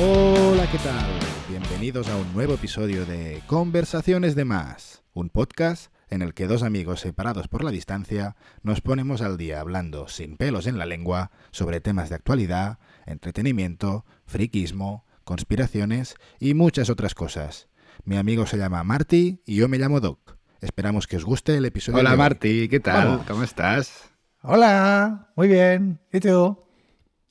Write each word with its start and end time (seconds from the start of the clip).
Hola, 0.00 0.70
¿qué 0.70 0.78
tal? 0.78 1.10
Bienvenidos 1.48 2.08
a 2.08 2.16
un 2.16 2.32
nuevo 2.32 2.54
episodio 2.54 3.04
de 3.04 3.42
Conversaciones 3.48 4.36
de 4.36 4.44
Más, 4.44 5.02
un 5.12 5.28
podcast 5.28 5.92
en 6.08 6.22
el 6.22 6.34
que 6.34 6.46
dos 6.46 6.62
amigos 6.62 7.00
separados 7.00 7.48
por 7.48 7.64
la 7.64 7.72
distancia 7.72 8.36
nos 8.62 8.80
ponemos 8.80 9.22
al 9.22 9.36
día 9.36 9.60
hablando 9.60 10.06
sin 10.06 10.36
pelos 10.36 10.68
en 10.68 10.78
la 10.78 10.86
lengua 10.86 11.32
sobre 11.50 11.80
temas 11.80 12.10
de 12.10 12.14
actualidad, 12.14 12.78
entretenimiento, 13.06 14.04
friquismo, 14.24 15.04
conspiraciones 15.24 16.14
y 16.38 16.54
muchas 16.54 16.90
otras 16.90 17.16
cosas. 17.16 17.68
Mi 18.04 18.16
amigo 18.16 18.46
se 18.46 18.56
llama 18.56 18.84
Marty 18.84 19.42
y 19.44 19.56
yo 19.56 19.66
me 19.66 19.78
llamo 19.78 19.98
Doc. 19.98 20.36
Esperamos 20.60 21.08
que 21.08 21.16
os 21.16 21.24
guste 21.24 21.56
el 21.56 21.64
episodio. 21.64 21.98
Hola 21.98 22.10
de 22.10 22.14
hoy. 22.14 22.18
Marty, 22.18 22.68
¿qué 22.68 22.78
tal? 22.78 23.04
Vamos. 23.08 23.26
¿Cómo 23.26 23.42
estás? 23.42 24.08
Hola, 24.42 25.32
muy 25.34 25.48
bien. 25.48 25.98
¿Y 26.12 26.20
tú? 26.20 26.56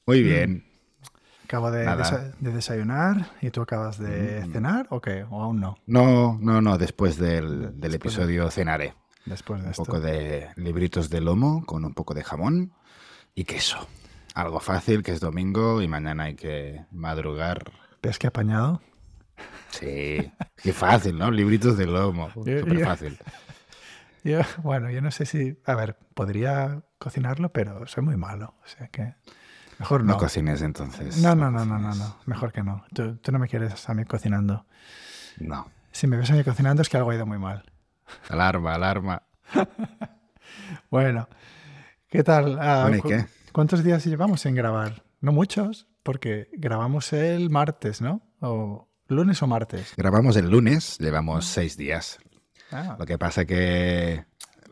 Muy 0.05 0.21
bien. 0.21 0.66
Acabo 1.47 1.71
de, 1.71 1.85
desa- 1.87 2.33
de 2.39 2.51
desayunar 2.51 3.31
y 3.41 3.51
tú 3.51 3.61
acabas 3.61 3.97
de 3.97 4.43
Mm. 4.45 4.51
cenar 4.51 4.87
o 4.89 4.99
qué? 4.99 5.23
¿O 5.29 5.41
aún 5.41 5.61
no? 5.61 5.77
No, 5.87 6.37
no, 6.41 6.61
no, 6.61 6.77
después 6.77 7.17
del, 7.17 7.79
del 7.79 7.91
Después 7.91 7.91
de- 7.91 7.95
episodio 7.95 8.51
cenaré. 8.51 8.93
Después 9.25 9.61
de 9.61 9.65
Un 9.67 9.71
esto. 9.71 9.83
poco 9.85 9.99
de 10.01 10.49
libritos 10.57 11.09
de 11.09 11.21
lomo 11.21 11.65
con 11.65 11.85
un 11.85 11.93
poco 11.93 12.13
de 12.13 12.23
jamón 12.23 12.73
y 13.33 13.45
queso. 13.45 13.77
Algo 14.35 14.59
fácil, 14.59 15.03
que 15.03 15.11
es 15.13 15.19
domingo 15.21 15.81
y 15.81 15.87
mañana 15.87 16.23
hay 16.25 16.35
que 16.35 16.85
madrugar. 16.91 17.71
¿Ves 18.03 18.19
que 18.19 18.27
apañado? 18.27 18.81
Sí, 19.69 20.31
qué 20.61 20.73
fácil, 20.73 21.17
¿no? 21.17 21.31
Libritos 21.31 21.77
de 21.77 21.85
lomo. 21.87 22.29
Súper 22.33 22.83
fácil. 22.83 23.17
Yo, 24.23 24.41
bueno, 24.63 24.89
yo 24.91 24.99
no 25.01 25.09
sé 25.11 25.25
si... 25.25 25.57
A 25.65 25.73
ver, 25.75 25.97
podría 26.13 26.81
cocinarlo, 26.97 27.53
pero 27.53 27.87
soy 27.87 28.03
muy 28.03 28.17
malo. 28.17 28.55
O 28.61 28.67
sea 28.67 28.87
que... 28.89 29.13
Mejor 29.79 30.03
No 30.03 30.13
no. 30.13 30.17
cocines 30.17 30.61
entonces. 30.61 31.17
No, 31.21 31.35
no, 31.35 31.51
no, 31.51 31.65
no, 31.65 31.77
no, 31.77 31.93
no. 31.93 32.17
Mejor 32.25 32.51
que 32.51 32.63
no. 32.63 32.83
Tú, 32.93 33.17
tú 33.17 33.31
no 33.31 33.39
me 33.39 33.47
quieres 33.47 33.87
a 33.89 33.93
mí 33.93 34.05
cocinando. 34.05 34.65
No. 35.39 35.69
Si 35.91 36.07
me 36.07 36.17
ves 36.17 36.29
a 36.31 36.33
mí 36.33 36.43
cocinando 36.43 36.81
es 36.81 36.89
que 36.89 36.97
algo 36.97 37.11
ha 37.11 37.15
ido 37.15 37.25
muy 37.25 37.37
mal. 37.37 37.63
Alarma, 38.29 38.73
alarma. 38.75 39.23
Bueno, 40.89 41.27
¿qué 42.09 42.23
tal? 42.23 42.57
Ah, 42.59 42.83
Bueno, 42.83 42.97
¿y 42.97 43.01
cu- 43.01 43.09
qué? 43.09 43.25
¿Cuántos 43.51 43.83
días 43.83 44.05
llevamos 44.05 44.41
sin 44.41 44.55
grabar? 44.55 45.03
No 45.21 45.31
muchos, 45.31 45.87
porque 46.03 46.49
grabamos 46.53 47.11
el 47.13 47.49
martes, 47.49 48.01
¿no? 48.01 48.21
O 48.39 48.87
lunes 49.07 49.41
o 49.41 49.47
martes. 49.47 49.93
Grabamos 49.97 50.35
el 50.37 50.49
lunes, 50.49 50.97
llevamos 50.99 51.45
seis 51.45 51.75
días. 51.77 52.19
Ah, 52.71 52.95
Lo 52.99 53.05
que 53.05 53.17
pasa 53.17 53.45
que 53.45 54.25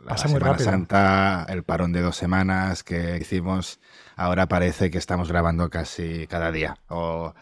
la 0.03 0.09
Pasa 0.11 0.27
Semana. 0.27 0.59
Santa, 0.59 1.45
el 1.49 1.63
parón 1.63 1.91
de 1.93 2.01
dos 2.01 2.15
semanas 2.15 2.83
que 2.83 3.17
hicimos, 3.17 3.79
ahora 4.15 4.47
parece 4.47 4.89
que 4.89 4.97
estamos 4.97 5.29
grabando 5.29 5.69
casi 5.69 6.27
cada 6.27 6.51
día. 6.51 6.77
O, 6.87 7.33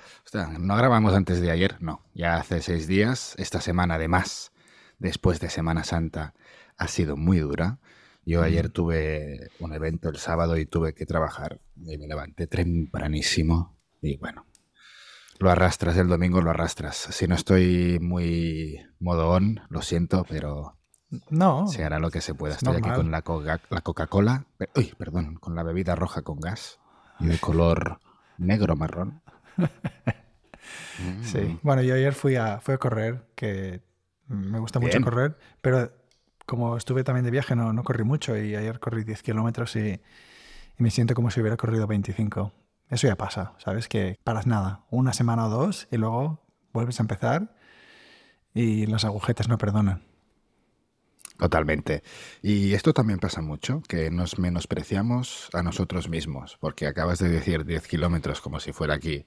no 0.59 0.75
grabamos 0.75 1.13
antes 1.13 1.41
de 1.41 1.52
ayer, 1.52 1.77
no. 1.81 2.02
Ya 2.13 2.35
hace 2.35 2.61
seis 2.61 2.88
días, 2.88 3.35
esta 3.38 3.61
semana 3.61 3.95
además, 3.95 4.52
después 4.99 5.39
de 5.39 5.49
Semana 5.49 5.83
Santa, 5.83 6.33
ha 6.77 6.88
sido 6.88 7.17
muy 7.17 7.39
dura. 7.39 7.79
Yo 8.25 8.41
ayer 8.41 8.69
tuve 8.69 9.49
un 9.59 9.73
evento 9.73 10.09
el 10.09 10.17
sábado 10.17 10.57
y 10.57 10.66
tuve 10.66 10.94
que 10.94 11.05
trabajar. 11.05 11.59
Y 11.75 11.97
me 11.97 12.07
levanté 12.07 12.47
tempranísimo 12.47 13.77
y 14.01 14.17
bueno, 14.17 14.45
lo 15.39 15.49
arrastras 15.49 15.97
el 15.97 16.07
domingo, 16.07 16.41
lo 16.41 16.49
arrastras. 16.49 16.95
Si 16.95 17.27
no 17.27 17.35
estoy 17.35 17.99
muy 18.01 18.79
modo 18.99 19.29
on, 19.29 19.61
lo 19.69 19.81
siento, 19.81 20.25
pero 20.27 20.77
no, 21.30 21.67
se 21.67 21.83
hará 21.83 22.00
lo 22.00 22.09
que 22.11 22.22
se 22.22 22.33
pueda. 22.33 22.56
es 22.56 22.64
Estoy 22.64 22.78
aquí 22.78 22.89
con 22.92 23.11
la 23.11 23.22
Coca- 23.22 23.61
la 23.69 23.81
Coca-Cola, 23.81 24.45
uy, 24.75 24.94
perdón, 24.97 25.36
con 25.36 25.56
la 25.56 25.64
bebida 25.64 25.95
roja 25.95 26.22
con 26.22 26.39
gas 26.39 26.80
y 27.19 27.28
de 27.28 27.38
color 27.39 28.00
negro 28.38 28.75
marrón. 28.75 29.22
sí. 31.23 31.38
Mm. 31.39 31.59
Bueno, 31.64 31.81
yo 31.81 31.95
ayer 31.95 32.13
fui 32.13 32.35
a, 32.35 32.59
fui 32.59 32.74
a 32.74 32.78
correr, 32.78 33.25
que 33.35 33.81
me 34.28 34.59
gusta 34.59 34.79
mucho 34.79 35.01
correr, 35.01 35.38
pero 35.62 35.91
como 36.46 36.78
estuve 36.78 37.03
también 37.03 37.25
de 37.25 37.31
viaje 37.31 37.56
no, 37.56 37.74
no 37.74 37.84
corrí 37.84 38.03
mucho 38.03 38.38
y 38.38 38.56
ayer 38.56 38.80
corrí 38.80 39.03
10 39.03 39.22
kilómetros 39.24 39.75
y, 39.75 39.90
y 39.91 40.84
me 40.84 40.90
siento 40.91 41.13
como 41.13 41.31
si 41.31 41.40
hubiera 41.41 41.57
corrido 41.57 41.88
25. 41.88 42.51
Eso 42.90 43.07
ya 43.07 43.16
pasa, 43.16 43.53
¿sabes? 43.57 43.88
Que 43.88 44.18
paras 44.24 44.45
nada, 44.47 44.81
una 44.90 45.13
semana 45.13 45.45
o 45.47 45.50
dos 45.50 45.88
y 45.91 45.97
luego 45.97 46.45
vuelves 46.74 47.00
a 47.00 47.03
empezar 47.03 47.56
y 48.53 48.85
las 48.88 49.06
agujetas 49.06 49.47
no 49.47 49.57
perdonan. 49.57 50.03
Totalmente. 51.38 52.03
Y 52.41 52.73
esto 52.73 52.94
también 52.94 53.19
pasa 53.19 53.41
mucho, 53.41 53.81
que 53.88 54.09
nos 54.11 54.38
menospreciamos 54.39 55.49
a 55.53 55.63
nosotros 55.63 56.07
mismos, 56.09 56.57
porque 56.59 56.88
acabas 56.88 57.19
de 57.19 57.29
decir 57.29 57.66
10 57.66 57.88
kilómetros 57.88 58.39
como 58.39 58.59
si 58.59 58.71
fuera 58.71 58.94
aquí 58.95 59.25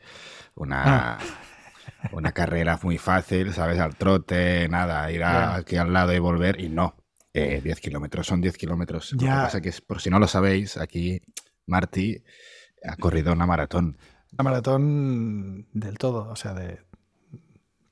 una, 0.54 0.82
Ah. 0.86 1.18
una 2.12 2.32
carrera 2.32 2.78
muy 2.82 2.98
fácil, 2.98 3.52
¿sabes? 3.52 3.78
Al 3.80 3.96
trote, 3.96 4.68
nada, 4.68 5.10
ir 5.10 5.24
a- 5.24 5.56
aquí 5.56 5.76
al 5.76 5.92
lado 5.92 6.12
y 6.14 6.18
volver, 6.18 6.60
y 6.60 6.68
no. 6.68 6.96
Eh, 7.34 7.60
10 7.62 7.80
kilómetros 7.80 8.26
son 8.26 8.40
10 8.40 8.56
kilómetros. 8.56 9.12
Lo 9.12 9.18
que 9.18 9.26
pasa 9.26 9.60
que, 9.60 9.68
es, 9.68 9.80
por 9.82 10.00
si 10.00 10.08
no 10.08 10.18
lo 10.18 10.26
sabéis, 10.26 10.76
aquí 10.78 11.20
Marty 11.66 12.22
ha 12.88 12.96
corrido 12.96 13.32
una 13.32 13.46
maratón. 13.46 13.98
La 14.38 14.42
maratón 14.44 15.68
del 15.72 15.98
todo, 15.98 16.28
o 16.30 16.36
sea, 16.36 16.54
de 16.54 16.80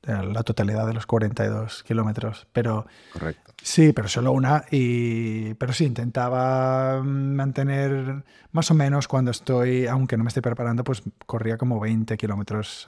la 0.07 0.43
totalidad 0.43 0.87
de 0.87 0.95
los 0.95 1.07
42 1.07 1.83
kilómetros. 1.85 2.47
Pero 2.53 2.87
Correcto. 3.13 3.53
sí, 3.63 3.93
pero 3.93 4.09
solo 4.09 4.33
una. 4.33 4.65
Y, 4.71 5.55
pero 5.55 5.73
sí, 5.73 5.85
intentaba 5.85 7.03
mantener 7.03 8.25
más 8.53 8.71
o 8.71 8.75
menos 8.75 9.09
cuando 9.09 9.31
estoy, 9.31 9.87
aunque 9.87 10.17
no 10.17 10.25
me 10.25 10.29
estoy 10.29 10.43
preparando, 10.43 10.85
pues 10.85 11.03
corría 11.27 11.57
como 11.59 11.81
20 11.81 12.17
kilómetros. 12.17 12.87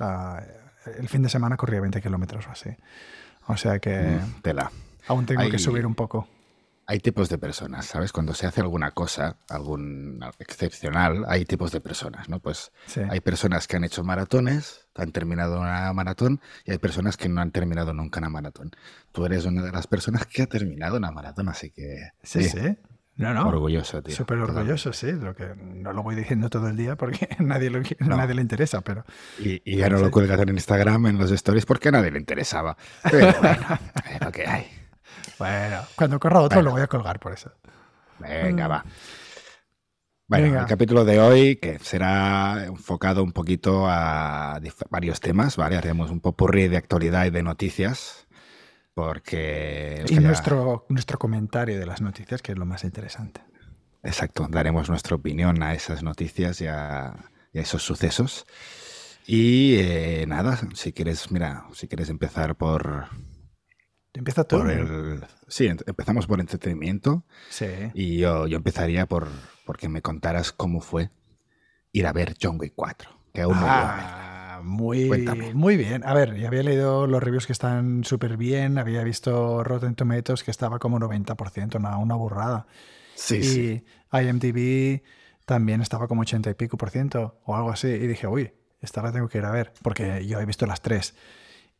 el 0.98 1.08
fin 1.08 1.22
de 1.22 1.28
semana 1.28 1.56
corría 1.56 1.80
20 1.80 2.00
kilómetros 2.00 2.46
o 2.46 2.50
así. 2.50 2.70
O 3.48 3.56
sea 3.56 3.78
que 3.78 3.96
Mm, 3.98 4.42
Tela. 4.42 4.70
aún 5.08 5.26
tengo 5.26 5.48
que 5.50 5.58
subir 5.58 5.86
un 5.86 5.94
poco. 5.94 6.28
Hay 6.88 7.00
tipos 7.00 7.28
de 7.28 7.36
personas, 7.38 7.86
¿sabes? 7.86 8.12
Cuando 8.12 8.32
se 8.32 8.46
hace 8.46 8.60
alguna 8.60 8.92
cosa, 8.92 9.36
algún 9.48 10.20
excepcional, 10.38 11.24
hay 11.26 11.44
tipos 11.44 11.72
de 11.72 11.80
personas, 11.80 12.28
¿no? 12.28 12.38
Pues 12.38 12.70
Sí. 12.86 13.00
hay 13.10 13.20
personas 13.20 13.66
que 13.66 13.76
han 13.76 13.82
hecho 13.84 14.04
maratones, 14.04 14.86
han 14.94 15.10
terminado 15.10 15.60
una 15.60 15.92
maratón, 15.92 16.40
y 16.64 16.70
hay 16.70 16.78
personas 16.78 17.16
que 17.16 17.28
no 17.28 17.40
han 17.40 17.50
terminado 17.50 17.92
nunca 17.92 18.20
una 18.20 18.28
maratón. 18.30 18.70
Tú 19.10 19.26
eres 19.26 19.44
una 19.46 19.62
de 19.62 19.72
las 19.72 19.86
personas 19.88 20.26
que 20.26 20.42
ha 20.42 20.46
terminado 20.46 20.96
una 20.98 21.10
maratón, 21.10 21.48
así 21.48 21.70
que 21.70 22.10
Sí, 22.22 22.44
sí, 22.44 22.50
sí. 22.50 22.76
No, 23.16 23.32
no. 23.34 23.48
orgulloso, 23.48 24.02
tío. 24.02 24.14
Súper 24.14 24.36
orgulloso, 24.38 24.92
sí. 24.92 25.10
Lo 25.10 25.34
que 25.34 25.54
no 25.56 25.92
lo 25.94 26.02
voy 26.02 26.14
diciendo 26.14 26.50
todo 26.50 26.68
el 26.68 26.76
día 26.76 26.96
porque 26.96 27.26
nadie, 27.40 27.70
lo, 27.70 27.80
No. 28.00 28.16
nadie 28.16 28.34
le 28.34 28.42
interesa, 28.42 28.82
pero 28.82 29.04
Y, 29.38 29.60
y 29.64 29.78
ya 29.78 29.88
no 29.88 29.96
Sí. 29.98 30.04
lo 30.04 30.10
cuelgas 30.10 30.38
en 30.40 30.50
Instagram, 30.50 31.06
en 31.06 31.18
los 31.18 31.30
stories, 31.30 31.64
porque 31.66 31.88
a 31.88 31.92
nadie 31.92 32.10
le 32.10 32.18
interesaba. 32.18 32.76
Pero 33.10 33.32
bueno, 33.40 33.66
es 34.14 34.20
lo 34.20 34.30
que 34.30 34.46
hay. 34.46 34.66
Bueno, 35.38 35.82
cuando 35.96 36.18
corra 36.18 36.40
otro 36.40 36.56
Bueno. 36.56 36.70
lo 36.70 36.72
voy 36.72 36.82
a 36.82 36.86
colgar 36.86 37.18
por 37.20 37.32
eso. 37.32 37.52
Venga, 38.18 38.68
va. 38.68 38.84
Bueno, 40.28 40.46
Venga. 40.46 40.60
el 40.62 40.66
capítulo 40.66 41.04
de 41.04 41.20
hoy 41.20 41.56
que 41.56 41.78
será 41.78 42.64
enfocado 42.66 43.22
un 43.22 43.32
poquito 43.32 43.86
a 43.88 44.60
varios 44.90 45.20
temas, 45.20 45.56
¿vale? 45.56 45.76
Haremos 45.76 46.10
un 46.10 46.20
popurrí 46.20 46.66
de 46.66 46.76
actualidad 46.76 47.26
y 47.26 47.30
de 47.30 47.42
noticias, 47.44 48.26
porque... 48.94 50.04
Y 50.08 50.18
nuestro, 50.18 50.86
nuestro 50.88 51.18
comentario 51.18 51.78
de 51.78 51.86
las 51.86 52.00
noticias, 52.00 52.42
que 52.42 52.52
es 52.52 52.58
lo 52.58 52.66
más 52.66 52.82
interesante. 52.82 53.40
Exacto, 54.02 54.46
daremos 54.50 54.88
nuestra 54.88 55.14
opinión 55.14 55.62
a 55.62 55.74
esas 55.74 56.02
noticias 56.02 56.60
y 56.60 56.66
a, 56.66 57.30
y 57.52 57.58
a 57.58 57.62
esos 57.62 57.82
sucesos. 57.82 58.46
Y 59.26 59.76
eh, 59.78 60.24
nada, 60.26 60.58
si 60.74 60.92
quieres, 60.92 61.30
mira, 61.30 61.66
si 61.72 61.88
quieres 61.88 62.08
empezar 62.08 62.56
por, 62.56 63.06
Empieza 64.16 64.44
tú. 64.44 64.58
por 64.58 64.70
el... 64.70 65.24
Sí, 65.48 65.66
em- 65.66 65.78
empezamos 65.86 66.26
por 66.26 66.40
entretenimiento. 66.40 67.24
Sí. 67.50 67.66
Y 67.94 68.18
yo, 68.18 68.46
yo 68.46 68.56
empezaría 68.56 69.06
por 69.06 69.28
porque 69.64 69.88
me 69.88 70.00
contaras 70.02 70.52
cómo 70.52 70.80
fue 70.80 71.10
ir 71.92 72.06
a 72.06 72.12
ver 72.12 72.36
John 72.40 72.56
Wick 72.60 72.72
4, 72.76 73.10
que 73.34 73.42
aún 73.42 73.58
no. 73.58 73.66
Ah, 73.68 74.60
muy, 74.62 75.08
Cuéntame. 75.08 75.54
muy 75.54 75.76
bien. 75.76 76.02
A 76.04 76.14
ver, 76.14 76.36
ya 76.36 76.48
había 76.48 76.62
leído 76.62 77.06
los 77.06 77.22
reviews 77.22 77.46
que 77.46 77.52
están 77.52 78.04
súper 78.04 78.36
bien, 78.36 78.78
había 78.78 79.02
visto 79.04 79.62
Rotten 79.64 79.94
Tomatoes 79.94 80.42
que 80.44 80.50
estaba 80.50 80.78
como 80.78 80.98
90%, 80.98 81.76
una, 81.76 81.98
una 81.98 82.14
burrada. 82.14 82.66
Sí, 83.14 83.36
y 83.36 83.42
sí. 83.42 83.84
IMDb 84.12 85.02
también 85.46 85.80
estaba 85.80 86.06
como 86.08 86.22
80 86.22 86.50
y 86.50 86.54
pico 86.54 86.76
por 86.76 86.90
ciento 86.90 87.40
o 87.44 87.56
algo 87.56 87.70
así. 87.70 87.88
Y 87.88 88.06
dije, 88.06 88.26
uy, 88.26 88.52
esta 88.80 89.02
la 89.02 89.12
tengo 89.12 89.28
que 89.28 89.38
ir 89.38 89.44
a 89.44 89.50
ver, 89.50 89.72
porque 89.82 90.26
yo 90.26 90.40
he 90.40 90.46
visto 90.46 90.66
las 90.66 90.80
tres. 90.82 91.14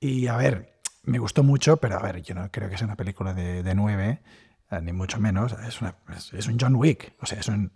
Y 0.01 0.27
a 0.27 0.37
ver, 0.37 0.76
me 1.07 1.19
gustó 1.19 1.43
mucho, 1.43 1.79
pero 1.79 1.99
a 1.99 2.03
ver, 2.03 2.23
yo 2.23 2.35
no 2.35 2.51
creo 2.51 2.69
que 2.69 2.77
sea 2.77 2.87
una 2.87 2.97
película 2.97 3.33
de, 3.35 3.63
de 3.63 3.75
9, 3.75 4.23
eh, 4.71 4.81
ni 4.83 4.93
mucho 4.93 5.19
menos. 5.21 5.53
Es, 5.67 5.81
una- 5.81 5.95
es- 6.17 6.33
es 6.35 6.47
un 6.47 6.59
John 6.61 6.75
Wick. 6.77 7.15
O 7.21 7.27
sea, 7.27 7.41
es 7.41 7.49
un. 7.49 7.73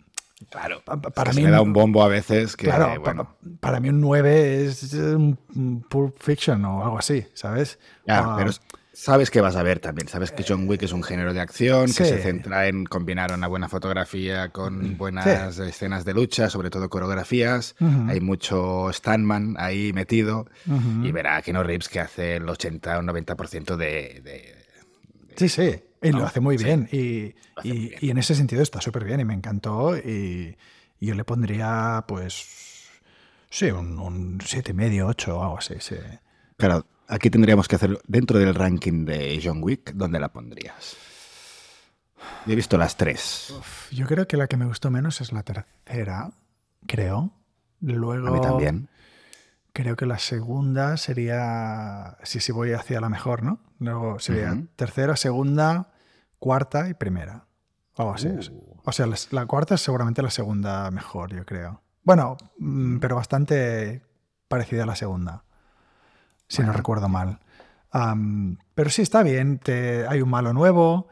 Claro. 0.49 0.81
Para 1.13 1.31
mí, 1.31 1.35
se 1.37 1.43
me 1.43 1.51
da 1.51 1.61
un- 1.61 1.71
bombo 1.73 2.03
a 2.03 2.07
veces 2.07 2.55
que, 2.57 2.65
claro, 2.65 2.99
bueno, 2.99 3.35
para 3.59 3.79
mí 3.79 3.89
un 3.89 4.01
9 4.01 4.65
es 4.65 4.91
un 4.93 5.85
Pulp 5.87 6.17
Fiction 6.19 6.65
o 6.65 6.83
algo 6.83 6.97
así, 6.97 7.25
¿sabes? 7.35 7.77
ya, 8.07 8.19
Ah, 8.19 8.35
pero 8.37 8.49
es- 8.49 8.61
sabes 8.93 9.31
que 9.31 9.41
vas 9.41 9.55
a 9.55 9.63
ver 9.63 9.79
también. 9.79 10.07
Sabes 10.07 10.31
que 10.31 10.43
John 10.47 10.67
Wick 10.67 10.83
es 10.83 10.91
un 10.91 11.03
género 11.03 11.33
de 11.33 11.39
acción 11.39 11.87
que 11.87 12.05
se 12.05 12.21
centra 12.21 12.67
en 12.67 12.85
combinar 12.85 13.33
una 13.33 13.47
buena 13.47 13.69
fotografía 13.69 14.49
con 14.49 14.97
buenas 14.97 15.57
escenas 15.59 16.05
de 16.05 16.13
lucha, 16.13 16.49
sobre 16.49 16.69
todo 16.69 16.89
coreografías. 16.89 17.75
Hay 18.07 18.19
mucho 18.19 18.91
Stuntman 18.91 19.55
ahí 19.57 19.93
metido 19.93 20.47
y 21.03 21.11
verá 21.11 21.41
que 21.41 21.53
no 21.53 21.63
Reeves 21.63 21.89
que 21.89 21.99
hace 21.99 22.37
el 22.37 22.49
80 22.49 22.99
o 22.99 23.01
90% 23.01 23.75
de, 23.75 24.21
de, 24.23 24.55
Sí, 25.35 25.49
sí. 25.49 25.83
Y 26.03 26.11
lo 26.11 26.25
hace 26.25 26.39
muy 26.39 26.57
bien. 26.57 26.89
Y, 26.91 27.35
y, 27.63 28.09
en 28.09 28.17
ese 28.17 28.35
sentido 28.35 28.63
está 28.63 28.81
súper 28.81 29.05
bien 29.05 29.19
y 29.19 29.25
me 29.25 29.33
encantó. 29.33 29.97
Y, 29.97 30.57
yo 30.99 31.15
le 31.15 31.23
pondría, 31.23 32.05
pues, 32.07 32.89
sí, 33.49 33.71
un, 33.71 33.97
un 33.97 34.39
7,5, 34.39 35.03
8 35.07 35.37
o 35.37 35.43
algo 35.43 35.57
así. 35.57 35.75
Sí. 35.79 35.95
Claro, 36.57 36.85
Aquí 37.11 37.29
tendríamos 37.29 37.67
que 37.67 37.75
hacer 37.75 37.99
dentro 38.07 38.39
del 38.39 38.55
ranking 38.55 39.03
de 39.03 39.37
John 39.43 39.61
Wick, 39.61 39.91
¿dónde 39.95 40.17
la 40.17 40.31
pondrías? 40.31 40.95
Yo 42.45 42.53
he 42.53 42.55
visto 42.55 42.77
las 42.77 42.95
tres. 42.95 43.53
yo 43.91 44.05
creo 44.07 44.29
que 44.29 44.37
la 44.37 44.47
que 44.47 44.55
me 44.55 44.65
gustó 44.65 44.89
menos 44.91 45.19
es 45.19 45.33
la 45.33 45.43
tercera, 45.43 46.31
creo. 46.87 47.33
Luego. 47.81 48.29
A 48.29 48.31
mí 48.31 48.39
también. 48.39 48.87
Creo 49.73 49.97
que 49.97 50.05
la 50.05 50.19
segunda 50.19 50.95
sería. 50.95 52.17
Sí, 52.23 52.39
sí, 52.39 52.53
voy 52.53 52.71
hacia 52.71 53.01
la 53.01 53.09
mejor, 53.09 53.43
¿no? 53.43 53.59
Luego 53.79 54.19
sería 54.19 54.57
tercera, 54.77 55.17
segunda, 55.17 55.91
cuarta 56.39 56.87
y 56.87 56.93
primera. 56.93 57.45
Algo 57.97 58.13
así. 58.13 58.29
Uh. 58.29 58.77
O 58.85 58.91
sea, 58.93 59.05
la 59.31 59.45
cuarta 59.47 59.75
es 59.75 59.81
seguramente 59.81 60.21
la 60.21 60.31
segunda 60.31 60.89
mejor, 60.91 61.35
yo 61.35 61.45
creo. 61.45 61.81
Bueno, 62.03 62.37
mm, 62.57 62.99
pero 62.99 63.17
bastante 63.17 64.01
parecida 64.47 64.83
a 64.83 64.87
la 64.87 64.95
segunda 64.95 65.43
si 66.51 66.63
no 66.63 66.73
recuerdo 66.73 67.07
mal. 67.07 67.39
pero 68.75 68.89
sí, 68.89 69.01
está 69.01 69.23
bien, 69.23 69.59
te, 69.59 70.05
hay 70.07 70.21
un 70.21 70.29
malo 70.29 70.53
nuevo. 70.53 71.07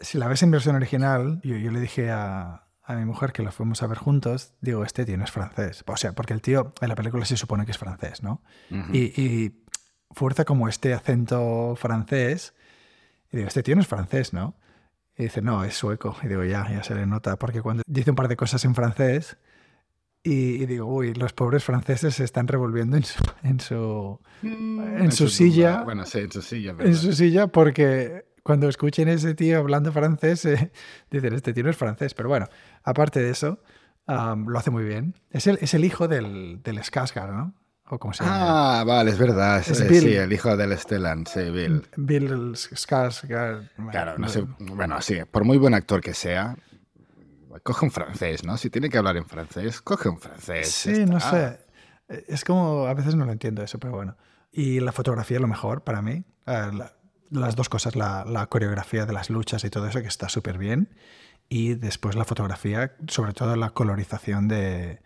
Si 0.00 0.16
la 0.16 0.28
ves 0.28 0.42
en 0.42 0.50
versión 0.50 0.76
original, 0.76 1.40
yo, 1.42 1.70
le 1.70 1.80
dije 1.80 2.10
a, 2.10 2.64
mi 2.88 3.04
mujer 3.04 3.32
que 3.32 3.42
lo 3.42 3.52
fuimos 3.52 3.82
a 3.82 3.86
ver 3.86 3.98
juntos, 3.98 4.54
digo, 4.62 4.82
este 4.84 5.04
tío 5.04 5.18
no 5.18 5.24
es 5.24 5.30
francés. 5.30 5.84
O 5.86 5.96
sea, 5.96 6.14
porque 6.14 6.32
el 6.32 6.40
tío 6.40 6.72
en 6.80 6.88
la 6.88 6.94
película 6.94 7.26
se 7.26 7.36
supone 7.36 7.66
que 7.66 7.72
es 7.72 7.78
francés, 7.78 8.22
¿no? 8.22 8.42
y, 8.92 9.52
fuerza 10.10 10.46
como 10.46 10.68
este 10.68 10.94
acento 10.94 11.76
francés. 11.76 12.54
Y 13.30 13.36
digo, 13.36 13.48
este 13.48 13.62
tío 13.62 13.74
no 13.74 13.82
es 13.82 13.86
francés, 13.86 14.32
¿no? 14.32 14.56
Y 15.18 15.24
dice, 15.24 15.42
no, 15.42 15.64
es 15.64 15.76
sueco. 15.76 16.16
Y 16.22 16.28
digo, 16.28 16.44
ya, 16.44 16.66
ya 16.70 16.82
se 16.82 16.94
le 16.94 17.04
nota, 17.04 17.36
porque 17.36 17.60
cuando 17.60 17.82
dice 17.86 18.08
un 18.08 18.16
par 18.16 18.28
de 18.28 18.36
cosas 18.36 18.64
en 18.64 18.74
francés, 18.74 19.36
y, 20.22 20.66
digo, 20.66 20.86
uy, 20.86 21.14
los 21.14 21.32
pobres 21.32 21.64
franceses 21.64 22.16
se 22.16 22.24
están 22.24 22.48
revolviendo 22.48 22.96
en 22.96 23.04
su, 23.04 23.22
en 23.42 23.60
su, 23.60 24.20
mm, 24.42 25.02
en 25.02 25.12
su, 25.12 25.28
silla. 25.28 25.82
Bueno, 25.84 26.04
sí, 26.04 26.18
en 26.18 26.32
su 26.32 26.42
silla. 26.42 26.74
En 26.78 26.94
su 26.94 27.12
silla 27.12 27.46
porque 27.46 28.26
cuando 28.42 28.68
escuchen 28.68 29.08
a 29.08 29.12
ese 29.12 29.34
tío 29.34 29.58
hablando 29.58 29.92
francés, 29.92 30.44
eh, 30.44 30.72
dicen, 31.10 31.34
este 31.34 31.52
tío 31.52 31.64
no 31.64 31.70
es 31.70 31.76
francés. 31.76 32.14
Pero 32.14 32.28
bueno, 32.28 32.46
aparte 32.82 33.20
de 33.20 33.30
eso, 33.30 33.62
lo 34.06 34.58
hace 34.58 34.70
muy 34.70 34.84
bien. 34.84 35.14
Es 35.30 35.46
el, 35.46 35.58
es 35.60 35.74
el 35.74 35.84
hijo 35.84 36.08
del, 36.08 36.62
del 36.62 36.78
Skarsgård, 36.78 37.32
¿no? 37.32 37.54
¿O 37.90 37.98
cómo 37.98 38.12
se 38.12 38.22
llama? 38.22 38.80
Ah, 38.80 38.84
vale, 38.84 39.10
es 39.10 39.18
verdad. 39.18 39.60
Es, 39.60 39.78
sí, 39.78 40.14
el 40.14 40.32
hijo 40.32 40.56
del 40.56 40.76
Stellan, 40.76 41.26
sí, 41.26 41.50
Bill. 41.50 41.86
Bill 41.96 42.52
Skarsgård. 42.54 43.70
Claro, 43.90 44.18
no 44.18 44.28
sé. 44.28 44.44
Bueno, 44.58 45.00
sí, 45.00 45.18
por 45.30 45.44
muy 45.44 45.56
buen 45.56 45.74
actor 45.74 46.02
que 46.02 46.12
sea, 46.12 46.56
coge 47.62 47.84
un 47.84 47.90
francés, 47.90 48.44
¿no? 48.44 48.56
Si 48.56 48.70
tiene 48.70 48.88
que 48.88 48.98
hablar 48.98 49.16
en 49.16 49.26
francés, 49.26 49.80
coge 49.80 50.08
un 50.08 50.18
francés. 50.18 50.70
Sí, 50.70 51.04
no 51.06 51.20
sé. 51.20 51.58
Es 52.08 52.44
como, 52.44 52.86
a 52.86 52.94
veces 52.94 53.14
no 53.14 53.24
lo 53.24 53.32
entiendo 53.32 53.62
eso, 53.62 53.78
pero 53.78 53.94
bueno. 53.94 54.16
Y 54.50 54.80
la 54.80 54.92
fotografía 54.92 55.36
es 55.36 55.40
lo 55.40 55.48
mejor 55.48 55.84
para 55.84 56.02
mí. 56.02 56.24
Eh, 56.46 56.70
las 57.30 57.56
dos 57.56 57.68
cosas, 57.68 57.96
la, 57.96 58.46
coreografía 58.48 59.06
de 59.06 59.12
las 59.12 59.30
luchas 59.30 59.64
y 59.64 59.70
todo 59.70 59.86
eso, 59.86 60.00
que 60.00 60.08
está 60.08 60.28
súper 60.28 60.58
bien. 60.58 60.88
Y 61.48 61.74
después 61.74 62.16
la 62.16 62.24
fotografía, 62.24 62.94
sobre 63.06 63.32
todo 63.32 63.56
la 63.56 63.70
colorización 63.70 64.48
de... 64.48 65.00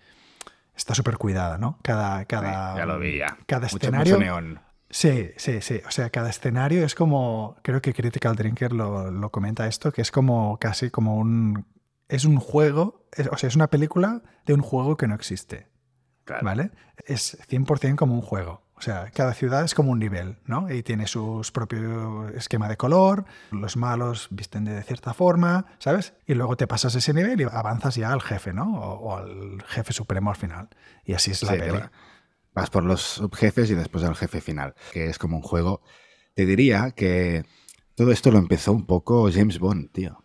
Está 0.74 0.94
súper 0.94 1.18
cuidada, 1.18 1.58
¿no? 1.58 1.78
Cada, 1.82 2.24
cada, 2.24 2.76
ya 2.76 2.86
lo 2.86 2.98
vi 2.98 3.20
Cada 3.46 3.66
escenario... 3.66 4.18
neón. 4.18 4.60
Sí, 4.88 5.30
sí, 5.36 5.62
sí. 5.62 5.80
O 5.86 5.90
sea, 5.90 6.10
cada 6.10 6.28
escenario 6.28 6.84
es 6.84 6.94
como, 6.94 7.56
creo 7.62 7.80
que 7.80 7.94
Critical 7.94 8.36
Drinker 8.36 8.72
lo, 8.72 9.10
lo, 9.10 9.30
comenta 9.30 9.66
esto, 9.66 9.90
que 9.90 10.02
es 10.02 10.10
como 10.10 10.58
casi 10.58 10.90
como 10.90 11.16
un 11.16 11.64
es 12.12 12.26
un 12.26 12.36
juego, 12.36 13.06
o 13.30 13.38
sea, 13.38 13.48
es 13.48 13.56
una 13.56 13.68
película 13.68 14.22
de 14.44 14.52
un 14.52 14.60
juego 14.60 14.98
que 14.98 15.08
no 15.08 15.14
existe. 15.14 15.68
¿Vale? 16.42 16.70
Es 17.06 17.38
100% 17.48 17.96
como 17.96 18.14
un 18.14 18.20
juego. 18.20 18.62
O 18.74 18.82
sea, 18.82 19.10
cada 19.14 19.32
ciudad 19.32 19.64
es 19.64 19.74
como 19.74 19.92
un 19.92 19.98
nivel, 19.98 20.38
¿no? 20.44 20.70
Y 20.72 20.82
tiene 20.82 21.06
su 21.06 21.40
propio 21.52 22.28
esquema 22.28 22.68
de 22.68 22.76
color, 22.76 23.24
los 23.50 23.76
malos 23.76 24.28
visten 24.30 24.64
de 24.64 24.82
cierta 24.82 25.14
forma, 25.14 25.66
¿sabes? 25.78 26.14
Y 26.26 26.34
luego 26.34 26.56
te 26.56 26.66
pasas 26.66 26.94
ese 26.94 27.14
nivel 27.14 27.40
y 27.40 27.44
avanzas 27.44 27.94
ya 27.94 28.12
al 28.12 28.20
jefe, 28.20 28.52
¿no? 28.52 28.74
O, 28.74 29.16
al 29.16 29.62
jefe 29.66 29.92
supremo 29.92 30.30
al 30.30 30.36
final. 30.36 30.68
Y 31.04 31.14
así 31.14 31.30
es 31.30 31.42
la 31.42 31.52
peli. 31.52 31.80
Vas 32.54 32.70
por 32.70 32.84
los 32.84 33.00
subjefes 33.00 33.70
y 33.70 33.74
después 33.74 34.04
al 34.04 34.16
jefe 34.16 34.42
final, 34.42 34.74
que 34.92 35.06
es 35.06 35.18
como 35.18 35.36
un 35.36 35.42
juego. 35.42 35.80
Te 36.34 36.44
diría 36.44 36.90
que 36.90 37.44
todo 37.94 38.12
esto 38.12 38.30
lo 38.30 38.38
empezó 38.38 38.72
un 38.72 38.84
poco 38.84 39.30
James 39.32 39.58
Bond, 39.58 39.92
tío 39.92 40.21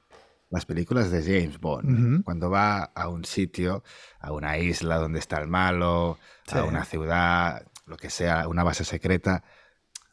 las 0.49 0.65
películas 0.65 1.11
de 1.11 1.21
James 1.21 1.59
Bond, 1.59 2.23
cuando 2.23 2.49
va 2.49 2.83
a 2.83 3.09
un 3.09 3.25
sitio, 3.25 3.83
a 4.19 4.31
una 4.31 4.57
isla 4.57 4.97
donde 4.97 5.19
está 5.19 5.39
el 5.39 5.47
malo, 5.47 6.17
a 6.51 6.63
una 6.63 6.85
ciudad, 6.85 7.65
lo 7.85 7.97
que 7.97 8.09
sea, 8.09 8.47
una 8.47 8.63
base 8.63 8.85
secreta, 8.85 9.43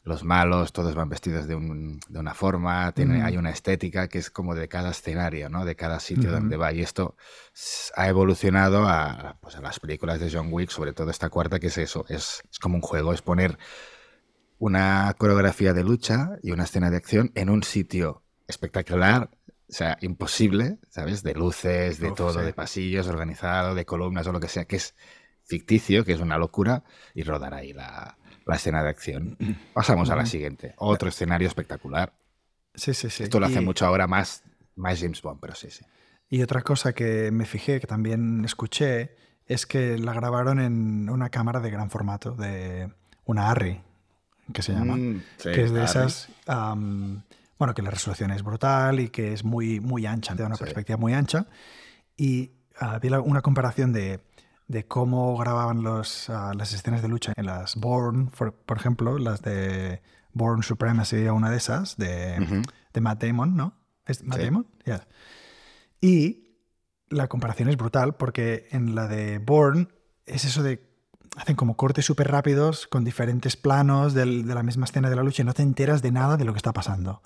los 0.05 0.23
malos 0.23 0.71
todos 0.71 0.93
van 0.93 1.09
vestidos 1.09 1.47
de, 1.47 1.55
una 1.55 2.33
forma, 2.35 2.91
tiene, 2.91 3.23
hay 3.23 3.37
una 3.37 3.49
estética 3.49 4.07
que 4.07 4.19
es 4.19 4.29
como 4.29 4.53
de 4.53 4.67
cada 4.67 4.91
escenario, 4.91 5.49
¿no? 5.49 5.65
de 5.65 5.75
cada 5.75 5.99
sitio 5.99 6.31
donde 6.31 6.57
va. 6.57 6.71
Y 6.71 6.81
esto 6.81 7.15
ha 7.95 8.07
evolucionado 8.07 8.87
a, 8.87 9.37
pues, 9.41 9.55
a, 9.55 9.61
las 9.61 9.79
películas 9.79 10.19
de 10.19 10.29
John 10.31 10.49
Wick, 10.51 10.69
sobre 10.69 10.93
todo 10.93 11.09
esta 11.09 11.29
cuarta, 11.29 11.59
que 11.59 11.67
es 11.67 11.77
eso, 11.79 12.05
es, 12.07 12.43
es 12.51 12.59
como 12.59 12.75
un 12.75 12.81
juego, 12.81 13.13
es 13.13 13.23
poner 13.23 13.57
una 14.59 15.13
coreografía 15.17 15.73
de 15.73 15.83
lucha 15.83 16.37
y 16.43 16.51
una 16.51 16.65
escena 16.65 16.91
de 16.91 16.97
acción 16.97 17.31
en 17.33 17.49
un 17.49 17.63
sitio 17.63 18.21
espectacular, 18.47 19.31
sea, 19.75 19.97
imposible, 20.01 20.77
¿sabes? 20.89 21.21
De 21.21 21.33
luces, 21.33 21.99
de 21.99 22.11
todo, 22.11 22.41
de 22.41 22.53
pasillos 22.53 23.07
organizado, 23.07 23.75
de 23.75 23.85
columnas 23.85 24.25
o 24.27 24.31
lo 24.31 24.39
que 24.39 24.47
sea, 24.47 24.65
que 24.65 24.77
es 24.77 24.95
ficticio, 25.43 26.05
que 26.05 26.13
es 26.13 26.21
una 26.21 26.37
locura, 26.37 26.83
y 27.13 27.23
rodar 27.23 27.53
ahí 27.53 27.73
la, 27.73 28.17
escena 28.47 28.83
de 28.83 28.89
acción. 28.89 29.37
Pasamos 29.73 30.09
a 30.09 30.15
la 30.15 30.25
siguiente. 30.25 30.75
Otro 30.77 31.09
escenario 31.09 31.47
espectacular. 31.47 32.13
Sí, 32.73 32.93
sí, 32.93 33.09
sí. 33.09 33.23
Esto 33.23 33.39
lo 33.39 33.45
hace 33.47 33.61
mucho 33.61 33.85
ahora 33.85 34.07
más, 34.07 34.43
más 34.75 34.99
James 34.99 35.21
Bond, 35.21 35.39
pero 35.41 35.55
sí, 35.55 35.69
sí. 35.69 35.85
Y 36.29 36.41
otra 36.41 36.61
cosa 36.61 36.93
que 36.93 37.29
me 37.31 37.45
fijé, 37.45 37.79
que 37.79 37.87
también 37.87 38.43
escuché, 38.45 39.15
es 39.45 39.65
que 39.65 39.97
la 39.97 40.13
grabaron 40.13 40.59
en 40.59 41.09
una 41.09 41.29
cámara 41.29 41.59
de 41.59 41.69
gran 41.69 41.89
formato, 41.89 42.31
de 42.31 42.91
una 43.25 43.51
Arri, 43.51 43.81
que 44.53 44.61
se 44.61 44.73
llama. 44.73 44.95
Mm, 44.95 45.21
que 45.43 45.63
es 45.63 45.71
de 45.71 45.83
esas 45.83 46.29
bueno, 47.57 47.73
que 47.73 47.81
la 47.81 47.91
resolución 47.91 48.31
es 48.31 48.43
brutal 48.43 48.99
y 48.99 49.09
que 49.09 49.33
es 49.33 49.43
muy, 49.43 49.79
muy 49.79 50.05
ancha, 50.05 50.35
te 50.35 50.41
da 50.41 50.47
una 50.47 50.57
perspectiva 50.57 50.97
muy 50.97 51.13
ancha. 51.13 51.47
Y 52.17 52.51
había 52.77 53.19
una 53.21 53.41
comparación 53.41 53.93
de, 53.93 54.21
de 54.67 54.85
cómo 54.87 55.37
grababan 55.37 55.83
los, 55.83 56.29
ah, 56.29 56.53
las 56.55 56.73
escenas 56.73 57.01
de 57.01 57.07
lucha 57.07 57.33
en 57.35 57.45
las 57.45 57.75
Born, 57.75 58.27
por, 58.27 58.77
ejemplo, 58.77 59.17
las 59.17 59.41
de 59.41 60.01
Born 60.33 60.63
Supremacy, 60.63 61.27
una 61.27 61.49
de 61.49 61.57
esas, 61.57 61.97
de, 61.97 62.63
de 62.93 63.01
Matt 63.01 63.23
Damon, 63.23 63.55
¿no? 63.55 63.73
¿Es 64.05 64.23
Matt 64.23 64.39
Damon? 64.39 64.67
Y 66.01 66.59
la 67.09 67.27
comparación 67.27 67.69
es 67.69 67.77
brutal 67.77 68.15
porque 68.15 68.67
en 68.71 68.95
la 68.95 69.07
de 69.07 69.39
Born 69.39 69.93
es 70.25 70.45
eso 70.45 70.63
de 70.63 70.94
hacen 71.35 71.55
como 71.55 71.75
cortes 71.75 72.05
súper 72.05 72.31
rápidos 72.31 72.87
con 72.87 73.03
diferentes 73.03 73.55
planos 73.55 74.13
de 74.13 74.25
la 74.25 74.63
misma 74.63 74.85
escena 74.85 75.09
de 75.09 75.15
la 75.15 75.23
lucha 75.23 75.43
y 75.43 75.45
no 75.45 75.53
te 75.53 75.63
enteras 75.63 76.01
de 76.01 76.11
nada 76.11 76.37
de 76.37 76.45
lo 76.45 76.53
que 76.53 76.57
está 76.57 76.73
pasando. 76.73 77.21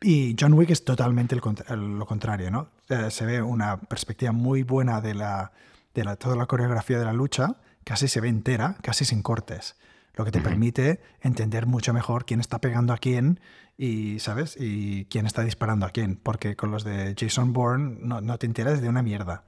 Y 0.00 0.36
John 0.38 0.54
Wick 0.54 0.70
es 0.70 0.84
totalmente 0.84 1.36
lo 1.36 2.06
contrario, 2.06 2.50
¿no? 2.50 2.68
se 3.08 3.24
ve 3.24 3.40
una 3.40 3.78
perspectiva 3.78 4.32
muy 4.32 4.62
buena 4.62 5.00
de, 5.00 5.14
la, 5.14 5.52
de 5.94 6.04
la, 6.04 6.16
toda 6.16 6.36
la 6.36 6.46
coreografía 6.46 6.98
de 6.98 7.04
la 7.04 7.12
lucha, 7.12 7.56
casi 7.84 8.08
se 8.08 8.20
ve 8.20 8.28
entera, 8.28 8.76
casi 8.82 9.04
sin 9.04 9.22
cortes, 9.22 9.76
lo 10.14 10.24
que 10.24 10.30
te 10.30 10.40
permite 10.40 11.00
entender 11.22 11.66
mucho 11.66 11.92
mejor 11.92 12.24
quién 12.26 12.40
está 12.40 12.60
pegando 12.60 12.92
a 12.92 12.98
quién 12.98 13.40
y, 13.78 14.18
¿sabes? 14.20 14.56
Y 14.58 15.06
quién 15.06 15.26
está 15.26 15.42
disparando 15.42 15.86
a 15.86 15.90
quién, 15.90 16.16
porque 16.16 16.54
con 16.54 16.70
los 16.70 16.84
de 16.84 17.14
Jason 17.18 17.52
Bourne 17.52 17.96
no, 18.00 18.20
no 18.20 18.38
te 18.38 18.46
enteras 18.46 18.80
de 18.80 18.88
una 18.88 19.02
mierda. 19.02 19.44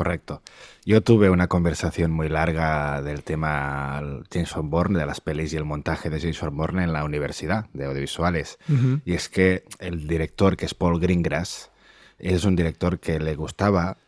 Correcto. 0.00 0.40
Yo 0.86 1.02
tuve 1.02 1.28
una 1.28 1.46
conversación 1.46 2.10
muy 2.10 2.30
larga 2.30 3.02
del 3.02 3.22
tema 3.22 4.02
Jason 4.32 4.70
Bourne, 4.70 4.98
de 4.98 5.04
las 5.04 5.20
pelis 5.20 5.52
y 5.52 5.58
el 5.58 5.66
montaje 5.66 6.08
de 6.08 6.18
Jason 6.18 6.56
Bourne 6.56 6.84
en 6.84 6.94
la 6.94 7.04
universidad 7.04 7.66
de 7.74 7.84
audiovisuales. 7.84 8.58
Y 9.04 9.12
es 9.12 9.28
que 9.28 9.64
el 9.78 10.08
director, 10.08 10.56
que 10.56 10.64
es 10.64 10.72
Paul 10.72 11.00
Greengrass, 11.00 11.70
es 12.18 12.46
un 12.46 12.56
director 12.56 12.98
que 12.98 13.20
le 13.20 13.34
gustaba 13.34 13.98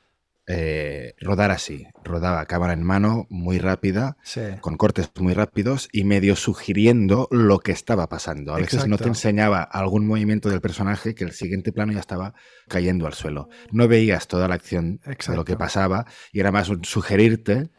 eh, 0.47 1.15
rodar 1.21 1.51
así. 1.51 1.87
Rodaba 2.05 2.45
cámara 2.47 2.73
en 2.73 2.83
mano, 2.83 3.27
muy 3.31 3.59
rápida, 3.59 4.17
Sí. 4.25 4.41
con 4.61 4.77
cortes 4.77 5.11
muy 5.19 5.35
rápidos 5.35 5.89
y 5.93 6.05
medio 6.05 6.35
sugiriendo 6.37 7.29
lo 7.31 7.61
que 7.61 7.73
estaba 7.73 8.09
pasando. 8.09 8.55
A 8.55 8.59
veces 8.59 8.87
no 8.87 8.99
te 8.99 9.09
enseñaba 9.09 9.63
algún 9.63 10.07
movimiento 10.07 10.49
del 10.51 10.61
personaje 10.61 11.15
que 11.15 11.25
el 11.25 11.33
siguiente 11.33 11.73
plano 11.73 11.93
ya 11.93 12.01
estaba 12.01 12.35
cayendo 12.69 13.07
al 13.07 13.15
suelo. 13.15 13.49
No 13.71 13.87
veías 13.89 14.27
toda 14.27 14.49
la 14.49 14.55
acción 14.57 15.01
de 15.05 15.37
lo 15.37 15.45
que 15.45 15.57
pasaba 15.57 16.07
y 16.33 16.41
era 16.41 16.51
más 16.51 16.69
un 16.69 16.85
sugerirte 16.85 17.71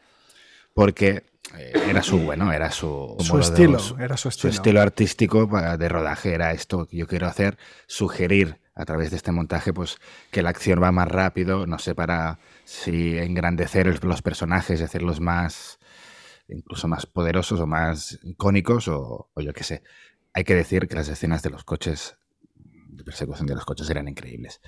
porque 0.74 1.26
eh, 1.58 1.74
era 1.90 2.02
su 2.02 2.20
bueno, 2.20 2.52
era 2.52 2.72
su, 2.72 3.18
estilo, 3.40 3.78
era 4.00 4.18
su 4.18 4.24
su 4.24 4.30
estilo. 4.30 4.54
estilo 4.54 4.82
artístico 4.82 5.46
de 5.78 5.90
rodaje 5.90 6.34
era 6.34 6.52
esto 6.54 6.88
que 6.88 6.98
yo 6.98 7.08
quiero 7.08 7.28
hacer, 7.28 7.58
sugerir 7.86 8.60
a 8.76 8.86
través 8.86 9.12
de 9.12 9.18
este 9.18 9.32
montaje 9.32 9.72
pues 9.74 9.98
que 10.32 10.42
la 10.42 10.50
acción 10.50 10.82
va 10.82 10.92
más 10.92 11.08
rápido, 11.08 11.68
no 11.68 11.78
sé 11.78 11.94
para 11.94 12.40
si 12.66 13.18
engrandecer 13.18 14.04
los 14.04 14.22
personajes 14.22 14.80
y 14.80 14.84
hacerlos 14.84 15.20
más 15.20 15.80
incluso 16.48 16.88
más 16.88 17.06
poderosos 17.06 17.60
o 17.60 17.68
más 17.68 18.20
icónicos 18.24 18.88
o, 18.88 19.30
o 19.34 19.42
yo 19.42 19.54
qué 19.54 19.64
sé. 19.64 19.84
Hay 20.34 20.44
que 20.44 20.56
decir 20.56 20.88
que 20.88 20.96
las 20.96 21.10
escenas 21.10 21.44
de 21.44 21.50
los 21.50 21.64
coches, 21.64 22.18
de 22.56 23.04
persecución 23.04 23.48
de 23.48 23.56
los 23.56 23.66
coches 23.66 23.90
eran 23.90 24.08
increíbles. 24.08 24.62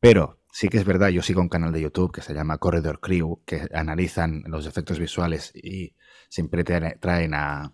Pero 0.00 0.40
sí 0.52 0.68
que 0.68 0.78
es 0.78 0.84
verdad, 0.84 1.08
yo 1.08 1.22
sigo 1.22 1.40
un 1.40 1.48
canal 1.48 1.72
de 1.72 1.80
YouTube 1.80 2.12
que 2.12 2.22
se 2.22 2.34
llama 2.34 2.58
Corridor 2.58 3.00
Crew, 3.00 3.42
que 3.46 3.68
analizan 3.72 4.42
los 4.46 4.66
efectos 4.66 4.98
visuales 4.98 5.52
y 5.54 5.94
siempre 6.28 6.64
traen- 6.64 7.34
a, 7.34 7.72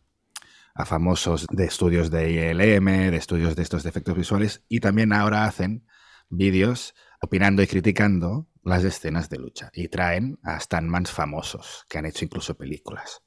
a 0.75 0.85
famosos 0.85 1.47
de 1.51 1.65
estudios 1.65 2.11
de 2.11 2.31
ILM, 2.31 3.11
de 3.11 3.17
estudios 3.17 3.57
de 3.57 3.63
estos 3.63 3.85
efectos 3.87 4.17
visuales, 4.17 4.65
y 4.69 4.81
también 4.81 5.13
ahora 5.13 5.45
hacen 5.45 5.87
vídeos 6.29 6.95
opinando 7.21 7.63
y 7.63 7.67
criticando 7.67 8.47
las 8.69 8.85
escenas 8.85 9.29
de 9.29 9.39
lucha. 9.39 9.71
Y 9.75 9.89
traen 9.89 10.39
a 10.43 10.59
stuntmans 10.61 11.11
famosos, 11.11 11.85
que 11.89 11.99
han 11.99 12.07
hecho 12.07 12.25
incluso 12.25 12.57
películas. 12.57 13.23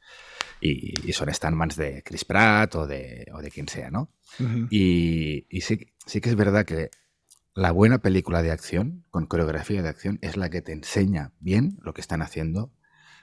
Y, 0.60 1.08
y 1.08 1.14
son 1.14 1.34
stuntmans 1.34 1.76
de 1.76 2.04
Chris 2.04 2.26
Pratt 2.26 2.76
o 2.76 2.88
de, 2.88 3.26
o 3.34 3.42
de 3.42 3.50
quien 3.50 3.68
sea, 3.68 3.90
¿no? 3.90 4.12
Y, 4.70 5.48
y 5.50 5.62
sí, 5.62 5.92
sí 6.06 6.22
que 6.22 6.30
es 6.30 6.36
verdad 6.36 6.66
que 6.66 6.90
la 7.54 7.72
buena 7.72 7.98
película 7.98 8.42
de 8.42 8.52
acción, 8.52 9.04
con 9.10 9.26
coreografía 9.26 9.82
de 9.82 9.90
acción, 9.90 10.20
es 10.22 10.38
la 10.38 10.50
que 10.50 10.62
te 10.62 10.72
enseña 10.72 11.34
bien 11.40 11.78
lo 11.82 11.94
que 11.94 12.02
están 12.02 12.22
haciendo 12.22 12.72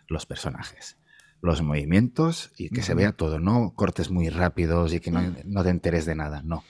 los 0.07 0.27
personajes. 0.27 0.99
Los 1.41 1.63
movimientos 1.63 2.51
y 2.57 2.71
que 2.71 2.83
se 2.83 2.95
vea 2.95 3.13
todo, 3.13 3.39
no 3.39 3.73
cortes 3.75 4.11
muy 4.11 4.29
rápidos 4.29 4.93
y 4.93 5.01
que 5.01 5.13
no, 5.13 5.23
no 5.45 5.63
te 5.63 5.71
enteres 5.71 6.05
de 6.05 6.17
nada, 6.17 6.43
no. 6.43 6.65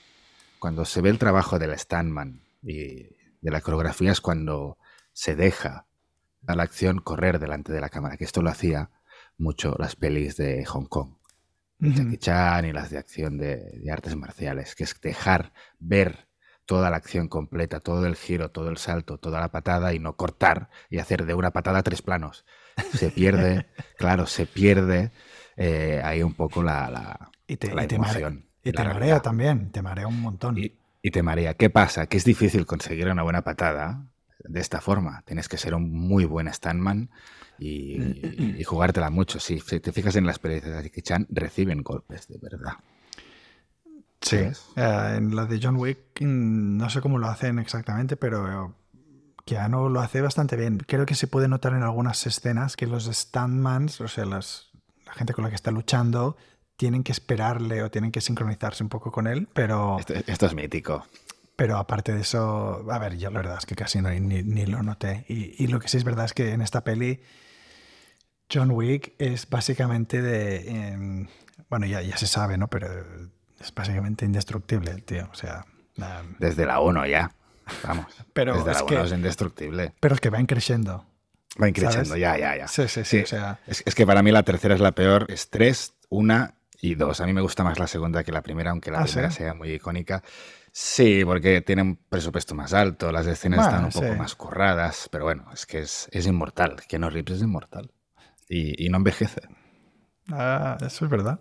Cuando 0.58 0.84
se 0.84 1.00
ve 1.00 1.08
el 1.08 1.18
trabajo 1.18 1.58
del 1.58 1.76
stuntman 1.78 2.42
y 2.62 3.08
de 3.40 3.50
la 3.50 3.60
coreografía 3.60 4.12
es 4.12 4.20
cuando 4.20 4.76
se 5.18 5.34
deja 5.34 5.86
a 6.46 6.54
la 6.56 6.62
acción 6.64 7.00
correr 7.00 7.38
delante 7.40 7.72
de 7.72 7.80
la 7.80 7.88
cámara, 7.90 8.16
que 8.16 8.24
esto 8.24 8.42
lo 8.42 8.50
hacía 8.50 8.90
mucho 9.38 9.74
las 9.78 9.96
pelis 9.96 10.36
de 10.36 10.64
Hong 10.66 10.86
Kong. 10.86 11.16
Ujú. 11.82 12.04
Jackie 12.10 12.18
Chan 12.18 12.64
y 12.66 12.72
las 12.72 12.90
de 12.90 12.98
acción 12.98 13.38
de, 13.38 13.56
de 13.82 13.90
artes 13.92 14.16
marciales, 14.16 14.74
que 14.76 14.84
es 14.84 15.00
dejar 15.00 15.52
ver 15.80 16.28
toda 16.66 16.90
la 16.90 16.96
acción 16.98 17.28
completa, 17.28 17.80
todo 17.80 18.06
el 18.06 18.16
giro, 18.16 18.50
todo 18.52 18.70
el 18.70 18.78
salto, 18.78 19.18
toda 19.18 19.40
la 19.40 19.50
patada 19.50 19.94
y 19.94 19.98
no 19.98 20.16
cortar 20.16 20.70
y 20.90 20.98
hacer 20.98 21.26
de 21.26 21.34
una 21.34 21.50
patada 21.52 21.82
tres 21.82 22.02
planos. 22.02 22.46
Se 22.90 23.10
pierde, 23.10 23.66
claro, 23.96 24.26
se 24.26 24.46
pierde 24.46 25.12
eh, 25.56 26.00
ahí 26.04 26.22
un 26.22 26.34
poco 26.34 26.62
la, 26.62 26.90
la, 26.90 27.32
Y 27.48 27.56
te, 27.56 27.74
la 27.74 27.84
y 27.84 27.88
te 27.88 27.98
marea, 27.98 28.22
emoción. 28.22 28.46
y 28.62 28.72
te 28.72 28.84
marea 28.84 29.20
también, 29.20 29.72
te 29.72 29.82
marea 29.82 30.06
un 30.06 30.20
montón. 30.20 30.54
Y, 30.54 30.72
y 31.02 31.10
te 31.10 31.22
marea. 31.22 31.54
¿Qué 31.54 31.70
pasa? 31.70 32.06
Que 32.06 32.16
es 32.16 32.24
difícil 32.24 32.66
conseguir 32.66 33.08
una 33.08 33.22
buena 33.22 33.42
patada 33.42 34.06
de 34.38 34.60
esta 34.60 34.80
forma. 34.80 35.22
Tienes 35.24 35.48
que 35.48 35.58
ser 35.58 35.74
un 35.74 35.90
muy 35.90 36.24
buen 36.24 36.52
stuntman 36.52 37.10
y, 37.58 38.58
y 38.58 38.64
jugártela 38.64 39.10
mucho. 39.10 39.40
Si 39.40 39.58
te 39.60 39.92
fijas 39.92 40.16
en 40.16 40.26
las 40.26 40.38
pelis 40.38 40.62
de 40.62 40.70
Jackie 40.82 41.02
Chan, 41.02 41.26
reciben 41.30 41.82
golpes, 41.82 42.28
de 42.28 42.38
verdad. 42.38 42.72
Sí, 44.20 44.36
eh, 44.36 45.14
en 45.16 45.34
la 45.36 45.46
de 45.46 45.60
John 45.62 45.76
Wick 45.76 46.20
mm, 46.20 46.76
no 46.76 46.90
sé 46.90 47.00
cómo 47.00 47.18
lo 47.18 47.28
hacen 47.28 47.58
exactamente, 47.58 48.16
pero 48.16 48.74
Keanu 49.44 49.88
lo 49.88 50.00
hace 50.00 50.20
bastante 50.20 50.56
bien. 50.56 50.78
Creo 50.78 51.06
que 51.06 51.14
se 51.14 51.26
puede 51.26 51.48
notar 51.48 51.72
en 51.72 51.82
algunas 51.82 52.26
escenas 52.26 52.76
que 52.76 52.86
los 52.86 53.04
stuntmans, 53.04 54.00
o 54.00 54.08
sea, 54.08 54.24
las, 54.24 54.70
la 55.06 55.12
gente 55.14 55.32
con 55.34 55.44
la 55.44 55.50
que 55.50 55.56
está 55.56 55.70
luchando, 55.70 56.36
tienen 56.76 57.02
que 57.02 57.12
esperarle 57.12 57.82
o 57.82 57.90
tienen 57.90 58.12
que 58.12 58.20
sincronizarse 58.20 58.82
un 58.82 58.88
poco 58.88 59.10
con 59.10 59.26
él, 59.26 59.48
pero, 59.52 59.98
Esto, 59.98 60.14
esto 60.14 60.46
es 60.46 60.54
mítico. 60.54 61.06
Pero 61.58 61.76
aparte 61.76 62.12
de 62.14 62.20
eso, 62.20 62.86
a 62.88 62.98
ver, 63.00 63.18
yo 63.18 63.30
la 63.32 63.40
verdad 63.40 63.58
es 63.58 63.66
que 63.66 63.74
casi 63.74 64.00
no, 64.00 64.10
ni, 64.10 64.44
ni 64.44 64.64
lo 64.64 64.80
noté. 64.84 65.24
Y, 65.28 65.60
y 65.62 65.66
lo 65.66 65.80
que 65.80 65.88
sí 65.88 65.96
es 65.96 66.04
verdad 66.04 66.24
es 66.24 66.32
que 66.32 66.52
en 66.52 66.60
esta 66.62 66.84
peli 66.84 67.20
John 68.52 68.70
Wick 68.70 69.14
es 69.18 69.48
básicamente 69.50 70.22
de... 70.22 70.70
em, 70.70 71.26
bueno, 71.68 71.86
ya, 71.86 72.00
ya 72.00 72.16
se 72.16 72.28
sabe, 72.28 72.56
¿no? 72.58 72.68
Pero 72.68 72.86
es 73.60 73.74
básicamente 73.74 74.24
indestructible 74.24 74.92
el 74.92 75.02
tío. 75.02 75.28
O 75.32 75.34
sea... 75.34 75.66
Desde 76.38 76.64
la 76.64 76.78
1 76.78 77.06
ya. 77.06 77.32
Vamos. 77.82 78.06
Pero 78.32 78.54
Desde 78.56 78.70
es 78.70 78.76
la 78.78 78.84
1 78.84 78.86
que- 78.86 79.02
es 79.06 79.12
indestructible. 79.12 79.92
pero 79.98 80.14
es 80.14 80.20
que 80.20 80.30
va 80.30 80.38
creciendo. 80.46 81.04
Va 81.60 81.68
increciendo, 81.68 82.10
¿sabes? 82.10 82.20
ya, 82.22 82.38
ya, 82.38 82.56
ya. 82.56 82.68
Sí, 82.68 82.82
sí, 82.86 83.02
sí. 83.04 83.18
Sí. 83.18 83.22
O 83.24 83.26
sea, 83.26 83.58
Es, 83.66 83.82
es 83.84 83.96
que 83.96 84.06
para 84.06 84.22
mí 84.22 84.30
la 84.30 84.44
tercera 84.44 84.76
es 84.76 84.80
la 84.80 84.92
peor. 84.92 85.26
Es 85.28 85.50
3, 85.50 85.92
1 86.10 86.52
y 86.80 86.94
2. 86.94 87.20
A 87.20 87.26
mí 87.26 87.32
me 87.32 87.40
gusta 87.40 87.64
más 87.64 87.80
la 87.80 87.88
segunda 87.88 88.22
que 88.22 88.30
la 88.30 88.42
primera, 88.42 88.70
aunque 88.70 88.92
la 88.92 89.00
¿Ah, 89.00 89.04
primera 89.04 89.30
sí? 89.32 89.38
sea 89.38 89.54
muy 89.54 89.72
icónica. 89.72 90.22
Sí, 90.80 91.24
porque 91.24 91.60
tiene 91.60 91.82
un 91.82 91.96
presupuesto 91.96 92.54
más 92.54 92.72
alto, 92.72 93.10
las 93.10 93.26
escenas 93.26 93.58
Bueno, 93.58 93.88
están 93.88 94.04
un 94.04 94.08
poco 94.10 94.22
más 94.22 94.36
curradas, 94.36 95.08
pero 95.10 95.24
bueno, 95.24 95.46
es 95.52 95.66
que 95.66 95.80
es, 95.80 96.08
es 96.12 96.24
inmortal. 96.28 96.76
Keanu 96.88 97.10
Reeves 97.10 97.38
es 97.38 97.42
inmortal. 97.42 97.90
Y, 98.48 98.86
y 98.86 98.88
no 98.88 98.98
envejece. 98.98 99.40
ah, 100.30 100.78
eso 100.80 101.04
es 101.04 101.10
verdad. 101.10 101.40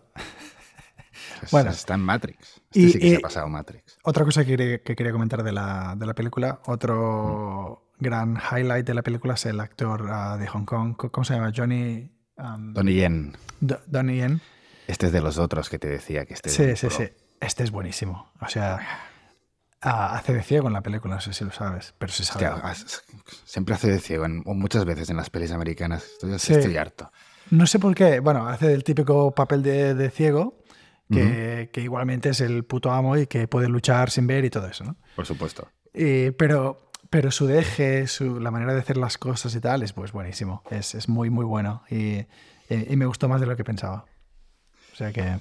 Es- 1.43 1.51
Bueno. 1.51 1.69
está 1.69 1.93
en 1.93 1.99
Matrix. 1.99 2.61
Este 2.71 2.79
Y- 2.79 2.89
sí 2.89 2.99
que 2.99 3.09
se 3.11 3.15
ha 3.17 3.19
pasado 3.19 3.47
Matrix. 3.47 3.99
Otra 4.03 4.25
cosa 4.25 4.43
que, 4.43 4.57
quería- 4.57 4.81
que 4.81 4.95
quería 4.95 5.11
comentar 5.11 5.43
de 5.43 5.51
la, 5.51 5.93
de 5.95 6.05
la 6.07 6.15
película, 6.15 6.59
otro 6.65 7.91
gran 7.99 8.39
highlight 8.51 8.87
de 8.87 8.93
la 8.95 9.03
película 9.03 9.35
es 9.35 9.45
el 9.45 9.59
actor 9.59 10.07
ah, 10.11 10.37
de 10.37 10.47
Hong 10.47 10.65
Kong. 10.65 10.95
¿Cómo 10.97 11.23
se 11.23 11.35
llama? 11.35 11.51
Johnny... 11.55 12.11
um, 12.37 12.73
Donnie 12.73 12.95
Yen. 12.95 13.37
Do- 13.59 13.81
Donnie 13.85 14.17
Yen. 14.17 14.41
Este 14.87 15.05
es 15.05 15.11
de 15.11 15.21
los 15.21 15.37
otros 15.37 15.69
que 15.69 15.77
te 15.77 15.87
decía 15.89 16.25
que 16.25 16.33
este 16.33 16.49
es 16.49 16.55
Sí, 16.55 16.63
muy 16.63 16.75
sí, 16.75 16.87
pro. 16.87 16.95
sí. 16.97 17.09
Este 17.39 17.63
es 17.63 17.69
buenísimo. 17.69 18.31
O 18.41 18.47
sea, 18.47 18.79
hace 19.81 20.33
de 20.33 20.43
ciego 20.43 20.67
en 20.67 20.73
la 20.73 20.81
película, 20.81 21.15
no 21.15 21.21
sé 21.21 21.33
si 21.33 21.45
lo 21.45 21.51
sabes, 21.51 21.93
pero 21.97 22.11
se 22.11 22.23
sabe. 22.25 22.47
Hostia, 22.47 22.75
siempre 23.45 23.75
hace 23.75 23.91
de 23.91 23.99
ciego, 23.99 24.25
en- 24.25 24.41
muchas 24.45 24.85
veces 24.85 25.09
en 25.09 25.17
las 25.17 25.29
pelis 25.29 25.51
americanas. 25.51 26.03
Estoy, 26.03 26.39
Sí. 26.39 26.53
estoy 26.53 26.77
harto. 26.77 27.11
No 27.51 27.65
sé 27.67 27.79
por 27.79 27.93
qué. 27.95 28.19
Bueno, 28.19 28.47
hace 28.47 28.73
el 28.73 28.83
típico 28.83 29.31
papel 29.31 29.63
de, 29.63 29.93
de 29.93 30.09
ciego, 30.09 30.57
que, 31.09 31.69
que 31.71 31.81
igualmente 31.81 32.29
es 32.29 32.41
el 32.41 32.65
puto 32.65 32.91
amo 32.91 33.15
y 33.17 33.27
que 33.27 33.47
puede 33.47 33.69
luchar 33.69 34.09
sin 34.11 34.27
ver 34.27 34.43
y 34.43 34.49
todo 34.49 34.67
eso, 34.67 34.83
¿no? 34.83 34.97
Por 35.15 35.25
supuesto. 35.25 35.67
Y- 35.93 36.31
pero, 36.31 36.91
pero 37.09 37.31
su 37.31 37.47
deje, 37.47 38.07
su, 38.07 38.39
la 38.41 38.51
manera 38.51 38.73
de 38.73 38.81
hacer 38.81 38.97
las 38.97 39.17
cosas 39.17 39.55
y 39.55 39.61
tal, 39.61 39.83
es 39.83 39.93
pues 39.93 40.11
buenísimo. 40.11 40.63
Es, 40.69 40.95
es 40.95 41.07
muy, 41.07 41.29
muy 41.29 41.45
bueno. 41.45 41.83
Y, 41.89 42.25
y- 42.69 42.87
y 42.89 42.95
me 42.97 43.05
gustó 43.05 43.29
más 43.29 43.39
de 43.39 43.47
lo 43.47 43.55
que 43.55 43.63
pensaba. 43.63 44.05
O 44.91 44.95
sea 44.97 45.13
que. 45.13 45.39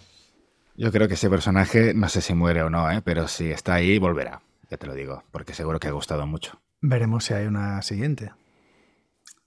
Yo 0.77 0.93
creo 0.93 1.09
que 1.09 1.15
ese 1.15 1.31
personaje, 1.31 1.95
no 1.95 2.09
sé 2.09 2.21
si 2.21 2.35
muere 2.35 2.63
o 2.63 2.71
no, 2.71 2.91
¿eh? 2.91 3.01
pero 3.03 3.29
si 3.29 3.51
está 3.51 3.75
ahí, 3.75 3.99
volverá. 3.99 4.43
Ya 4.71 4.77
te 4.77 4.87
lo 4.87 4.95
digo, 4.95 5.23
porque 5.31 5.55
seguro 5.55 5.79
que 5.81 5.89
ha 5.89 5.93
gustado 5.93 6.27
mucho. 6.27 6.61
Veremos 6.81 7.25
si 7.25 7.35
hay 7.35 7.47
una 7.47 7.81
siguiente. 7.83 8.33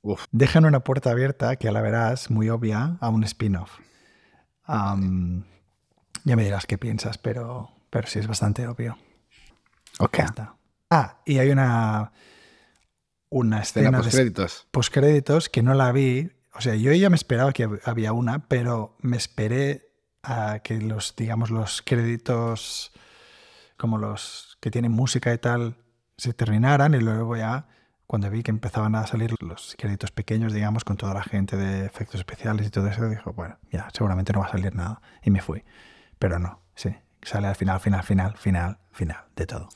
Uf. 0.01 0.25
Dejan 0.31 0.65
una 0.65 0.79
puerta 0.79 1.11
abierta, 1.11 1.57
que 1.57 1.67
a 1.67 1.71
la 1.71 1.81
verás, 1.81 2.31
muy 2.31 2.49
obvia, 2.49 2.97
a 3.01 3.09
un 3.09 3.23
spin-off. 3.25 3.79
Ya 4.67 6.35
me 6.35 6.43
dirás 6.43 6.65
qué 6.65 6.77
piensas, 6.77 7.17
pero, 7.17 7.69
pero 7.89 8.07
sí 8.07 8.19
es 8.19 8.27
bastante 8.27 8.67
obvio. 8.67 8.97
Ok. 9.99 10.17
Ya 10.19 10.25
está. 10.25 10.55
Ah, 10.89 11.19
y 11.25 11.37
hay 11.39 11.49
una, 11.49 12.11
una 13.29 13.59
Escena 13.61 13.89
escena 13.89 13.97
post 13.99 14.11
de 14.11 14.17
créditos. 14.17 14.67
postcréditos 14.71 15.49
que 15.49 15.61
no 15.63 15.73
la 15.73 15.91
vi. 15.91 16.31
O 16.53 16.61
sea, 16.61 16.75
yo 16.75 16.91
ya 16.93 17.09
me 17.09 17.15
esperaba 17.15 17.51
que 17.53 17.67
hab- 17.67 17.81
había 17.85 18.13
una, 18.13 18.47
pero 18.47 18.95
me 19.01 19.17
esperé 19.17 19.88
a 20.23 20.59
que 20.59 20.79
los, 20.79 21.15
digamos, 21.15 21.49
los 21.49 21.81
créditos, 21.81 22.91
como 23.77 23.97
los 23.97 24.57
que 24.59 24.71
tienen 24.71 24.91
música 24.91 25.33
y 25.33 25.37
tal, 25.37 25.77
se 26.17 26.33
terminaran 26.33 26.93
y 26.93 26.99
luego 26.99 27.35
ya, 27.37 27.67
cuando 28.05 28.29
vi 28.29 28.43
que 28.43 28.51
empezaban 28.51 28.95
a 28.95 29.05
salir 29.07 29.35
los 29.39 29.75
créditos 29.77 30.11
pequeños, 30.11 30.51
digamos, 30.51 30.83
con 30.83 30.97
toda 30.97 31.13
la 31.13 31.23
gente 31.23 31.55
de 31.55 31.85
efectos 31.85 32.19
especiales 32.19 32.67
y 32.67 32.69
todo 32.69 32.87
eso, 32.87 33.07
dijo, 33.07 33.33
bueno, 33.33 33.57
ya, 33.71 33.87
seguramente 33.93 34.33
no 34.33 34.39
va 34.39 34.47
a 34.47 34.51
salir 34.51 34.75
nada. 34.75 35.01
Y 35.23 35.29
me 35.29 35.41
fui. 35.41 35.63
Pero 36.17 36.39
no, 36.39 36.61
sí, 36.75 36.95
sale 37.21 37.47
al 37.47 37.55
final, 37.55 37.79
final, 37.79 38.03
final, 38.03 38.35
final, 38.37 38.79
final, 38.91 39.25
de 39.35 39.45
todo. 39.45 39.69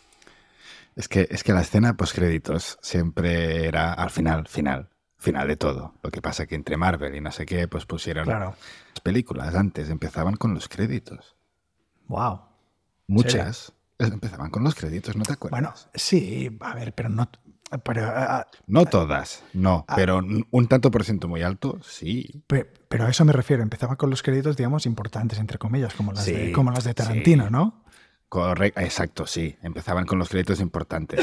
Es 0.95 1.07
que, 1.07 1.27
es 1.29 1.43
que 1.43 1.53
la 1.53 1.62
escena 1.62 1.95
post 1.95 2.15
créditos 2.15 2.77
siempre 2.81 3.67
era 3.67 3.93
al 3.93 4.09
final, 4.09 4.47
final, 4.47 4.89
final 5.24 5.48
de 5.48 5.56
todo. 5.58 5.94
Lo 6.03 6.12
que 6.12 6.22
pasa 6.22 6.46
que 6.46 6.56
entre 6.56 6.77
Marvel 6.77 7.15
y 7.15 7.22
no 7.22 7.32
sé 7.32 7.46
qué, 7.46 7.68
pues 7.68 7.86
pusieron 7.86 8.25
Claro. 8.25 8.56
las 8.92 9.00
películas 9.01 9.56
antes, 9.56 9.89
empezaban 9.89 10.36
con 10.36 10.53
los 10.53 10.68
créditos. 10.68 11.36
Wow. 12.08 12.42
Muchas 13.08 13.74
empezaban 14.00 14.50
con 14.51 14.63
los 14.63 14.75
créditos, 14.75 15.15
¿no 15.15 15.24
te 15.24 15.34
acuerdas? 15.34 15.60
Bueno, 15.62 15.74
sí, 15.94 16.56
a 16.60 16.75
ver, 16.75 16.94
pero 16.94 17.10
no. 17.10 17.30
Pero, 17.84 18.03
ah, 18.06 18.46
No 18.68 18.86
todas, 18.86 19.44
no, 19.53 19.86
Ah. 19.88 19.96
pero 19.96 20.20
un 20.51 20.68
tanto 20.68 20.92
por 20.92 21.03
ciento 21.06 21.27
muy 21.27 21.42
alto, 21.42 21.80
sí. 21.82 22.44
pe- 22.46 22.65
pero 22.88 23.06
a 23.06 23.10
eso 23.10 23.24
me 23.25 23.34
refiero. 23.34 23.63
Empezaba 23.63 23.96
con 23.96 24.10
los 24.12 24.22
créditos, 24.22 24.58
digamos, 24.58 24.86
importantes, 24.86 25.39
entre 25.39 25.58
comillas, 25.58 25.94
como 25.96 26.12
las, 26.12 26.25
de, 26.25 26.51
como 26.51 26.70
las 26.72 26.84
de 26.84 26.94
Tarantino, 26.94 27.46
sí. 27.46 27.51
¿no? 27.51 27.84
Correcto, 28.30 28.80
exacto, 28.82 29.25
sí. 29.25 29.56
Empezaban 29.63 30.06
con 30.06 30.20
los 30.20 30.30
créditos 30.30 30.60
importantes. 30.60 31.20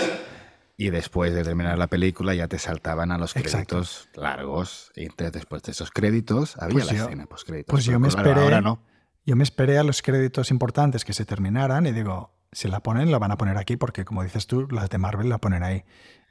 Y 0.82 0.88
después 0.88 1.34
de 1.34 1.44
terminar 1.44 1.76
la 1.76 1.88
película 1.88 2.32
ya 2.34 2.49
te 2.49 2.58
saltaban 2.58 3.12
a 3.12 3.18
los 3.18 3.37
Exacto. 3.37 3.76
créditos 3.76 4.08
largos. 4.14 4.90
Y 4.96 5.02
entonces 5.04 5.32
después 5.34 5.62
de 5.62 5.72
esos 5.72 5.90
créditos 5.90 6.56
había 6.56 6.72
Pues 6.72 6.87
la 6.87 6.92
yo- 6.94 7.04
escena 7.04 7.26
post 7.26 7.46
créditos. 7.46 7.70
pues 7.70 7.84
yo 7.84 8.00
me 8.00 8.08
esperé- 8.08 8.40
Ahora 8.40 8.62
no. 8.62 8.82
Yo 9.26 9.37
me 9.37 9.44
esperé 9.44 9.76
a 9.78 9.84
los 9.84 10.00
créditos 10.00 10.50
importantes 10.50 11.04
que 11.04 11.12
se 11.12 11.26
terminaran 11.26 11.87
y 11.87 11.92
digo, 11.92 12.32
si 12.50 12.68
la 12.68 12.80
ponen, 12.80 13.10
la 13.10 13.18
van 13.18 13.30
a 13.30 13.37
poner 13.37 13.58
aquí 13.58 13.76
porque, 13.76 14.06
como 14.06 14.22
dices 14.25 14.46
tú, 14.46 14.66
las 14.70 14.88
de 14.88 14.96
Marvel 14.96 15.28
la 15.28 15.37
ponen 15.37 15.62
ahí. 15.62 15.84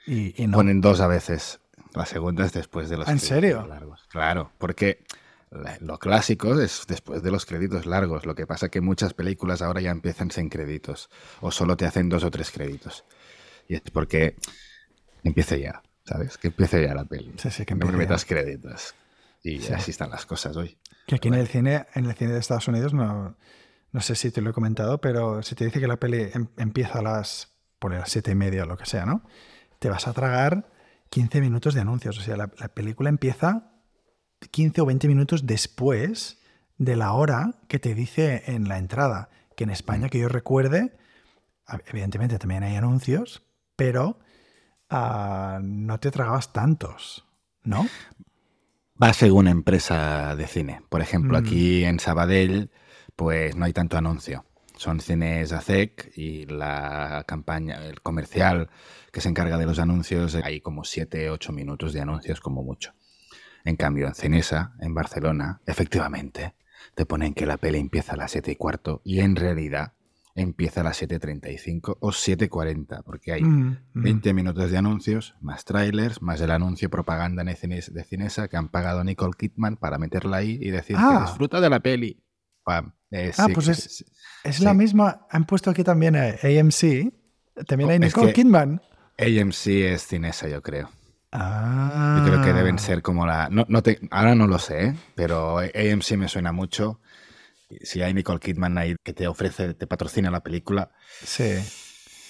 Y, 0.07 0.41
y 0.41 0.47
no. 0.47 0.57
Ponen 0.57 0.81
dos 0.81 0.99
a 0.99 1.05
veces. 1.07 1.59
La 1.93 2.07
segunda 2.07 2.43
es 2.43 2.51
después 2.53 2.89
de 2.89 2.97
los 2.97 3.07
¿Ah, 3.07 3.11
en 3.11 3.17
créditos 3.19 3.37
serio? 3.37 3.67
largos. 3.67 4.07
Claro, 4.09 4.51
porque 4.57 5.03
lo 5.81 5.97
clásico 5.99 6.59
es 6.59 6.85
después 6.87 7.21
de 7.23 7.29
los 7.31 7.45
créditos 7.45 7.85
largos. 7.85 8.25
Lo 8.25 8.33
que 8.35 8.47
pasa 8.47 8.69
que 8.69 8.81
muchas 8.81 9.13
películas 9.13 9.61
ahora 9.61 9.81
ya 9.81 9.91
empiezan 9.91 10.31
sin 10.31 10.49
créditos. 10.49 11.09
O 11.41 11.51
solo 11.51 11.77
te 11.77 11.85
hacen 11.85 12.09
dos 12.09 12.23
o 12.23 12.31
tres 12.31 12.49
créditos. 12.51 13.05
Y 13.69 13.75
es 13.75 13.81
porque 13.93 14.35
empiece 15.23 15.61
ya, 15.61 15.81
¿sabes? 16.03 16.37
Que 16.37 16.47
empiece 16.47 16.85
ya 16.85 16.93
la 16.93 17.05
peli. 17.05 17.31
Sí, 17.37 17.51
sí, 17.51 17.65
que 17.65 17.75
no 17.75 17.85
me 17.85 17.93
metas 17.97 18.25
créditos. 18.25 18.95
Y 19.43 19.61
Sí. 19.61 19.71
así 19.71 19.91
están 19.91 20.09
las 20.09 20.25
cosas 20.25 20.57
hoy. 20.57 20.77
Que 21.07 21.15
aquí 21.15 21.27
en 21.29 21.35
el 21.35 21.47
cine, 21.47 21.85
en 21.95 22.05
el 22.05 22.15
cine 22.15 22.33
de 22.33 22.39
Estados 22.39 22.67
Unidos, 22.67 22.93
no, 22.93 23.37
no 23.91 24.01
sé 24.01 24.15
si 24.15 24.31
te 24.31 24.41
lo 24.41 24.49
he 24.49 24.53
comentado, 24.53 24.99
pero 24.99 25.41
si 25.43 25.55
te 25.55 25.63
dice 25.65 25.79
que 25.79 25.87
la 25.87 25.97
peli 25.97 26.29
em- 26.33 26.47
empieza 26.57 26.99
a 26.99 27.01
las, 27.03 27.53
por 27.77 27.93
las 27.93 28.09
siete 28.11 28.31
y 28.31 28.35
media 28.35 28.63
o 28.63 28.65
lo 28.65 28.75
que 28.75 28.85
sea, 28.85 29.05
¿no? 29.05 29.23
Te 29.77 29.89
vas 29.89 30.07
a 30.07 30.13
tragar 30.13 30.69
15 31.11 31.39
minutos 31.39 31.73
de 31.75 31.81
anuncios. 31.81 32.17
O 32.17 32.21
sea, 32.21 32.35
la, 32.37 32.51
la 32.59 32.67
película 32.69 33.09
empieza 33.09 33.71
15 34.51 34.81
o 34.81 34.85
20 34.87 35.07
minutos 35.07 35.45
después 35.45 36.39
de 36.79 36.95
la 36.95 37.13
hora 37.13 37.55
que 37.67 37.77
te 37.79 37.93
dice 37.93 38.43
en 38.47 38.67
la 38.67 38.77
entrada. 38.79 39.29
Que 39.55 39.63
en 39.65 39.69
España, 39.69 40.09
que 40.09 40.19
yo 40.19 40.27
recuerde, 40.29 40.97
evidentemente 41.87 42.39
también 42.39 42.63
hay 42.63 42.75
anuncios, 42.75 43.43
pero 43.79 44.19
ah, 44.89 45.59
no 45.63 45.99
te 45.99 46.11
tragabas 46.11 46.53
tantos, 46.53 47.25
¿no? 47.63 47.87
Va 49.01 49.13
según 49.13 49.47
empresa 49.47 50.35
de 50.35 50.45
cine. 50.47 50.81
Por 50.89 51.01
ejemplo, 51.01 51.39
Mm. 51.39 51.41
aquí 51.41 51.85
en 51.85 51.99
Sabadell, 51.99 52.69
pues 53.15 53.55
no 53.55 53.65
hay 53.65 53.73
tanto 53.73 53.97
anuncio. 53.97 54.45
Son 54.75 54.99
cines 54.99 55.51
ACEC 55.51 56.11
y 56.15 56.45
la 56.45 57.23
campaña, 57.27 57.83
el 57.85 58.01
comercial 58.01 58.69
que 59.11 59.21
se 59.21 59.29
encarga 59.29 59.57
de 59.57 59.65
los 59.65 59.79
anuncios, 59.79 60.35
hay 60.35 60.61
como 60.61 60.83
7, 60.85 61.29
8 61.29 61.51
minutos 61.51 61.93
de 61.93 62.01
anuncios 62.01 62.39
como 62.39 62.63
mucho. 62.63 62.93
En 63.65 63.75
cambio, 63.75 64.07
en 64.07 64.15
Cinesa, 64.15 64.73
en 64.79 64.93
Barcelona, 64.93 65.61
efectivamente, 65.65 66.55
te 66.95 67.05
ponen 67.05 67.33
que 67.33 67.45
la 67.45 67.57
peli 67.57 67.77
empieza 67.77 68.13
a 68.13 68.17
las 68.17 68.31
7 68.31 68.51
y 68.51 68.55
cuarto 68.55 69.01
y 69.03 69.19
en 69.19 69.35
realidad 69.35 69.93
empieza 70.41 70.81
a 70.81 70.83
las 70.85 71.01
7.35 71.01 71.97
o 71.99 72.09
7.40, 72.11 73.03
porque 73.03 73.33
hay 73.33 73.43
Mm, 73.43 73.77
mm. 73.93 74.01
20 74.03 74.33
minutos 74.33 74.71
de 74.71 74.77
anuncios, 74.77 75.35
más 75.41 75.65
trailers, 75.65 76.21
más 76.21 76.39
el 76.41 76.51
anuncio 76.51 76.89
propaganda 76.89 77.43
de 77.43 77.55
Cines- 77.55 77.91
de 77.91 78.03
Cinesa 78.03 78.47
que 78.47 78.57
han 78.57 78.69
pagado 78.69 78.99
a 79.01 79.03
Nicole 79.03 79.33
Kidman 79.37 79.75
para 79.77 79.97
meterla 79.97 80.37
ahí 80.37 80.57
y 80.61 80.69
decir 80.71 80.95
Ah. 80.99 81.15
que 81.19 81.25
disfruta 81.27 81.59
de 81.61 81.69
la 81.69 81.79
peli. 81.79 82.23
Pam. 82.63 82.93
Eh, 83.11 83.31
Ah, 83.37 83.45
sí, 83.47 83.53
pues 83.53 83.67
es- 83.69 83.83
sí. 83.97 84.05
Es 84.43 84.57
Sí. 84.57 84.63
la 84.63 84.73
misma, 84.73 85.25
han 85.29 85.45
puesto 85.45 85.69
aquí 85.71 85.83
también 85.83 86.15
a 86.15 86.23
AMC, 86.43 87.11
también 87.67 87.89
Oh, 87.89 87.93
hay 87.93 87.99
Nicole 87.99 88.33
Kidman. 88.33 88.81
AMC 89.17 89.93
es 89.93 90.05
Cinesa, 90.07 90.47
yo 90.47 90.61
creo. 90.61 90.89
Ah. 91.31 92.15
Yo 92.19 92.25
creo 92.31 92.43
que 92.43 92.53
deben 92.53 92.79
ser 92.79 93.01
como 93.01 93.25
la... 93.25 93.49
No, 93.51 93.65
no 93.69 93.83
te- 93.83 93.99
ahora 94.11 94.33
no 94.35 94.47
lo 94.47 94.57
sé, 94.59 94.85
¿eh? 94.87 94.95
pero 95.15 95.59
AMC 95.59 96.17
me 96.17 96.27
suena 96.27 96.51
mucho. 96.51 96.99
Si 97.81 98.01
hay 98.01 98.13
Nicole 98.13 98.39
Kidman 98.39 98.77
ahí 98.77 98.95
que 99.03 99.13
te 99.13 99.27
ofrece, 99.27 99.73
te 99.73 99.87
patrocina 99.87 100.31
la 100.31 100.41
película, 100.41 100.91
Sí. 101.23 101.55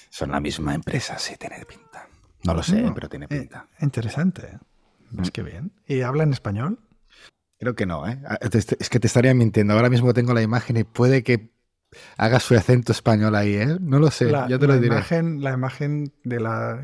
son 0.10 0.32
la 0.32 0.40
misma 0.40 0.74
empresa, 0.76 1.18
sí, 1.18 1.36
tiene 1.38 1.64
pinta. 1.66 2.08
No 2.44 2.54
lo 2.54 2.64
sé, 2.64 2.82
No, 2.82 2.94
pero 2.94 3.10
tiene 3.10 3.26
eh, 3.30 3.40
pinta. 3.40 3.68
interesante. 3.82 4.60
Mm. 5.12 5.22
Es 5.24 5.32
que 5.32 5.44
bien. 5.44 5.72
¿Y 5.88 6.02
habla 6.02 6.24
en 6.24 6.34
español? 6.34 6.80
Creo 7.58 7.76
que 7.76 7.86
no, 7.86 8.08
¿eh? 8.08 8.22
Ah, 8.26 8.38
Es 8.42 8.90
que 8.90 9.00
te 9.00 9.08
estaría 9.08 9.34
mintiendo. 9.34 9.74
Ahora 9.74 9.90
mismo 9.90 10.14
tengo 10.14 10.34
la 10.34 10.42
imagen 10.42 10.78
y 10.78 10.84
puede 10.84 11.24
que 11.24 11.52
haga 12.18 12.40
su 12.40 12.56
acento 12.56 12.92
español 12.92 13.36
ahí, 13.36 13.56
¿eh? 13.56 13.78
No 13.82 14.00
lo 14.00 14.12
sé, 14.12 14.26
la, 14.26 14.48
ya 14.48 14.60
te 14.60 14.68
lo 14.68 14.76
la 14.76 14.80
diré. 14.80 14.96
Imagen, 14.96 15.42
la 15.44 15.52
imagen 15.54 16.14
de 16.24 16.40
la 16.40 16.82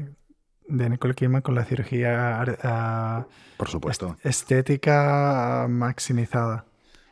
de 0.67 0.89
Nicole 0.89 1.13
Kidman 1.13 1.41
con 1.43 1.55
la 1.55 1.63
cirugía 1.63 2.41
ah, 2.63 3.25
Por 3.57 3.69
supuesto. 3.69 4.17
estética 4.23 5.67
maximizada. 5.69 6.65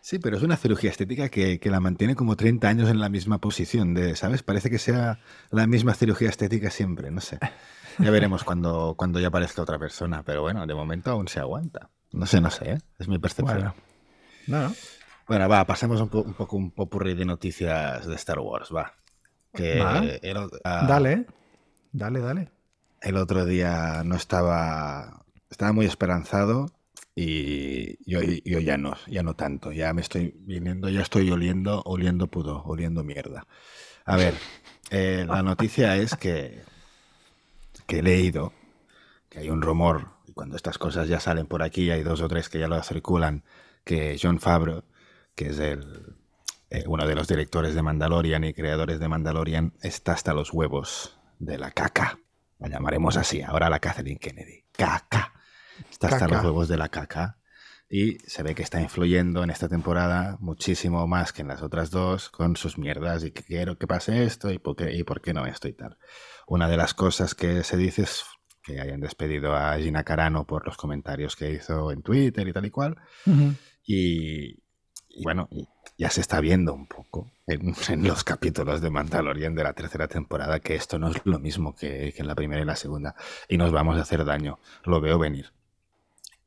Sí, 0.06 0.20
pero 0.20 0.36
es 0.36 0.44
una 0.44 0.58
cirugía 0.58 0.90
estética 0.90 1.30
que, 1.30 1.62
que 1.62 1.70
la 1.72 1.80
mantiene 1.80 2.14
como 2.14 2.36
30 2.36 2.68
años 2.68 2.90
en 2.90 3.00
la 3.00 3.08
misma 3.08 3.38
posición, 3.40 3.94
de, 3.94 4.18
¿sabes? 4.18 4.44
Parece 4.44 4.70
que 4.70 4.78
sea 4.78 5.20
la 5.50 5.66
misma 5.66 5.94
cirugía 5.94 6.28
estética 6.28 6.70
siempre, 6.72 7.10
no 7.10 7.22
sé. 7.22 7.40
Ya 8.00 8.12
veremos 8.12 8.44
cuando, 8.44 8.96
cuando 8.98 9.22
ya 9.22 9.30
aparezca 9.30 9.62
otra 9.62 9.80
persona, 9.80 10.22
pero 10.24 10.42
bueno, 10.42 10.68
de 10.68 10.76
momento 10.76 11.12
aún 11.12 11.30
se 11.30 11.40
aguanta. 11.40 11.90
No 12.12 12.26
sé, 12.26 12.42
no 12.42 12.50
sé, 12.52 12.72
¿eh? 12.74 12.78
Es 13.00 13.08
mi 13.08 13.18
percepción. 13.18 13.58
Bueno. 13.58 13.76
No, 14.48 14.76
Bueno, 15.26 15.48
va, 15.48 15.66
pasemos 15.66 16.02
un, 16.02 16.10
po- 16.10 16.24
un 16.24 16.34
poco 16.34 16.58
un 16.58 16.72
popurrí 16.72 17.14
de 17.14 17.24
noticias 17.24 18.06
de 18.06 18.16
Star 18.16 18.40
Wars, 18.40 18.72
va. 18.76 18.92
Que 19.54 19.80
Va. 19.80 20.00
el 20.04 20.38
ah, 20.66 20.86
Dale. 20.86 21.28
Dale, 21.94 22.20
dale. 22.20 22.52
el 23.00 23.16
otro 23.16 23.46
día 23.46 24.02
no 24.04 24.16
estaba, 24.16 25.24
estaba 25.50 25.72
muy 25.72 25.86
esperanzado 25.86 26.66
y 27.16 27.98
yo, 28.10 28.22
ya 28.60 28.78
no, 28.78 28.96
ya 29.08 29.24
no 29.24 29.36
tanto, 29.36 29.72
ya 29.72 29.94
me 29.94 30.02
estoy 30.02 30.34
viniendo, 30.40 30.90
ya 30.90 31.02
estoy 31.02 31.30
oliendo, 31.30 31.82
oliendo 31.86 32.28
pudo, 32.28 32.64
oliendo 32.64 33.04
mierda. 33.04 33.46
A 34.06 34.18
ver, 34.18 34.34
eh, 34.90 35.26
la 35.28 35.44
noticia 35.44 35.96
es 35.98 36.16
que, 36.16 36.64
que 37.86 38.00
he 38.00 38.04
leído 38.04 38.54
que 39.30 39.40
hay 39.40 39.50
un 39.50 39.62
rumor, 39.62 40.10
y 40.28 40.34
cuando 40.34 40.56
estas 40.56 40.78
cosas 40.78 41.08
ya 41.08 41.20
salen 41.20 41.48
por 41.48 41.64
aquí, 41.64 41.92
hay 41.92 42.04
dos 42.04 42.22
o 42.22 42.28
tres 42.28 42.50
que 42.50 42.60
ya 42.60 42.68
lo 42.68 42.82
circulan, 42.84 43.44
que 43.84 44.18
John 44.22 44.40
Favreau, 44.40 44.84
que 45.36 45.48
es 45.48 45.60
el, 45.60 46.16
eh, 46.70 46.84
uno 46.88 47.08
de 47.08 47.16
los 47.16 47.28
directores 47.28 47.76
de 47.76 47.84
Mandalorian 47.84 48.44
y 48.44 48.54
creadores 48.54 49.00
de 49.00 49.08
Mandalorian, 49.08 49.74
está 49.82 50.14
hasta 50.14 50.34
los 50.34 50.54
huevos 50.54 51.20
de 51.40 51.58
la 51.58 51.72
caca. 51.72 52.20
La 52.60 52.70
llamaremos 52.70 53.18
así, 53.18 53.42
ahora 53.42 53.70
la 53.70 53.80
Kathleen 53.80 54.18
Kennedy. 54.18 54.64
Caca. 54.72 55.33
Está 55.92 56.08
hasta 56.08 56.28
los 56.28 56.44
huevos 56.44 56.68
de 56.68 56.78
la 56.78 56.90
caca. 56.90 57.38
Y 57.90 58.18
se 58.26 58.42
ve 58.42 58.56
que 58.56 58.64
está 58.64 58.82
influyendo 58.82 59.44
en 59.44 59.52
esta 59.52 59.70
temporada 59.70 60.38
muchísimo 60.40 61.06
más 61.06 61.32
que 61.32 61.44
en 61.44 61.50
las 61.50 61.62
otras 61.62 61.92
dos 61.92 62.30
con 62.30 62.56
sus 62.56 62.80
mierdas 62.80 63.24
y 63.24 63.32
que 63.32 63.44
quiero 63.44 63.78
que 63.78 63.86
pase 63.86 64.24
esto 64.24 64.50
y 64.52 64.58
por 64.58 64.76
qué, 64.76 64.96
y 64.96 65.04
por 65.04 65.22
qué 65.22 65.34
no 65.34 65.46
esto 65.46 65.68
y 65.68 65.74
tal. 65.74 65.98
Una 66.48 66.68
de 66.68 66.78
las 66.78 66.96
cosas 66.96 67.36
que 67.36 67.64
se 67.64 67.78
dice 67.78 68.04
es 68.04 68.24
que 68.64 68.80
hayan 68.80 69.02
despedido 69.02 69.56
a 69.56 69.78
Gina 69.78 70.04
Carano 70.04 70.48
por 70.48 70.66
los 70.66 70.78
comentarios 70.78 71.36
que 71.36 71.52
hizo 71.52 71.92
en 71.92 72.02
Twitter 72.02 72.48
y 72.48 72.54
tal 72.54 72.66
y 72.66 72.72
cual. 72.72 72.96
Ujú. 73.28 73.54
Y, 73.86 74.64
y 75.10 75.24
bueno, 75.24 75.48
ya 75.98 76.10
se 76.10 76.22
está 76.22 76.40
viendo 76.40 76.74
un 76.74 76.88
poco 76.88 77.32
en, 77.46 77.76
en 77.90 78.08
los 78.08 78.24
capítulos 78.24 78.82
de 78.82 78.90
Mandalorian 78.90 79.54
de 79.54 79.64
la 79.64 79.74
tercera 79.74 80.08
temporada 80.08 80.60
que 80.60 80.76
esto 80.76 80.98
no 80.98 81.10
es 81.10 81.22
lo 81.26 81.40
mismo 81.40 81.76
que, 81.76 82.14
que 82.16 82.22
en 82.22 82.28
la 82.28 82.36
primera 82.36 82.62
y 82.62 82.66
la 82.66 82.76
segunda. 82.76 83.16
Y 83.48 83.58
nos 83.58 83.72
vamos 83.72 83.98
a 83.98 84.02
hacer 84.02 84.26
daño. 84.26 84.60
Lo 84.84 85.02
veo 85.02 85.20
venir. 85.20 85.52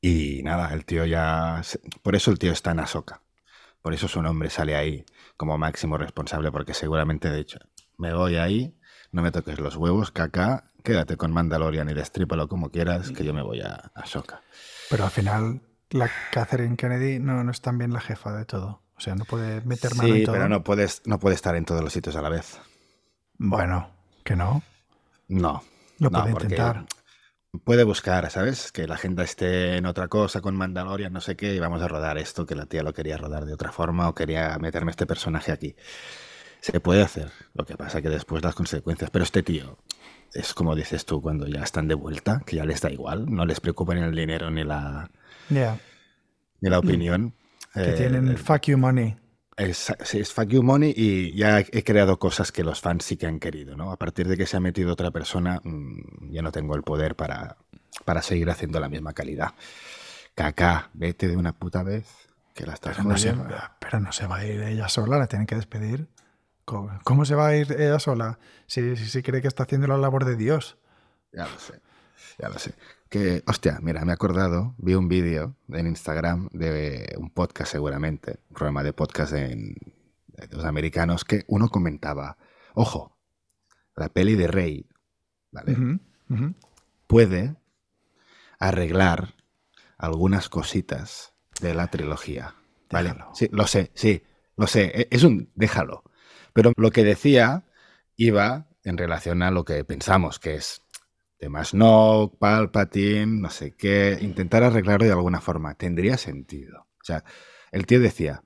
Y 0.07 0.43
nada, 0.45 0.73
el 0.73 0.85
tío 0.85 1.05
ya... 1.05 1.63
Por 2.03 2.15
eso 2.15 2.31
el 2.31 2.39
tío 2.39 2.53
está 2.53 2.71
en 2.71 2.79
Ahsoka. 2.79 3.23
Por 3.83 3.93
eso 3.93 4.07
su 4.07 4.23
nombre 4.23 4.51
sale 4.51 4.77
ahí 4.77 5.05
como 5.37 5.59
máximo 5.59 5.99
responsable, 5.99 6.53
porque 6.53 6.75
seguramente, 6.75 7.29
de 7.29 7.41
hecho, 7.41 7.59
me 7.99 8.15
voy 8.15 8.37
ahí, 8.37 8.79
no 9.11 9.21
me 9.23 9.33
toques 9.33 9.59
los 9.59 9.75
huevos, 9.75 10.13
caca, 10.13 10.71
quédate 10.85 11.17
con 11.17 11.33
Mandalorian 11.33 11.89
y 11.91 11.95
destrípalo 11.95 12.47
como 12.47 12.71
quieras, 12.71 13.11
que 13.11 13.25
yo 13.25 13.35
me 13.35 13.43
voy 13.43 13.63
a 13.63 13.91
Ahsoka. 13.97 14.43
Pero 14.91 15.05
al 15.05 15.11
final, 15.11 15.63
la 15.91 16.09
Catherine 16.31 16.77
Kennedy 16.77 17.19
no, 17.19 17.43
no 17.43 17.51
es 17.51 17.61
también 17.61 17.93
la 17.93 18.01
jefa 18.01 18.33
de 18.33 18.45
todo. 18.45 18.83
O 18.97 19.01
sea, 19.01 19.17
no 19.17 19.25
puede 19.25 19.61
meter 19.63 19.95
mano 19.97 20.09
Sí, 20.09 20.21
en 20.21 20.25
todo. 20.25 20.35
pero 20.35 20.49
no 20.49 20.63
puedes, 20.63 21.03
no 21.05 21.19
puedes 21.19 21.37
estar 21.37 21.57
en 21.57 21.65
todos 21.65 21.83
los 21.83 21.93
sitios 21.93 22.15
a 22.15 22.23
la 22.23 22.29
vez. 22.29 22.61
Bueno, 23.39 23.91
que 24.23 24.37
no. 24.37 24.63
No. 25.27 25.65
Lo 25.99 26.11
no, 26.11 26.21
puede 26.21 26.33
intentar. 26.33 26.87
Puede 27.65 27.85
buscar, 27.85 28.29
¿sabes? 28.31 28.73
Que 28.73 28.87
la 28.87 28.97
gente 28.97 29.23
esté 29.23 29.77
en 29.77 29.87
otra 29.87 30.09
cosa 30.09 30.41
con 30.41 30.57
Mandalorian, 30.57 31.13
no 31.13 31.21
sé 31.21 31.37
qué, 31.37 31.55
y 31.55 31.59
vamos 31.61 31.81
a 31.83 31.89
rodar 31.89 32.19
esto, 32.19 32.45
que 32.47 32.55
la 32.55 32.67
tía 32.67 32.83
lo 32.83 32.93
quería 32.93 33.17
rodar 33.17 33.45
de 33.47 33.53
otra 33.55 33.73
forma 33.73 34.09
o 34.09 34.15
quería 34.15 34.59
meterme 34.59 34.91
este 34.91 35.07
personaje 35.07 35.53
aquí. 35.53 35.77
Se 36.61 36.81
puede 36.81 37.03
hacer, 37.03 37.31
lo 37.55 37.65
que 37.65 37.77
pasa 37.77 38.03
que 38.03 38.09
después 38.09 38.43
las 38.43 38.55
consecuencias. 38.55 39.11
Pero 39.11 39.23
este 39.25 39.43
tío 39.43 39.79
es 40.35 40.55
como 40.55 40.75
dices 40.75 41.05
tú, 41.07 41.23
cuando 41.23 41.47
ya 41.47 41.63
están 41.63 41.87
de 41.89 41.95
vuelta, 41.95 42.43
que 42.45 42.57
ya 42.57 42.65
les 42.65 42.81
da 42.81 42.91
igual, 42.91 43.27
no 43.33 43.47
les 43.47 43.61
preocupa 43.61 43.95
ni 43.95 44.01
el 44.03 44.15
dinero 44.15 44.51
ni 44.51 44.65
la, 44.65 45.11
Ya. 45.49 45.79
ni 46.61 46.69
la 46.71 46.79
opinión. 46.81 47.35
Que 47.75 47.91
Eh, 47.91 47.93
tienen 47.93 48.29
el- 48.29 48.39
fuck 48.39 48.63
you 48.67 48.79
money. 48.79 49.17
Es, 49.57 49.89
es 50.13 50.33
fuck 50.35 50.49
you 50.49 50.63
money 50.63 50.93
y 50.95 51.33
ya 51.35 51.61
he 51.61 51.83
creado 51.83 52.19
cosas 52.19 52.53
que 52.53 52.63
los 52.63 52.83
fans 52.83 53.05
sí 53.05 53.17
que 53.17 53.27
han 53.27 53.41
querido, 53.41 53.75
¿no? 53.75 53.91
A 53.91 53.97
partir 53.97 54.29
de 54.29 54.37
que 54.37 54.47
se 54.47 54.59
ha 54.59 54.61
metido 54.61 54.93
otra 54.93 55.11
persona, 55.11 55.61
mm, 55.65 56.31
ya 56.31 56.43
no 56.43 56.53
tengo 56.53 56.75
el 56.77 56.83
poder 56.83 57.17
para, 57.17 57.57
para 58.05 58.21
seguir 58.21 58.51
haciendo 58.51 58.81
la 58.81 58.91
misma 58.91 59.15
calidad. 59.15 59.55
Caca, 60.35 60.91
vete 60.95 61.29
de 61.29 61.37
una 61.37 61.53
puta 61.55 61.83
vez, 61.83 62.07
que 62.55 62.67
la 62.67 62.75
estás 62.75 62.99
Pero 62.99 63.05
no, 63.05 63.17
se, 63.17 63.33
jodiendo. 63.33 63.49
pero 63.79 64.01
no 64.01 64.13
se 64.13 64.27
va 64.27 64.39
a 64.39 64.47
ir 64.47 64.61
ella 64.63 64.89
sola, 64.89 65.19
la 65.19 65.27
tienen 65.27 65.47
que 65.47 65.57
despedir. 65.57 66.09
¿Cómo, 66.65 66.99
cómo 67.05 67.25
se 67.25 67.35
va 67.35 67.49
a 67.49 67.57
ir 67.57 67.73
ella 67.73 67.99
sola 68.01 68.39
si, 68.67 68.97
si, 68.97 69.07
si 69.07 69.23
cree 69.23 69.41
que 69.43 69.49
está 69.49 69.63
haciendo 69.65 69.87
la 69.89 69.97
labor 69.99 70.25
de 70.25 70.37
Dios? 70.37 70.77
Ya 71.33 71.47
lo 71.49 71.59
sé, 71.59 71.81
ya 72.39 72.49
lo 72.49 72.59
sé. 72.59 72.75
Que, 73.09 73.43
hostia, 73.47 73.79
mira, 73.83 74.05
me 74.05 74.11
he 74.13 74.15
acordado, 74.15 74.75
vi 74.79 74.95
un 74.95 75.09
vídeo 75.09 75.55
en 75.69 75.87
Instagram 75.87 76.49
de 76.53 77.15
un 77.19 77.31
podcast 77.31 77.71
seguramente, 77.71 78.41
un 78.51 78.55
programa 78.57 78.83
de 78.83 78.93
podcast 78.93 79.33
en- 79.35 79.77
de 80.27 80.49
los 80.57 80.65
americanos, 80.65 81.25
que 81.25 81.45
uno 81.47 81.69
comentaba, 81.69 82.37
ojo, 82.75 83.17
la 83.95 84.09
peli 84.09 84.35
de 84.35 84.49
Rey, 84.49 84.87
¿vale? 85.53 85.77
Puede 87.07 87.55
arreglar 88.59 89.35
algunas 89.99 90.49
cositas 90.49 91.33
de 91.61 91.75
la 91.75 91.87
trilogía, 91.89 92.55
¿vale? 92.91 93.11
Déjalo. 93.11 93.31
Sí, 93.35 93.49
lo 93.53 93.67
sé, 93.67 93.91
sí, 93.95 94.23
lo 94.57 94.67
sé, 94.67 94.85
e- 94.95 95.09
es 95.11 95.23
un 95.23 95.51
déjalo. 95.55 96.03
Pero 96.53 96.73
lo 96.77 96.91
que 96.91 97.05
decía 97.05 97.65
iba 98.17 98.67
en 98.83 98.99
relación 98.99 99.43
a 99.43 99.51
lo 99.51 99.65
que 99.65 99.85
pensamos, 99.85 100.39
que 100.39 100.57
es 100.57 100.83
tema 101.39 101.65
Snoke, 101.65 102.39
Palpatine, 102.39 103.27
no 103.27 103.51
sé 103.51 103.75
qué, 103.77 104.19
intentar 104.21 104.63
arreglarlo 104.63 105.07
de 105.07 105.13
alguna 105.13 105.41
forma. 105.41 105.75
Tendría 105.75 106.17
sentido. 106.17 106.89
O 107.01 107.05
sea, 107.05 107.25
el 107.73 107.87
tío 107.87 108.01
decía, 108.01 108.43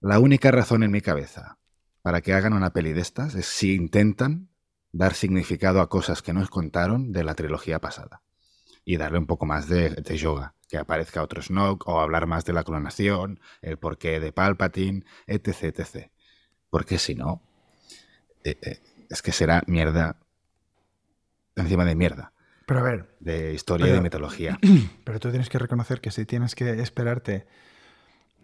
la 0.00 0.18
única 0.18 0.50
razón 0.50 0.82
en 0.82 0.90
mi 0.90 1.00
cabeza 1.00 1.58
para 2.02 2.20
que 2.20 2.32
hagan 2.32 2.52
una 2.52 2.72
peli 2.72 2.92
de 2.92 3.00
estas 3.00 3.34
es 3.34 3.46
si 3.46 3.74
intentan 3.74 4.48
dar 4.92 5.14
significado 5.14 5.80
a 5.80 5.88
cosas 5.88 6.22
que 6.22 6.32
nos 6.32 6.50
contaron 6.50 7.12
de 7.12 7.24
la 7.24 7.34
trilogía 7.34 7.80
pasada 7.80 8.22
y 8.84 8.96
darle 8.96 9.18
un 9.18 9.26
poco 9.26 9.46
más 9.46 9.68
de, 9.68 9.90
de 9.90 10.16
yoga, 10.16 10.54
que 10.68 10.78
aparezca 10.78 11.22
otro 11.22 11.42
Snoke 11.42 11.86
o 11.86 12.00
hablar 12.00 12.26
más 12.26 12.44
de 12.44 12.52
la 12.52 12.64
clonación, 12.64 13.40
el 13.60 13.78
porqué 13.78 14.20
de 14.20 14.32
Palpatine, 14.32 15.04
etc, 15.26 15.64
etc. 15.64 16.10
Porque 16.70 16.98
si 16.98 17.14
no, 17.14 17.42
eh, 18.42 18.58
eh, 18.62 18.80
es 19.10 19.22
que 19.22 19.32
será 19.32 19.62
mierda 19.66 20.18
encima 21.56 21.84
de 21.84 21.94
mierda, 21.94 22.32
Pero 22.66 22.80
a 22.80 22.82
ver, 22.82 23.16
de 23.20 23.52
historia 23.54 23.88
y 23.88 23.90
de 23.92 24.00
mitología. 24.00 24.58
pero 25.04 25.18
tú 25.20 25.30
tienes 25.30 25.48
que 25.48 25.58
reconocer 25.58 26.00
que 26.00 26.10
si 26.10 26.24
tienes 26.24 26.54
que 26.54 26.80
esperarte, 26.80 27.46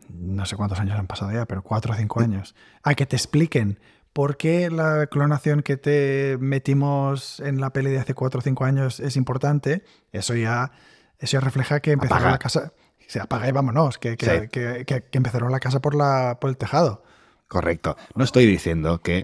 no 0.08 0.46
sé 0.46 0.56
cuántos 0.56 0.78
años 0.80 0.98
han 0.98 1.06
pasado 1.06 1.32
ya, 1.32 1.46
pero 1.46 1.62
cuatro 1.62 1.92
o 1.92 1.96
cinco 1.96 2.20
años, 2.20 2.54
a 2.82 2.94
que 2.94 3.06
te 3.06 3.16
expliquen 3.16 3.78
por 4.12 4.36
qué 4.36 4.70
la 4.70 5.06
clonación 5.08 5.62
que 5.62 5.76
te 5.76 6.38
metimos 6.40 7.40
en 7.40 7.60
la 7.60 7.70
peli 7.70 7.90
de 7.90 7.98
hace 7.98 8.14
cuatro 8.14 8.38
o 8.38 8.42
cinco 8.42 8.64
años 8.64 9.00
es 9.00 9.16
importante, 9.16 9.84
eso 10.12 10.34
ya, 10.34 10.72
eso 11.18 11.32
ya 11.38 11.40
refleja 11.40 11.80
que 11.80 11.92
empezaron 11.92 12.22
Apaga. 12.22 12.32
la 12.32 12.38
casa. 12.38 12.72
Se 13.08 13.20
apaga 13.20 13.48
y 13.48 13.52
vámonos, 13.52 13.98
que, 13.98 14.16
que, 14.16 14.26
Sí. 14.42 14.48
que- 14.48 14.84
que- 14.84 15.02
que 15.04 15.18
empezaron 15.18 15.52
la 15.52 15.60
casa 15.60 15.80
por, 15.80 15.94
la, 15.94 16.38
por 16.40 16.50
el 16.50 16.56
tejado. 16.56 17.04
Correcto. 17.46 17.96
No 18.16 18.24
estoy 18.24 18.46
diciendo 18.46 19.00
que 19.00 19.22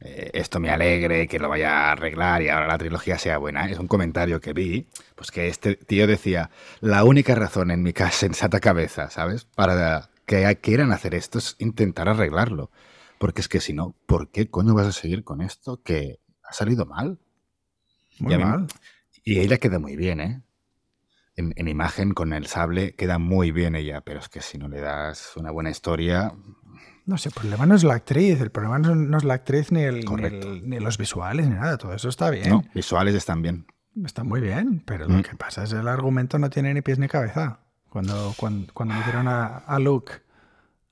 eh, 0.00 0.30
esto 0.34 0.60
me 0.60 0.70
alegre, 0.70 1.26
que 1.28 1.38
lo 1.38 1.48
vaya 1.48 1.88
a 1.88 1.92
arreglar 1.92 2.42
y 2.42 2.48
ahora 2.48 2.68
la 2.68 2.78
trilogía 2.78 3.18
sea 3.18 3.38
buena. 3.38 3.68
Es 3.70 3.78
un 3.78 3.88
comentario 3.88 4.40
que 4.40 4.52
vi, 4.52 4.86
pues 5.14 5.30
que 5.30 5.48
este 5.48 5.74
tío 5.76 6.06
decía, 6.06 6.50
la 6.80 7.04
única 7.04 7.34
razón 7.34 7.70
en 7.70 7.82
mi 7.82 7.92
ca- 7.92 8.10
sensata 8.12 8.60
cabeza, 8.60 9.10
¿sabes? 9.10 9.44
Para 9.44 10.10
que 10.26 10.58
quieran 10.60 10.92
hacer 10.92 11.14
esto 11.14 11.38
es 11.38 11.56
intentar 11.58 12.08
arreglarlo. 12.08 12.70
Porque 13.18 13.40
es 13.40 13.48
que 13.48 13.60
si 13.60 13.72
no, 13.72 13.94
¿por 14.06 14.30
qué 14.30 14.48
coño 14.48 14.74
vas 14.74 14.86
a 14.86 14.92
seguir 14.92 15.24
con 15.24 15.40
esto 15.40 15.82
que 15.82 16.20
ha 16.44 16.52
salido 16.52 16.86
mal? 16.86 17.18
Muy 18.20 18.34
Y 18.34 18.38
mí- 18.38 18.44
mal. 18.44 18.66
Y 19.24 19.40
ella 19.40 19.58
queda 19.58 19.78
muy 19.78 19.96
bien, 19.96 20.20
¿eh? 20.20 20.42
En, 21.36 21.52
en 21.56 21.68
imagen 21.68 22.12
con 22.14 22.32
el 22.32 22.46
sable 22.46 22.94
queda 22.94 23.18
muy 23.18 23.52
bien 23.52 23.74
ella, 23.76 24.00
pero 24.00 24.18
es 24.20 24.28
que 24.28 24.40
si 24.40 24.58
no 24.58 24.68
le 24.68 24.80
das 24.80 25.36
una 25.36 25.50
buena 25.52 25.70
historia, 25.70 26.32
No 27.06 27.16
sé, 27.16 27.28
el 27.30 27.34
problema 27.34 27.64
no 27.66 27.74
es 27.74 27.84
la 27.84 27.94
actriz, 27.94 28.40
el 28.40 28.50
problema 28.50 28.78
no, 28.78 28.94
no 28.94 29.16
es 29.16 29.24
la 29.24 29.34
actriz 29.34 29.72
ni, 29.72 29.82
el, 29.82 30.00
ni, 30.00 30.04
Correcto. 30.04 30.48
el- 30.52 30.68
ni 30.68 30.78
los 30.78 30.98
visuales 30.98 31.48
ni 31.48 31.54
nada, 31.54 31.78
todo 31.78 31.94
eso 31.94 32.08
está 32.08 32.28
bien. 32.30 32.48
no, 32.50 32.64
visuales 32.74 33.14
están 33.14 33.40
bien. 33.42 33.66
Está 34.04 34.24
muy 34.24 34.40
bien, 34.40 34.82
pero 34.86 35.08
Mm. 35.08 35.16
lo 35.16 35.22
que 35.22 35.34
pasa 35.36 35.64
es 35.64 35.72
el 35.72 35.88
argumento 35.88 36.38
no 36.38 36.50
tiene 36.50 36.72
ni 36.74 36.82
pies 36.82 36.98
ni 36.98 37.08
cabeza. 37.08 37.60
Cuando, 37.88 38.34
cuando, 38.36 38.72
cuando 38.74 38.94
metieron 38.94 39.26
a, 39.28 39.56
a 39.56 39.78
Luke 39.78 40.12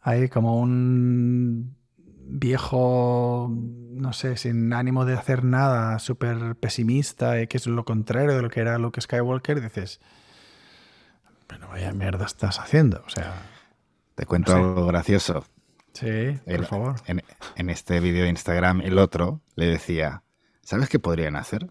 ahí 0.00 0.28
como 0.30 0.58
un 0.60 1.76
viejo, 2.28 3.48
no 3.52 4.12
sé, 4.12 4.36
sin 4.36 4.72
ánimo 4.72 5.04
de 5.04 5.14
hacer 5.14 5.44
nada, 5.44 5.98
súper 5.98 6.56
pesimista, 6.56 7.40
y 7.40 7.46
que 7.46 7.58
es 7.58 7.66
lo 7.66 7.84
contrario 7.84 8.34
de 8.34 8.42
lo 8.42 8.48
que 8.48 8.60
era 8.60 8.78
Luke 8.78 9.00
Skywalker, 9.00 9.60
dices, 9.60 10.00
pero 11.46 11.68
vaya 11.68 11.92
mierda 11.92 12.24
estás 12.24 12.58
haciendo. 12.58 13.02
O 13.06 13.10
sea, 13.10 13.34
Te 14.14 14.24
cuento 14.24 14.52
No 14.52 14.58
sé. 14.58 14.64
algo 14.64 14.86
gracioso. 14.86 15.44
Sí, 15.96 16.38
por 16.44 16.52
El- 16.54 16.66
favor. 16.66 16.94
En, 17.06 17.22
en 17.56 17.70
este 17.70 18.00
vídeo 18.00 18.24
de 18.24 18.30
Instagram, 18.30 18.80
el 18.82 18.98
otro 18.98 19.40
le 19.56 19.66
decía, 19.66 20.22
¿sabes 20.62 20.88
qué 20.88 20.98
podrían 20.98 21.36
hacer? 21.36 21.70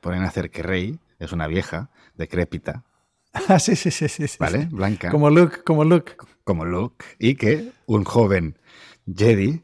Podrían 0.00 0.24
hacer 0.24 0.50
que 0.50 0.62
Rey 0.62 0.98
es 1.18 1.32
una 1.32 1.46
vieja, 1.46 1.90
decrépita, 2.16 2.84
Ah, 3.48 3.58
sí, 3.58 3.76
sí, 3.76 3.90
sí, 3.90 4.08
sí. 4.08 4.26
¿vale? 4.40 4.62
sí. 4.62 4.68
Blanca, 4.70 5.10
Como 5.10 5.28
Luke, 5.30 5.62
como 5.62 5.84
Luke. 5.84 6.14
como 6.44 6.64
Luke, 6.64 7.04
y 7.18 7.34
que 7.34 7.72
un 7.86 8.04
joven 8.04 8.58
Jedi, 9.06 9.62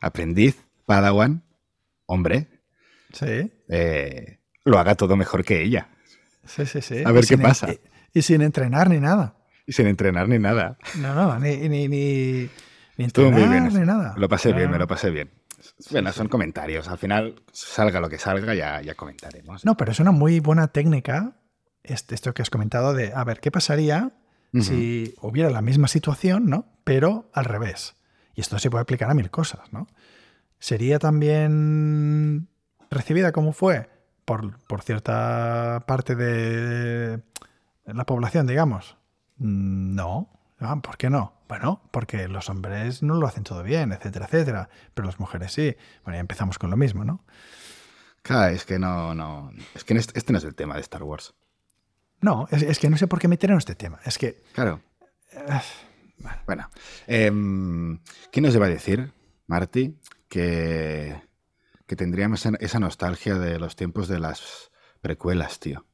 aprendiz, 0.00 0.56
Padawan, 0.86 1.42
hombre, 2.06 2.48
Sí, 3.12 3.50
eh, 3.68 4.38
lo 4.64 4.78
haga 4.78 4.94
todo 4.94 5.16
mejor 5.16 5.42
que 5.44 5.62
ella, 5.62 5.88
sí, 6.44 6.66
sí. 6.66 6.82
sí. 6.82 7.02
A 7.04 7.10
ver 7.12 7.24
Y 7.24 7.26
qué 7.26 7.38
pasa. 7.38 7.70
Y, 7.72 7.80
y 8.18 8.22
sin 8.22 8.42
entrenar 8.42 8.90
ni 8.90 9.00
nada. 9.00 9.34
y 9.66 9.72
sin 9.72 9.86
entrenar 9.86 10.28
ni 10.28 10.38
nada. 10.38 10.76
No, 10.96 11.14
no, 11.14 11.38
ni, 11.38 11.56
ni, 11.68 11.88
ni, 11.88 12.50
ni 12.98 13.06
Estuvo 13.06 13.30
muy 13.30 13.44
bien. 13.48 13.64
ni 13.72 13.80
nada. 13.86 14.12
Lo 14.18 14.28
pasé 14.28 14.52
bien, 14.52 14.70
me 14.70 14.78
lo 14.78 14.86
pasé 14.86 15.10
bien. 15.10 15.30
Bueno, 15.90 16.12
son 16.12 16.28
comentarios. 16.28 16.88
Al 16.88 16.98
final, 16.98 17.42
salga 17.52 18.00
lo 18.00 18.08
que 18.10 18.18
salga, 18.18 18.54
ya, 18.54 18.80
ya 18.82 18.94
comentaremos. 18.94 19.64
No, 19.64 19.76
pero 19.76 19.92
es 19.92 20.00
una 20.00 20.10
muy 20.12 20.40
buena 20.40 20.68
técnica 20.68 21.32
este- 21.82 22.14
esto 22.14 22.34
que 22.34 22.42
has 22.42 22.50
comentado 22.50 22.92
de, 22.94 23.12
a 23.14 23.24
ver, 23.24 23.40
¿qué 23.40 23.50
pasaría 23.50 24.12
si 24.60 25.14
hubiera 25.20 25.50
la 25.50 25.60
misma 25.62 25.88
situación, 25.88 26.46
¿no? 26.46 26.66
Pero 26.84 27.30
al 27.34 27.44
revés. 27.44 27.96
Y 28.34 28.40
esto 28.40 28.58
se 28.58 28.70
puede 28.70 28.82
aplicar 28.82 29.10
a 29.10 29.14
mil 29.14 29.30
cosas, 29.30 29.72
¿no? 29.72 29.86
¿Sería 30.58 30.98
también 30.98 32.48
recibida 32.90 33.30
como 33.32 33.52
fue 33.52 33.90
por, 34.24 34.58
por 34.64 34.82
cierta 34.82 35.84
parte 35.86 36.14
de 36.14 37.20
la 37.86 38.04
población, 38.04 38.46
digamos? 38.46 38.96
Mm, 39.36 39.94
No. 39.94 40.30
Ah, 40.60 40.80
¿Por 40.82 40.96
qué 40.96 41.08
no? 41.10 41.34
Bueno, 41.48 41.80
porque 41.90 42.28
los 42.28 42.48
hombres 42.50 43.02
no 43.02 43.14
lo 43.14 43.26
hacen 43.26 43.42
todo 43.44 43.62
bien, 43.62 43.92
etcétera, 43.92 44.26
etcétera. 44.26 44.68
Pero 44.94 45.06
las 45.06 45.18
mujeres 45.18 45.52
sí. 45.52 45.74
Bueno, 46.04 46.16
ya 46.16 46.20
empezamos 46.20 46.58
con 46.58 46.70
lo 46.70 46.76
mismo, 46.76 47.04
¿no? 47.04 47.24
Claro, 48.22 48.54
es 48.54 48.64
que 48.66 48.78
no, 48.78 49.14
no. 49.14 49.50
Es 49.74 49.84
que 49.84 49.94
este, 49.94 50.18
este 50.18 50.32
no 50.32 50.38
es 50.38 50.44
el 50.44 50.54
tema 50.54 50.74
de 50.74 50.80
Star 50.82 51.02
Wars. 51.02 51.34
No, 52.20 52.46
es, 52.50 52.62
es 52.62 52.78
que 52.78 52.90
no 52.90 52.96
sé 52.98 53.06
por 53.06 53.18
qué 53.18 53.28
meter 53.28 53.50
en 53.50 53.56
este 53.58 53.74
tema. 53.74 53.98
Es 54.04 54.18
que 54.18 54.42
Claro. 54.52 54.80
eh, 55.32 55.60
Bueno. 56.46 56.68
em, 57.06 57.98
¿Quién 58.30 58.44
nos 58.44 58.54
iba 58.54 58.66
a 58.66 58.68
decir, 58.68 59.12
Marty, 59.46 59.96
que, 60.28 61.22
que 61.86 61.96
tendríamos 61.96 62.44
esa 62.60 62.78
nostalgia 62.80 63.38
de 63.38 63.58
los 63.58 63.76
tiempos 63.76 64.08
de 64.08 64.18
las 64.18 64.70
precuelas, 65.00 65.60
tío? 65.60 65.86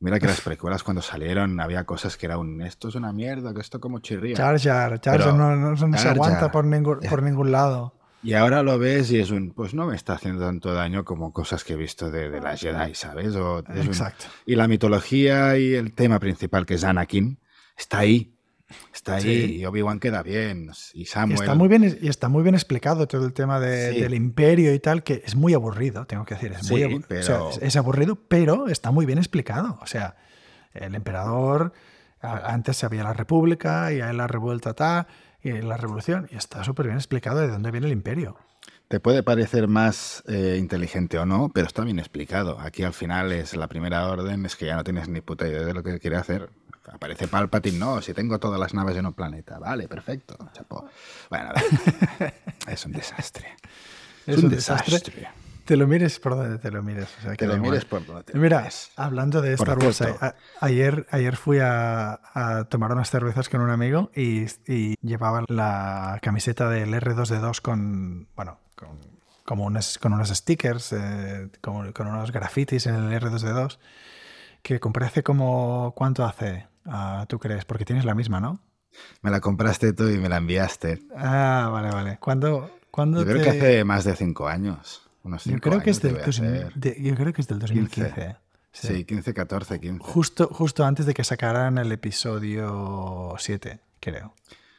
Mira 0.00 0.18
que 0.18 0.26
las 0.26 0.40
precuelas 0.40 0.82
cuando 0.82 1.02
salieron 1.02 1.60
había 1.60 1.84
cosas 1.84 2.16
que 2.16 2.26
era 2.26 2.38
un 2.38 2.62
esto 2.62 2.88
es 2.88 2.94
una 2.94 3.12
mierda, 3.12 3.52
que 3.54 3.60
esto 3.60 3.80
como 3.80 3.98
chirría. 4.00 4.36
Jar 4.36 4.58
Pero 5.02 5.32
no, 5.32 5.56
no- 5.56 5.76
se 5.76 6.08
aguanta 6.08 6.50
por 6.50 6.64
ningún, 6.64 7.00
por 7.10 7.22
ningún 7.22 7.52
lado. 7.52 7.94
Y 8.22 8.34
ahora 8.34 8.64
lo 8.64 8.78
ves 8.80 9.12
y 9.12 9.20
es 9.20 9.30
un, 9.30 9.52
pues 9.52 9.74
no 9.74 9.86
me 9.86 9.94
está 9.94 10.14
haciendo 10.14 10.44
tanto 10.44 10.74
daño 10.74 11.04
como 11.04 11.32
cosas 11.32 11.62
que 11.62 11.74
he 11.74 11.76
visto 11.76 12.10
de, 12.10 12.28
de 12.30 12.40
las 12.40 12.60
Jedi, 12.60 12.94
¿sabes? 12.94 13.36
O 13.36 13.60
es 13.60 13.68
un- 13.68 13.86
Exacto. 13.86 14.24
y 14.44 14.56
la 14.56 14.66
mitología 14.66 15.56
y 15.56 15.74
el 15.74 15.94
tema 15.94 16.18
principal, 16.18 16.66
que 16.66 16.74
es 16.74 16.82
Anakin, 16.84 17.38
está 17.76 17.98
ahí. 17.98 18.34
Está 18.94 19.16
ahí. 19.16 19.22
Sí. 19.22 19.56
Y 19.56 19.64
Obi-Wan 19.66 19.98
queda 20.00 20.22
bien. 20.22 20.70
Y 20.92 21.06
Samuel. 21.06 21.40
está, 21.40 21.54
muy 21.54 21.68
bien, 21.68 21.98
y 22.00 22.08
está 22.08 22.28
muy 22.28 22.42
bien 22.42 22.54
explicado 22.54 23.06
todo 23.08 23.24
el 23.26 23.32
tema 23.32 23.58
de- 23.60 23.94
Sí. 23.94 24.00
del 24.00 24.14
imperio 24.14 24.74
y 24.74 24.78
tal, 24.78 25.02
que 25.02 25.22
es 25.24 25.34
muy 25.36 25.54
aburrido, 25.54 26.04
tengo 26.06 26.24
que 26.24 26.34
decir. 26.34 26.52
Es, 26.52 26.66
Sí, 26.66 26.72
muy 26.74 26.82
abu- 26.82 26.96
o 26.98 27.00
sea, 27.00 27.08
pero- 27.08 27.50
es- 27.62 27.76
aburrido, 27.76 28.16
pero 28.28 28.68
está 28.68 28.90
muy 28.90 29.06
bien 29.06 29.18
explicado. 29.18 29.78
O 29.80 29.86
sea, 29.86 30.16
el 30.74 30.94
emperador, 30.94 31.72
antes 32.20 32.82
había 32.84 33.04
la 33.04 33.12
república 33.14 33.92
y 33.92 34.00
hay 34.00 34.14
la 34.14 34.26
revuelta 34.26 34.74
tal, 34.74 35.06
y 35.42 35.52
la 35.52 35.76
revolución, 35.76 36.28
y 36.30 36.36
está 36.36 36.64
súper 36.64 36.86
bien 36.86 36.96
explicado 36.98 37.38
de 37.40 37.48
dónde 37.48 37.70
viene 37.70 37.86
el 37.86 37.92
imperio. 37.92 38.36
Te 38.88 39.00
puede 39.00 39.22
parecer 39.22 39.68
más 39.68 40.22
eh, 40.26 40.56
inteligente 40.58 41.18
o 41.18 41.26
no, 41.26 41.50
pero 41.54 41.66
está 41.66 41.84
bien 41.84 41.98
explicado. 41.98 42.58
Aquí 42.58 42.82
al 42.82 42.94
final 42.94 43.32
es 43.32 43.54
la 43.54 43.68
primera 43.68 44.08
orden, 44.08 44.44
es 44.46 44.56
que 44.56 44.66
ya 44.66 44.76
no 44.76 44.82
tienes 44.84 45.08
ni 45.08 45.20
puta 45.20 45.46
idea 45.46 45.60
de 45.62 45.74
lo 45.74 45.82
que 45.82 45.98
quiere 46.00 46.16
hacer. 46.16 46.50
Aparece 46.92 47.28
Palpatine, 47.28 47.78
no, 47.78 48.02
si 48.02 48.14
tengo 48.14 48.38
todas 48.38 48.58
las 48.58 48.74
naves 48.74 48.96
en 48.96 49.06
un 49.06 49.12
planeta. 49.12 49.58
Vale, 49.58 49.88
perfecto. 49.88 50.36
Bueno, 51.30 51.50
es 52.68 52.86
un 52.86 52.92
desastre. 52.92 53.56
Es, 54.26 54.42
un, 54.42 54.50
desastre. 54.50 55.28
Te 55.68 55.76
lo 55.76 55.86
mires 55.86 56.18
por 56.18 56.34
donde 56.34 56.56
te 56.56 56.70
lo 56.70 56.82
mires. 56.82 57.08
te 57.36 57.46
lo 57.46 57.58
mires 57.58 57.84
por 57.84 58.06
donde 58.06 58.22
te 58.22 58.38
Mira, 58.38 58.66
hablando 58.96 59.42
de 59.42 59.52
Star 59.52 59.78
Wars, 59.78 60.02
ayer, 60.60 61.06
ayer 61.10 61.36
fui 61.36 61.58
a, 61.60 62.66
tomar 62.70 62.90
unas 62.92 63.10
cervezas 63.10 63.50
con 63.50 63.60
un 63.60 63.68
amigo 63.68 64.10
y, 64.16 64.46
llevaba 65.02 65.44
la 65.48 66.20
camiseta 66.22 66.70
del 66.70 66.94
R2D2 66.94 67.60
con, 67.60 68.28
bueno, 68.34 68.58
con, 68.74 68.98
como 69.44 69.66
unas, 69.66 69.98
con 69.98 70.14
unos 70.14 70.30
stickers, 70.30 70.94
eh, 70.94 71.50
con, 71.60 71.92
con, 71.92 72.06
unos 72.06 72.32
grafitis 72.32 72.86
en 72.86 72.94
el 72.94 73.22
R2D2, 73.22 73.78
que 74.62 74.80
compré 74.80 75.04
hace 75.04 75.22
como, 75.22 75.92
¿cuánto 75.94 76.24
hace? 76.24 76.66
Ah, 76.88 77.26
¿Tú 77.28 77.38
crees? 77.38 77.64
Porque 77.64 77.84
tienes 77.84 78.04
la 78.04 78.14
misma, 78.14 78.40
¿no? 78.40 78.60
Me 79.22 79.30
la 79.30 79.40
compraste 79.40 79.92
tú 79.92 80.08
y 80.08 80.18
me 80.18 80.28
la 80.28 80.38
enviaste. 80.38 81.02
Ah, 81.14 81.68
vale, 81.70 81.90
vale. 81.90 82.18
¿Cuándo, 82.18 82.70
cuándo 82.90 83.20
Yo 83.20 83.26
creo 83.26 83.42
que 83.42 83.50
hace 83.50 83.84
más 83.84 84.04
de 84.04 84.16
cinco 84.16 84.48
años 84.48 85.08
yo, 85.44 85.58
creo 85.58 85.82
que 85.82 85.90
es 85.90 86.00
del 86.00 86.16
yo 86.16 87.14
creo 87.14 87.32
que 87.32 87.40
es 87.40 87.48
del 87.48 87.58
2015. 87.58 88.36
Sí. 88.70 89.04
15, 89.04 89.34
14, 89.34 89.80
15. 89.80 90.04
Justo, 90.04 90.48
justo 90.52 90.84
antes 90.84 91.06
de 91.06 91.14
que 91.14 91.24
sacaran 91.24 91.78
el 91.78 91.90
episodio 91.90 93.34
7, 93.36 93.80
creo. 93.98 94.34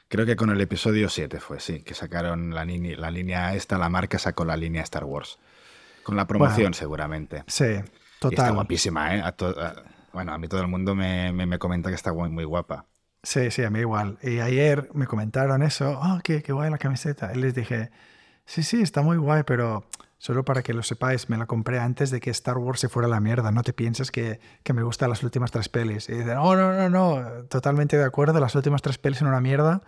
Creo 0.08 0.26
que 0.26 0.36
con 0.36 0.50
el 0.52 0.62
episodio 0.62 1.10
7 1.10 1.40
fue, 1.40 1.60
sí, 1.60 1.82
que 1.82 1.94
sacaron 1.94 2.54
la, 2.54 2.66
la 2.66 3.12
línea 3.12 3.56
esta, 3.56 3.78
la 3.78 3.90
marca 3.90 4.18
sacó 4.18 4.46
la 4.46 4.56
línea 4.56 4.84
Star 4.84 5.04
Wars. 5.04 5.38
Con 6.04 6.16
la 6.16 6.26
promoción 6.28 6.74
seguramente. 6.74 7.44
Sí, 7.48 7.76
total. 8.20 8.40
está 8.40 8.52
guapísima, 8.52 9.16
¿eh? 9.16 9.24
Bueno, 10.14 10.34
a 10.34 10.38
mí 10.38 10.48
todo 10.48 10.62
el 10.62 10.68
mundo 10.68 10.96
me, 10.96 11.32
me, 11.32 11.60
comenta 11.60 11.90
que 11.90 11.96
está 11.96 12.14
muy, 12.14 12.30
muy, 12.30 12.44
guapa. 12.44 12.86
Sí, 13.24 13.52
sí, 13.52 13.64
a 13.64 13.70
mí 13.70 13.80
igual. 13.80 14.18
Y 14.22 14.40
ayer 14.40 14.90
me 14.94 15.08
comentaron 15.08 15.62
eso, 15.64 16.00
oh, 16.02 16.20
qué, 16.24 16.42
qué 16.42 16.54
guay 16.54 16.70
la 16.70 16.78
camiseta. 16.78 17.32
Y 17.34 17.40
les 17.40 17.54
dije, 17.54 17.92
sí, 18.46 18.64
sí, 18.64 18.82
está 18.82 19.02
muy 19.02 19.18
guay, 19.18 19.44
pero 19.44 19.86
Solo 20.22 20.44
para 20.44 20.62
que 20.64 20.74
lo 20.74 20.84
sepáis, 20.84 21.30
me 21.30 21.38
la 21.38 21.46
compré 21.46 21.80
antes 21.80 22.12
de 22.12 22.20
que 22.20 22.30
Star 22.32 22.58
Wars 22.58 22.82
se 22.82 22.90
fuera 22.90 23.08
a 23.08 23.10
la 23.10 23.22
mierda. 23.22 23.52
No 23.54 23.64
te 23.64 23.72
pienses 23.72 24.12
que, 24.12 24.42
que 24.64 24.74
me 24.74 24.84
gustan 24.84 25.10
las 25.10 25.24
últimas 25.24 25.50
tres 25.50 25.70
pelis. 25.70 26.10
Y 26.10 26.14
dicen, 26.14 26.38
oh, 26.38 26.58
no, 26.58 26.74
no, 26.74 26.90
no, 26.90 27.46
totalmente 27.46 27.98
de 27.98 28.04
acuerdo, 28.04 28.38
las 28.42 28.54
últimas 28.54 28.82
tres 28.82 28.98
pelis 28.98 29.20
son 29.20 29.30
una 29.30 29.40
mierda. 29.40 29.82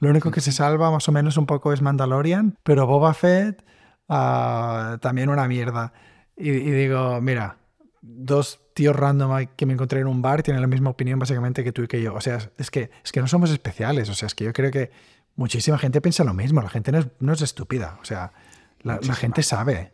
Lo 0.00 0.10
único 0.10 0.32
que 0.32 0.40
se 0.40 0.50
salva 0.50 0.90
más 0.90 1.08
o 1.08 1.12
menos 1.12 1.36
un 1.36 1.46
poco 1.46 1.72
es 1.72 1.82
Mandalorian, 1.82 2.58
pero 2.64 2.84
Boba 2.84 3.14
Fett 3.14 3.64
uh, 4.08 4.98
también 4.98 5.28
una 5.28 5.46
mierda. 5.46 5.92
Y, 6.36 6.50
y, 6.50 6.70
digo, 6.72 7.20
mira, 7.20 7.58
dos 8.02 8.58
tíos 8.76 8.94
random 8.94 9.46
que 9.56 9.64
me 9.64 9.72
encontré 9.72 10.00
en 10.00 10.06
un 10.06 10.20
bar 10.20 10.42
tienen 10.42 10.60
la 10.60 10.66
misma 10.66 10.90
opinión 10.90 11.18
básicamente 11.18 11.64
que 11.64 11.72
tú 11.72 11.82
y 11.82 11.88
que 11.88 12.02
yo. 12.02 12.14
O 12.14 12.20
sea, 12.20 12.38
es 12.58 12.70
que, 12.70 12.90
es 13.02 13.10
que 13.10 13.20
no 13.20 13.26
somos 13.26 13.50
especiales. 13.50 14.10
O 14.10 14.14
sea, 14.14 14.26
es 14.26 14.34
que 14.34 14.44
yo 14.44 14.52
creo 14.52 14.70
que 14.70 14.90
muchísima 15.34 15.78
gente 15.78 16.02
piensa 16.02 16.24
lo 16.24 16.34
mismo. 16.34 16.60
La 16.60 16.68
gente 16.68 16.92
no 16.92 16.98
es, 16.98 17.06
no 17.18 17.32
es 17.32 17.40
estúpida. 17.40 17.98
O 18.02 18.04
sea, 18.04 18.32
la, 18.82 18.98
gente 19.14 19.42
sabe. 19.42 19.92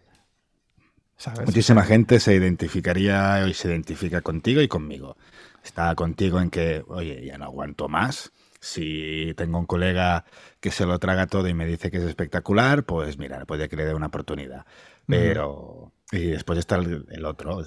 Muchísima 1.46 1.84
gente 1.84 2.18
se 2.18 2.34
identificaría 2.34 3.46
y 3.46 3.54
se 3.54 3.68
identifica 3.68 4.20
contigo 4.20 4.60
y 4.60 4.66
conmigo. 4.66 5.16
Está 5.62 5.94
contigo 5.94 6.40
en 6.40 6.50
que, 6.50 6.82
oye, 6.88 7.24
ya 7.24 7.38
no 7.38 7.44
aguanto 7.44 7.88
más. 7.88 8.32
Si 8.58 9.32
tengo 9.36 9.60
un 9.60 9.66
colega 9.66 10.24
que 10.58 10.72
se 10.72 10.86
lo 10.86 10.98
traga 10.98 11.28
todo 11.28 11.46
y 11.46 11.54
me 11.54 11.66
dice 11.66 11.92
que 11.92 11.98
es 11.98 12.02
espectacular, 12.02 12.82
pues 12.82 13.16
mira, 13.16 13.44
puede 13.46 13.68
que 13.68 13.76
le 13.76 13.84
dé 13.84 13.94
una 13.94 14.06
oportunidad. 14.06 14.66
Pero. 15.06 15.92
Y 16.10 16.26
después 16.26 16.58
está 16.58 16.76
el, 16.76 17.24
otro, 17.24 17.64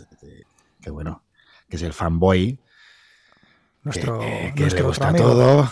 que 0.85 0.91
bueno, 0.91 1.23
que 1.67 1.77
es 1.77 1.81
el 1.81 1.93
fanboy. 1.93 2.59
Nuestro, 3.81 4.19
que, 4.19 4.69
le 4.69 4.81
gusta 4.83 5.11
todo. 5.13 5.67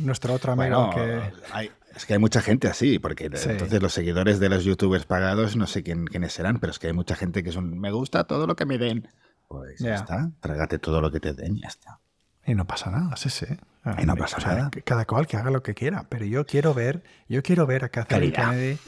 Nuestro 0.00 0.34
otro 0.34 0.52
amigo 0.54 0.90
que. 0.90 1.32
Es 1.94 2.04
que 2.04 2.12
hay 2.12 2.18
mucha 2.18 2.42
gente 2.42 2.68
así, 2.68 2.98
porque 2.98 3.26
entonces 3.26 3.80
los 3.80 3.94
seguidores 3.94 4.38
de 4.38 4.50
los 4.50 4.64
youtubers 4.64 5.06
pagados 5.06 5.56
no 5.56 5.66
sé 5.66 5.82
quién, 5.82 6.04
quiénes 6.04 6.34
serán, 6.34 6.58
pero 6.58 6.70
es 6.70 6.78
que 6.78 6.88
hay 6.88 6.92
mucha 6.92 7.14
gente 7.14 7.42
que 7.42 7.52
son, 7.52 7.78
me 7.78 7.90
gusta 7.90 8.24
todo 8.24 8.46
lo 8.46 8.54
que 8.54 8.66
me 8.66 8.76
den. 8.76 9.08
Pues 9.48 9.78
ya 9.78 9.94
está, 9.94 10.30
trágate 10.40 10.78
todo 10.78 11.00
lo 11.00 11.10
que 11.10 11.20
te 11.20 11.32
den, 11.32 11.56
ya 11.56 11.68
está. 11.68 12.00
Y 12.44 12.54
no 12.54 12.66
pasa 12.66 12.90
nada, 12.90 13.16
sí, 13.16 13.30
sí. 13.30 13.46
Y 13.98 14.04
no 14.04 14.14
pasa 14.16 14.38
nada. 14.38 14.70
Cada 14.84 15.06
cual 15.06 15.26
que 15.26 15.38
haga 15.38 15.50
lo 15.50 15.62
que 15.62 15.74
quiera, 15.74 16.06
pero 16.10 16.26
yo 16.26 16.44
quiero 16.44 16.74
ver, 16.74 17.02
yo 17.28 17.42
quiero 17.42 17.66
ver 17.66 17.84
a 17.84 17.88
Catherine 17.88 18.32
Kennedy 18.32 18.78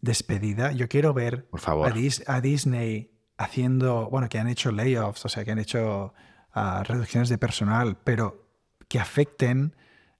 despedida, 0.00 0.72
yo 0.72 0.88
quiero 0.88 1.14
ver 1.14 1.46
Por 1.46 1.60
favor. 1.60 1.92
A, 2.26 2.40
Disney 2.40 3.13
haciendo, 3.36 4.08
bueno, 4.10 4.28
que 4.28 4.38
han 4.38 4.48
hecho 4.48 4.70
layoffs, 4.70 5.24
o 5.24 5.28
sea, 5.28 5.44
que 5.44 5.52
han 5.52 5.58
hecho 5.58 6.14
ah, 6.52 6.82
reducciones 6.84 7.28
de 7.28 7.38
personal, 7.38 7.96
pero 8.02 8.46
que 8.88 9.00
afecten 9.00 9.74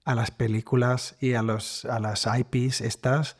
a 0.04 0.14
las 0.14 0.30
películas 0.30 1.16
y 1.20 1.34
a, 1.34 1.42
los, 1.42 1.84
a 1.86 1.98
las 2.00 2.26
IPs 2.26 2.80
estas 2.80 3.36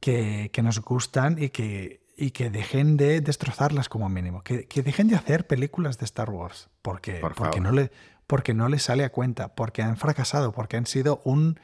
que, 0.00 0.50
nos 0.62 0.80
gustan 0.80 1.42
y 1.42 1.50
que, 1.50 2.00
y 2.16 2.30
que 2.30 2.50
dejen 2.50 2.96
de 2.96 3.20
destrozarlas 3.20 3.88
como 3.88 4.08
mínimo. 4.08 4.42
Que, 4.42 4.66
dejen 4.82 5.08
de 5.08 5.16
hacer 5.16 5.46
películas 5.46 5.98
de 5.98 6.04
Star 6.04 6.30
Wars. 6.30 6.68
Porque, 6.82 7.20
porque, 7.20 7.60
no 7.60 7.72
le, 7.72 7.90
porque 8.26 8.54
no 8.54 8.68
les 8.68 8.84
sale 8.84 9.04
a 9.04 9.10
cuenta, 9.10 9.54
porque 9.54 9.82
han 9.82 9.96
fracasado, 9.96 10.52
porque 10.52 10.76
han 10.76 10.86
sido 10.86 11.20
un 11.24 11.58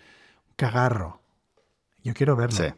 cagarro. 0.57 1.21
Yo 2.03 2.15
quiero 2.15 2.37
verlo. 2.37 2.57
Sí, 2.57 2.73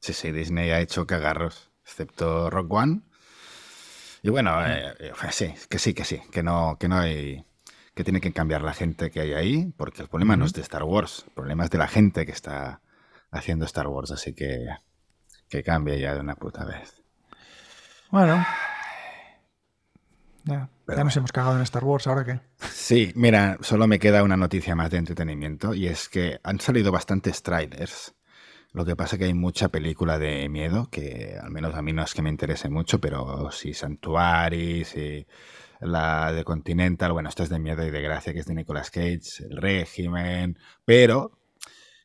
sí, 0.00 0.12
sí 0.12 0.32
Disney 0.32 0.70
ha 0.70 0.80
hecho 0.80 1.06
cagarros, 1.06 1.70
excepto 1.84 2.50
Rock 2.50 2.72
One. 2.72 3.00
Y 4.22 4.30
bueno, 4.30 4.64
eh, 4.64 4.94
eh, 5.00 5.12
sí, 5.30 5.52
que 5.68 5.78
sí, 5.78 5.94
que 5.94 6.04
sí, 6.04 6.20
que 6.30 6.42
no, 6.42 6.76
que 6.78 6.88
no 6.88 6.98
hay 6.98 7.44
que 7.94 8.04
tiene 8.04 8.20
que 8.20 8.32
cambiar 8.32 8.62
la 8.62 8.72
gente 8.72 9.10
que 9.10 9.20
hay 9.20 9.34
ahí, 9.34 9.72
porque 9.76 10.00
el 10.02 10.08
problema 10.08 10.36
no 10.36 10.46
es 10.46 10.54
de 10.54 10.62
Star 10.62 10.84
Wars, 10.84 11.24
el 11.26 11.34
problema 11.34 11.64
es 11.64 11.70
de 11.70 11.78
la 11.78 11.88
gente 11.88 12.24
que 12.24 12.32
está 12.32 12.80
haciendo 13.30 13.66
Star 13.66 13.88
Wars, 13.88 14.12
así 14.12 14.32
que 14.32 14.66
que 15.48 15.62
cambie 15.62 16.00
ya 16.00 16.14
de 16.14 16.20
una 16.20 16.34
puta 16.34 16.64
vez. 16.64 17.02
Bueno. 18.10 18.42
Ya, 20.44 20.68
nos 20.86 21.16
hemos 21.16 21.30
cagado 21.30 21.56
en 21.56 21.62
Star 21.62 21.84
Wars, 21.84 22.06
¿ahora 22.06 22.24
qué? 22.24 22.40
Sí, 22.68 23.12
mira, 23.14 23.58
solo 23.60 23.86
me 23.86 23.98
queda 23.98 24.22
una 24.22 24.36
noticia 24.36 24.74
más 24.74 24.90
de 24.90 24.98
entretenimiento 24.98 25.74
y 25.74 25.86
es 25.86 26.08
que 26.08 26.40
han 26.42 26.58
salido 26.58 26.90
bastantes 26.90 27.42
trailers. 27.42 28.14
Lo 28.72 28.84
que 28.86 28.96
pasa 28.96 29.16
es 29.16 29.20
que 29.20 29.26
hay 29.26 29.34
mucha 29.34 29.68
película 29.68 30.18
de 30.18 30.48
miedo 30.48 30.88
que 30.90 31.36
al 31.40 31.50
menos 31.50 31.74
a 31.74 31.82
mí 31.82 31.92
no 31.92 32.02
es 32.02 32.14
que 32.14 32.22
me 32.22 32.30
interese 32.30 32.70
mucho, 32.70 33.00
pero 33.00 33.50
sí 33.50 33.74
Santuari, 33.74 34.84
sí 34.84 35.26
la 35.80 36.32
de 36.32 36.44
Continental, 36.44 37.12
bueno, 37.12 37.28
esta 37.28 37.42
es 37.42 37.48
de 37.50 37.58
miedo 37.58 37.84
y 37.86 37.90
de 37.90 38.00
gracia, 38.00 38.32
que 38.32 38.38
es 38.38 38.46
de 38.46 38.54
Nicolas 38.54 38.90
Cage, 38.90 39.44
el 39.50 39.56
régimen, 39.56 40.58
pero 40.84 41.38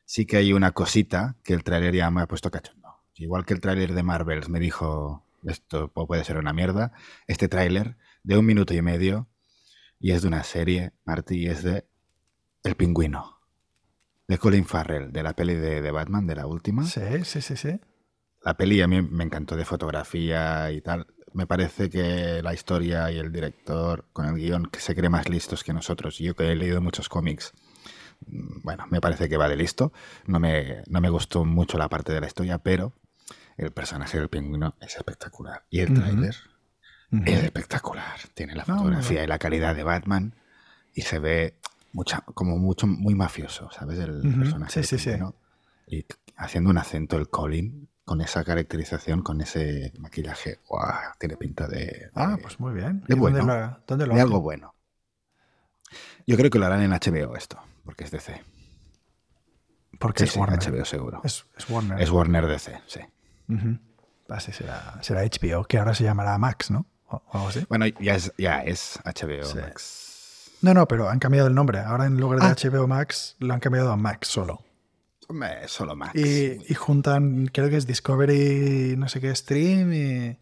sí 0.04 0.26
que 0.26 0.36
hay 0.38 0.52
una 0.52 0.72
cosita 0.72 1.36
que 1.44 1.54
el 1.54 1.62
trailer 1.62 1.94
ya 1.94 2.10
me 2.10 2.22
ha 2.22 2.26
puesto 2.26 2.50
cachondo. 2.50 2.88
Igual 3.14 3.46
que 3.46 3.54
el 3.54 3.60
tráiler 3.60 3.94
de 3.94 4.02
Marvels 4.02 4.48
me 4.48 4.60
dijo, 4.60 5.24
esto 5.44 5.92
puede 5.92 6.24
ser 6.24 6.38
una 6.38 6.52
mierda, 6.52 6.92
este 7.26 7.48
tráiler 7.48 7.96
de 8.22 8.36
un 8.36 8.46
minuto 8.46 8.74
y 8.74 8.82
medio, 8.82 9.28
y 10.00 10.12
es 10.12 10.22
de 10.22 10.28
una 10.28 10.44
serie, 10.44 10.92
Marty, 11.04 11.38
y 11.38 11.46
es 11.46 11.62
de 11.62 11.86
El 12.62 12.74
Pingüino, 12.74 13.37
de 14.28 14.38
Colin 14.38 14.66
Farrell, 14.66 15.10
de 15.10 15.22
la 15.22 15.32
peli 15.34 15.54
de, 15.54 15.80
de 15.80 15.90
Batman, 15.90 16.26
de 16.26 16.36
la 16.36 16.46
última. 16.46 16.84
Sí, 16.84 17.24
sí, 17.24 17.40
sí, 17.40 17.56
sí. 17.56 17.80
La 18.42 18.56
peli 18.56 18.80
a 18.82 18.86
mí 18.86 19.02
me 19.02 19.24
encantó 19.24 19.56
de 19.56 19.64
fotografía 19.64 20.70
y 20.70 20.80
tal 20.80 21.06
me 21.32 21.46
parece 21.46 21.90
que 21.90 22.42
la 22.42 22.54
historia 22.54 23.10
y 23.10 23.18
el 23.18 23.32
director 23.32 24.06
con 24.12 24.26
el 24.26 24.34
guion 24.34 24.66
que 24.66 24.80
se 24.80 24.94
cree 24.94 25.10
más 25.10 25.28
listos 25.28 25.64
que 25.64 25.72
nosotros. 25.72 26.18
Yo 26.18 26.34
que 26.34 26.50
he 26.50 26.54
leído 26.54 26.80
muchos 26.80 27.08
cómics, 27.08 27.52
mm, 28.26 28.62
bueno, 28.62 28.86
me 28.90 29.00
parece 29.00 29.28
que 29.28 29.36
va 29.36 29.48
de 29.48 29.56
listo. 29.56 29.92
No 30.26 30.38
me, 30.40 30.82
no 30.86 31.00
me 31.00 31.10
gustó 31.10 31.44
mucho 31.44 31.78
la 31.78 31.88
parte 31.88 32.12
de 32.12 32.20
la 32.20 32.26
historia, 32.26 32.58
pero 32.58 32.92
el 33.56 33.72
personaje 33.72 34.18
del 34.18 34.28
pingüino 34.28 34.74
es 34.80 34.96
espectacular. 34.96 35.64
Y 35.70 35.80
el 35.80 35.94
tráiler 35.94 36.36
es 37.24 37.44
espectacular. 37.44 38.18
Tiene 38.34 38.54
la 38.54 38.64
fotografía 38.64 39.24
y 39.24 39.26
la 39.26 39.38
calidad 39.38 39.74
de 39.74 39.84
Batman 39.84 40.34
y 40.94 41.02
se 41.02 41.18
ve 41.18 41.57
mucha, 41.92 42.20
como 42.20 42.58
mucho, 42.58 42.86
muy 42.86 43.14
mafioso, 43.14 43.70
¿sabes? 43.70 43.98
El 43.98 44.20
personaje. 44.38 44.82
Sí, 44.82 44.98
sí, 44.98 44.98
sí. 44.98 45.18
Y 45.86 46.04
haciendo 46.36 46.70
un 46.70 46.78
acento, 46.78 47.16
el 47.16 47.28
Colin, 47.28 47.88
con 48.04 48.20
esa 48.20 48.42
caracterización, 48.42 49.22
con 49.22 49.40
ese 49.40 49.92
maquillaje, 49.98 50.60
tiene 51.18 51.36
pinta 51.36 51.68
de, 51.68 52.10
Ah, 52.14 52.38
pues 52.40 52.58
muy 52.58 52.72
bien. 52.72 53.02
De, 53.06 53.14
bueno, 53.14 53.38
¿Dónde 53.86 54.06
lo, 54.06 54.14
de 54.14 54.20
algo 54.20 54.40
bueno. 54.40 54.74
Yo 56.26 56.36
creo 56.36 56.50
que 56.50 56.58
lo 56.58 56.66
harán 56.66 56.82
en 56.82 56.90
HBO 56.90 57.36
esto, 57.36 57.58
porque 57.84 58.04
es 58.04 58.10
DC. 58.10 58.42
Porque 59.98 60.24
es 60.24 60.36
Warner. 60.36 60.58
HBO 60.58 60.84
seguro. 60.84 61.20
Es, 61.24 61.44
Warner. 61.68 62.00
Es 62.00 62.10
Warner 62.10 62.46
DC, 62.46 62.80
sí. 62.86 63.00
Ah, 64.28 64.40
será, 64.40 64.98
será, 65.02 65.22
HBO, 65.22 65.64
que 65.64 65.78
ahora 65.78 65.94
se 65.94 66.04
llamará 66.04 66.36
Max, 66.38 66.70
¿no? 66.70 66.86
O, 67.08 67.22
algo 67.32 67.48
así. 67.48 67.66
Bueno, 67.68 67.86
ya 67.86 68.14
es, 68.14 68.32
ya 68.36 68.60
es 68.60 69.00
HBO 69.04 69.54
Max. 69.60 70.07
No, 70.60 70.74
no, 70.74 70.88
pero 70.88 71.08
han 71.08 71.18
cambiado 71.18 71.48
el 71.48 71.54
nombre. 71.54 71.80
Ahora 71.80 72.06
en 72.06 72.18
lugar 72.18 72.40
de 72.40 72.70
HBO 72.70 72.84
ah. 72.84 72.86
Max 72.86 73.36
lo 73.38 73.54
han 73.54 73.60
cambiado 73.60 73.92
a 73.92 73.96
Max 73.96 74.28
solo 74.28 74.64
solo 75.66 75.96
Max. 75.96 76.14
Y, 76.14 76.74
juntan, 76.74 77.48
creo 77.52 77.68
que 77.68 77.76
es 77.76 77.86
Discovery, 77.86 78.96
no 78.96 79.08
sé 79.08 79.20
qué, 79.20 79.34
Stream 79.34 79.92
y... 79.92 80.38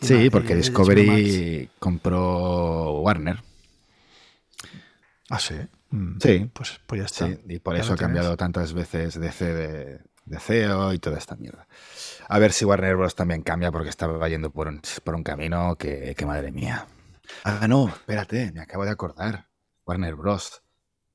sí, 0.00 0.30
porque 0.30 0.54
Discovery 0.54 1.70
compró 1.78 3.00
Warner. 3.00 3.42
Ah, 5.30 5.38
sí. 5.38 5.56
Mm, 5.90 6.18
Sí, 6.20 6.50
Pues, 6.52 6.80
pues 6.86 7.00
ya 7.00 7.06
está. 7.06 7.26
sí, 7.26 7.38
y 7.48 7.58
por 7.58 7.76
eso 7.76 7.94
ha 7.94 7.96
cambiado 7.96 8.36
tantas 8.36 8.72
veces 8.72 9.18
DC 9.18 9.44
de, 9.54 10.00
de 10.24 10.40
CEO 10.40 10.92
y 10.92 10.98
toda 10.98 11.18
esta 11.18 11.36
mierda. 11.36 11.66
A 12.28 12.38
ver 12.38 12.52
si 12.52 12.64
Warner 12.64 12.96
Bros. 12.96 13.14
también 13.14 13.42
cambia 13.42 13.72
porque 13.72 13.90
estaba 13.90 14.28
yendo 14.28 14.50
por 14.50 14.68
un, 14.68 14.80
por 15.02 15.14
un 15.14 15.22
camino 15.22 15.76
que, 15.76 16.14
que 16.16 16.26
madre 16.26 16.52
mía. 16.52 16.86
Ah, 17.44 17.66
no, 17.68 17.88
espérate, 17.88 18.52
me 18.52 18.60
acabo 18.60 18.84
de 18.84 18.90
acordar. 18.90 19.47
Warner 19.88 20.16
Bros. 20.16 20.62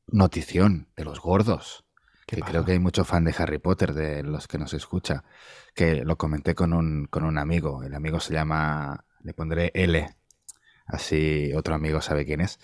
Notición 0.08 0.90
de 0.98 1.06
los 1.06 1.20
gordos. 1.22 1.86
¿Qué 2.26 2.38
que 2.38 2.40
pasa? 2.40 2.52
creo 2.52 2.66
que 2.66 2.72
hay 2.72 2.80
mucho 2.80 3.06
fan 3.06 3.24
de 3.24 3.36
Harry 3.38 3.60
Potter 3.60 3.94
de 3.94 4.24
los 4.24 4.48
que 4.48 4.58
nos 4.58 4.74
escucha, 4.74 5.24
que 5.76 6.04
lo 6.04 6.18
comenté 6.18 6.56
con 6.56 6.74
un, 6.74 7.06
con 7.06 7.24
un 7.24 7.38
amigo. 7.38 7.84
El 7.84 7.94
amigo 7.94 8.20
se 8.20 8.34
llama, 8.34 9.06
le 9.22 9.36
pondré 9.36 9.70
L, 9.76 10.10
así 10.88 11.54
otro 11.56 11.76
amigo 11.76 12.02
sabe 12.02 12.26
quién 12.26 12.42
es. 12.42 12.60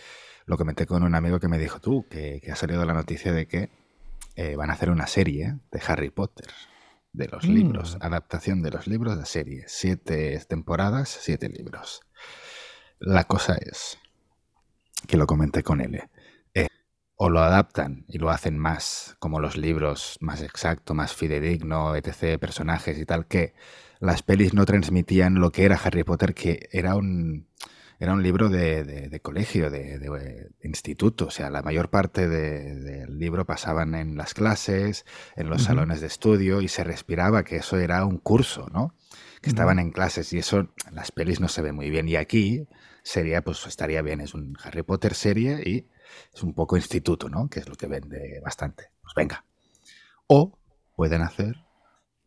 Lo 0.48 0.58
comenté 0.58 0.88
con 0.88 1.04
un 1.04 1.14
amigo 1.14 1.40
que 1.40 1.48
me 1.48 1.60
dijo, 1.60 1.80
tú, 1.80 2.08
que, 2.10 2.42
que 2.44 2.52
ha 2.52 2.56
salido 2.56 2.84
la 2.86 2.94
noticia 2.94 3.32
de 3.32 3.48
que 3.48 3.70
eh, 4.36 4.56
van 4.56 4.72
a 4.72 4.74
hacer 4.74 4.90
una 4.90 5.06
serie 5.06 5.60
de 5.72 5.82
Harry 5.86 6.10
Potter, 6.10 6.48
de 7.14 7.28
los 7.28 7.46
Mm. 7.48 7.54
libros, 7.54 7.98
adaptación 8.02 8.64
de 8.64 8.72
los 8.72 8.88
libros 8.88 9.16
de 9.20 9.28
serie. 9.28 9.66
Siete 9.68 10.44
temporadas, 10.50 11.10
siete 11.22 11.50
libros. 11.50 12.02
La 12.98 13.26
cosa 13.26 13.56
es 13.62 13.99
que 15.08 15.18
lo 15.18 15.28
comenté 15.28 15.64
con 15.64 15.82
L 15.82 16.10
o 17.16 17.30
lo 17.30 17.42
adaptan 17.42 18.06
y 18.08 18.18
lo 18.18 18.30
hacen 18.30 18.58
más 18.58 19.16
como 19.20 19.40
los 19.40 19.58
libros, 19.58 20.18
más 20.22 20.42
exacto, 20.42 20.94
más 20.94 21.14
fidedigno, 21.14 21.96
etc., 21.96 22.38
personajes 22.40 22.98
y 22.98 23.06
tal, 23.06 23.28
que 23.28 23.54
las 24.00 24.24
pelis 24.24 24.54
no 24.54 24.66
transmitían 24.66 25.36
lo 25.36 25.52
que 25.52 25.66
era 25.66 25.76
Harry 25.76 26.04
Potter, 26.06 26.34
que 26.34 26.70
era 26.72 26.96
un, 26.96 27.48
era 28.00 28.14
un 28.14 28.24
libro 28.24 28.48
de, 28.48 28.86
de- 28.86 29.10
de 29.10 29.20
colegio, 29.22 29.70
de, 29.70 30.00
de- 30.00 30.10
de 30.10 30.68
instituto. 30.68 31.26
O 31.28 31.32
sea, 31.32 31.50
la 31.50 31.62
mayor 31.62 31.90
parte 31.90 32.30
de- 32.30 32.76
del 32.76 33.20
libro 33.20 33.46
pasaban 33.46 33.96
en 33.96 34.16
las 34.16 34.34
clases, 34.34 35.06
en 35.36 35.50
los 35.50 35.64
salones 35.64 36.00
de 36.00 36.08
estudio, 36.08 36.62
y 36.62 36.70
se 36.70 36.86
respiraba 36.86 37.44
que 37.44 37.58
eso 37.58 37.78
era 37.78 38.06
un 38.06 38.18
curso, 38.20 38.68
¿no? 38.72 38.96
Que 39.42 39.50
estaban 39.50 39.80
en 39.80 39.92
clases, 39.92 40.32
y 40.34 40.38
eso 40.40 40.60
en 40.60 40.70
las 40.96 41.12
pelis 41.12 41.42
no 41.42 41.50
se 41.50 41.62
ve 41.62 41.74
muy 41.74 41.90
bien. 41.90 42.08
Y 42.08 42.16
aquí 42.16 42.68
sería, 43.04 43.42
pues 43.42 43.66
estaría 43.68 44.02
bien, 44.02 44.22
es 44.22 44.34
un 44.34 44.58
Harry 44.64 44.84
Potter 44.84 45.14
serie 45.14 45.62
y 45.66 45.88
es 46.34 46.44
un 46.44 46.54
poco 46.54 46.76
instituto, 46.78 47.30
¿no? 47.30 47.50
Que 47.50 47.60
es 47.60 47.68
lo 47.70 47.76
que 47.76 47.88
vende 47.88 48.40
bastante. 48.44 48.92
Pues 49.02 49.14
venga. 49.16 49.46
O 50.28 50.58
pueden 50.96 51.22
hacer 51.22 51.56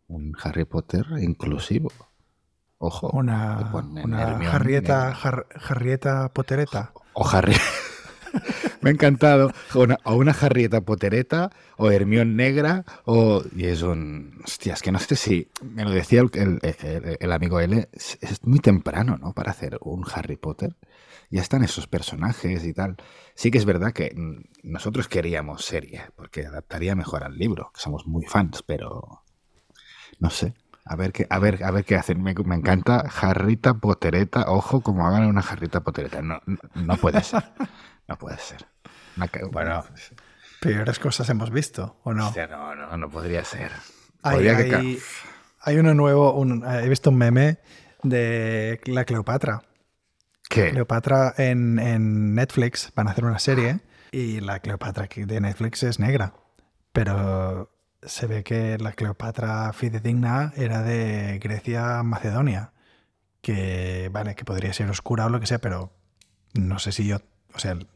un 0.09 0.35
Harry 0.43 0.65
Potter 0.65 1.05
inclusivo. 1.21 1.91
Ojo. 2.79 3.11
Una, 3.13 3.71
una 4.05 4.23
Hermione 4.23 4.47
jarrieta, 4.47 4.99
negra. 5.05 5.15
jar- 5.15 5.47
jarrieta 5.57 6.29
potereta. 6.33 6.93
O 7.13 7.29
Harry. 7.29 7.55
Me 8.83 8.91
ha 8.91 8.93
encantado. 8.93 9.53
O 9.75 9.81
una, 9.81 9.99
o 10.05 10.83
Pottereta, 10.85 11.51
o 11.77 11.91
Hermión 11.91 12.37
Negra, 12.37 12.85
o. 13.05 13.43
Y 13.57 13.67
es 13.67 13.83
un. 13.83 14.41
Hostia, 14.45 14.75
es 14.75 14.83
que 14.83 14.91
no 14.91 14.99
sé 14.99 15.15
si. 15.15 15.49
Me 15.63 15.85
lo 15.85 15.91
decía 15.91 16.21
el, 16.21 17.33
amigo 17.33 17.61
L. 17.61 17.89
Es, 17.93 18.45
muy 18.45 18.59
temprano, 18.59 19.17
¿no? 19.19 19.33
Para 19.33 19.53
hacer 19.53 19.79
un 19.81 20.05
Harry 20.13 20.37
Potter. 20.37 20.77
Ya 21.31 21.41
están 21.41 21.63
esos 21.63 21.87
personajes 21.87 22.65
y 22.65 22.75
tal. 22.75 22.97
Sí 23.35 23.51
que 23.51 23.59
es 23.59 23.65
verdad 23.65 23.93
que 23.93 24.15
nosotros 24.65 25.09
queríamos 25.09 25.65
serie, 25.65 26.03
porque 26.17 26.45
adaptaría 26.45 26.95
mejor 26.95 27.25
al 27.25 27.39
libro, 27.39 27.71
somos 27.75 28.07
muy 28.07 28.27
fans, 28.27 28.65
pero. 28.67 29.23
No 30.19 30.31
sé. 30.31 30.55
A 30.85 30.97
ver 30.97 31.13
qué, 31.13 31.29
a 31.31 31.39
ver, 31.39 31.63
a 31.63 31.71
ver 31.71 31.85
qué 31.85 31.95
hacen. 31.95 32.21
Me, 32.21 32.35
me 32.35 32.57
encanta 32.57 33.09
Jarrita 33.09 33.75
Pottereta. 33.75 34.47
Ojo, 34.49 34.81
como 34.81 35.07
hagan 35.07 35.27
una 35.27 35.41
Jarrita 35.41 35.85
Pottereta. 35.85 36.21
No, 36.21 36.41
no, 36.47 36.59
no 36.75 36.97
puede 36.97 37.23
ser. 37.23 37.45
No 38.09 38.17
puede 38.17 38.39
ser. 38.39 38.67
Bueno, 39.53 39.85
Peores 40.61 40.99
cosas 40.99 41.29
hemos 41.29 41.51
visto, 41.51 42.01
¿o 42.05 42.13
no? 42.15 42.29
Hostia, 42.29 42.47
no, 42.47 42.75
no, 42.75 42.97
no 42.97 43.11
podría 43.11 43.45
ser. 43.45 43.71
Hay, 44.23 44.37
que 44.57 44.77
hay- 44.77 44.99
hay 45.61 45.77
uno 45.79 45.95
nuevo, 45.95 46.33
un- 46.35 46.65
he 46.69 46.89
visto 46.89 47.11
un 47.11 47.17
meme 47.19 47.59
de 48.03 48.81
la 48.87 49.05
Cleopatra. 49.05 49.63
¿Qué? 50.49 50.71
Cleopatra 50.71 51.35
en, 51.39 51.79
en 51.79 52.35
Netflix 52.35 52.93
van 52.95 53.09
a 53.09 53.13
hacer 53.13 53.25
una 53.25 53.39
serie 53.39 53.81
y 54.13 54.41
la 54.41 54.61
Cleopatra 54.61 55.09
de 55.15 55.41
Netflix 55.41 55.83
es 55.83 55.99
negra. 55.99 56.35
Pero 56.93 57.71
se 58.03 58.27
ve 58.27 58.45
que 58.45 58.77
la 58.79 58.93
Cleopatra 58.93 59.73
fidedigna 59.73 60.53
era 60.57 60.83
de 60.83 61.39
Grecia, 61.43 62.03
Macedonia. 62.03 62.73
Que, 63.41 64.09
vale, 64.13 64.35
que 64.37 64.45
podría 64.45 64.73
ser 64.73 64.89
oscura 64.91 65.27
o 65.27 65.29
lo 65.29 65.41
que 65.41 65.47
sea, 65.47 65.59
pero 65.59 65.93
no 66.55 66.79
sé 66.79 66.93
si 66.93 67.07
yo. 67.07 67.19
O 67.55 67.59
sea, 67.59 67.73
el, 67.73 67.87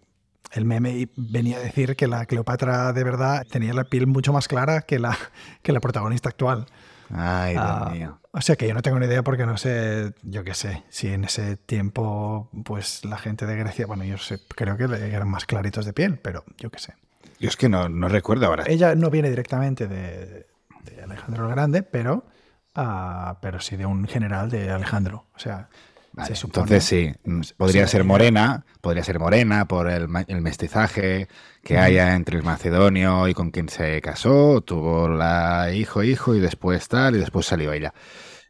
el 0.53 0.65
meme 0.65 1.09
venía 1.17 1.57
a 1.59 1.61
decir 1.61 1.97
que 1.97 2.07
la 2.07 2.27
Cleopatra 2.27 2.93
de 2.93 3.05
verdad 3.05 3.45
tenía 3.51 3.73
la 3.75 3.85
piel 3.85 4.07
mucho 4.07 4.33
más 4.33 4.49
clara 4.49 4.83
que 4.83 4.99
la, 4.99 5.17
que 5.63 5.73
la 5.73 5.81
protagonista 5.81 6.29
actual. 6.29 6.67
Ay, 7.11 7.53
Dios 7.53 7.65
Ah, 7.67 7.91
mío. 7.93 8.21
O 8.33 8.41
sea 8.41 8.57
que 8.57 8.67
yo 8.69 8.75
no 8.75 8.83
tengo 8.83 8.99
ni 8.99 9.07
idea 9.07 9.23
porque 9.23 9.47
no 9.47 9.57
sé, 9.57 10.13
yo 10.23 10.45
qué 10.45 10.55
sé, 10.55 10.83
si 10.91 11.09
en 11.09 11.25
ese 11.25 11.57
tiempo, 11.57 12.51
pues 12.65 13.05
la 13.05 13.17
gente 13.17 13.47
de 13.47 13.57
Grecia, 13.57 13.87
bueno, 13.87 14.05
yo 14.05 14.19
sé, 14.19 14.41
creo 14.55 14.77
que 14.77 14.85
eran 14.85 15.29
más 15.29 15.47
claritos 15.47 15.87
de 15.87 15.93
piel, 15.93 16.19
pero 16.19 16.45
yo 16.59 16.71
qué 16.71 16.79
sé. 16.79 16.95
Yo 17.39 17.49
es 17.49 17.57
que 17.57 17.69
no, 17.69 17.89
no 17.89 18.09
recuerdo 18.09 18.47
ahora. 18.47 18.65
Ella 18.67 18.95
no 18.95 19.09
viene 19.11 19.31
directamente 19.31 19.87
de, 19.87 20.47
de 20.85 21.03
Alejandro 21.03 21.47
el 21.47 21.53
Grande, 21.53 21.83
pero, 21.83 22.27
ah, 22.75 23.39
pero 23.41 23.61
sí 23.61 23.77
de 23.77 23.87
un 23.87 24.07
general 24.07 24.51
de 24.51 24.71
Alejandro. 24.71 25.27
O 25.35 25.39
sea, 25.39 25.69
Vale, 26.17 26.29
se 26.29 26.35
supone- 26.35 26.63
entonces 26.65 26.85
sí, 26.85 27.13
mm, 27.25 27.41
podría 27.59 27.87
ser 27.87 28.03
morena, 28.03 28.65
podría 28.81 29.05
ser 29.05 29.19
morena 29.19 29.67
por 29.67 29.91
el, 29.91 30.09
mestizaje 30.09 31.29
que 31.63 31.75
Ujú. 31.75 31.83
haya 31.83 32.15
entre 32.15 32.39
el 32.39 32.43
macedonio 32.43 33.29
y 33.29 33.35
con 33.35 33.51
quien 33.51 33.69
se 33.69 34.01
casó, 34.01 34.63
tuvo 34.63 35.09
la 35.09 35.71
hijo, 35.75 36.03
hijo 36.03 36.35
y 36.35 36.41
después 36.41 36.89
tal, 36.89 37.17
y 37.17 37.19
después 37.19 37.45
salió 37.45 37.73
ella. 37.73 37.93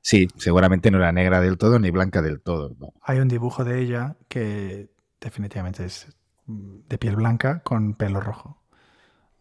Sí, 0.01 0.29
seguramente 0.37 0.93
no 0.93 0.99
era 0.99 1.11
negra 1.11 1.41
del 1.41 1.59
todo 1.59 1.81
ni 1.81 1.91
blanca 1.91 2.23
del 2.23 2.41
todo. 2.41 2.77
¿no? 2.79 2.93
Hay 3.03 3.19
un 3.19 3.27
dibujo 3.27 3.65
de 3.65 3.81
ella 3.81 4.17
que 4.29 4.89
definitivamente 5.21 5.85
es 5.85 6.07
mm, 6.47 6.87
de 6.89 6.99
piel 6.99 7.17
blanca 7.17 7.61
con 7.65 7.95
pelo 7.95 8.21
rojo. 8.21 8.63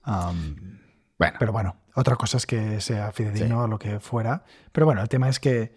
Am, 0.02 0.80
Bueno, 1.20 1.38
Pero 1.40 1.52
bueno, 1.52 1.78
otra 1.94 2.16
cosa 2.16 2.38
es 2.38 2.48
que 2.48 2.82
sea 2.82 3.12
fidedigno 3.12 3.64
o 3.64 3.68
lo 3.68 3.78
que 3.78 4.00
fuera. 4.00 4.44
Pero 4.72 4.86
bueno, 4.88 5.02
el 5.04 5.10
tema 5.10 5.30
es 5.30 5.40
que 5.40 5.76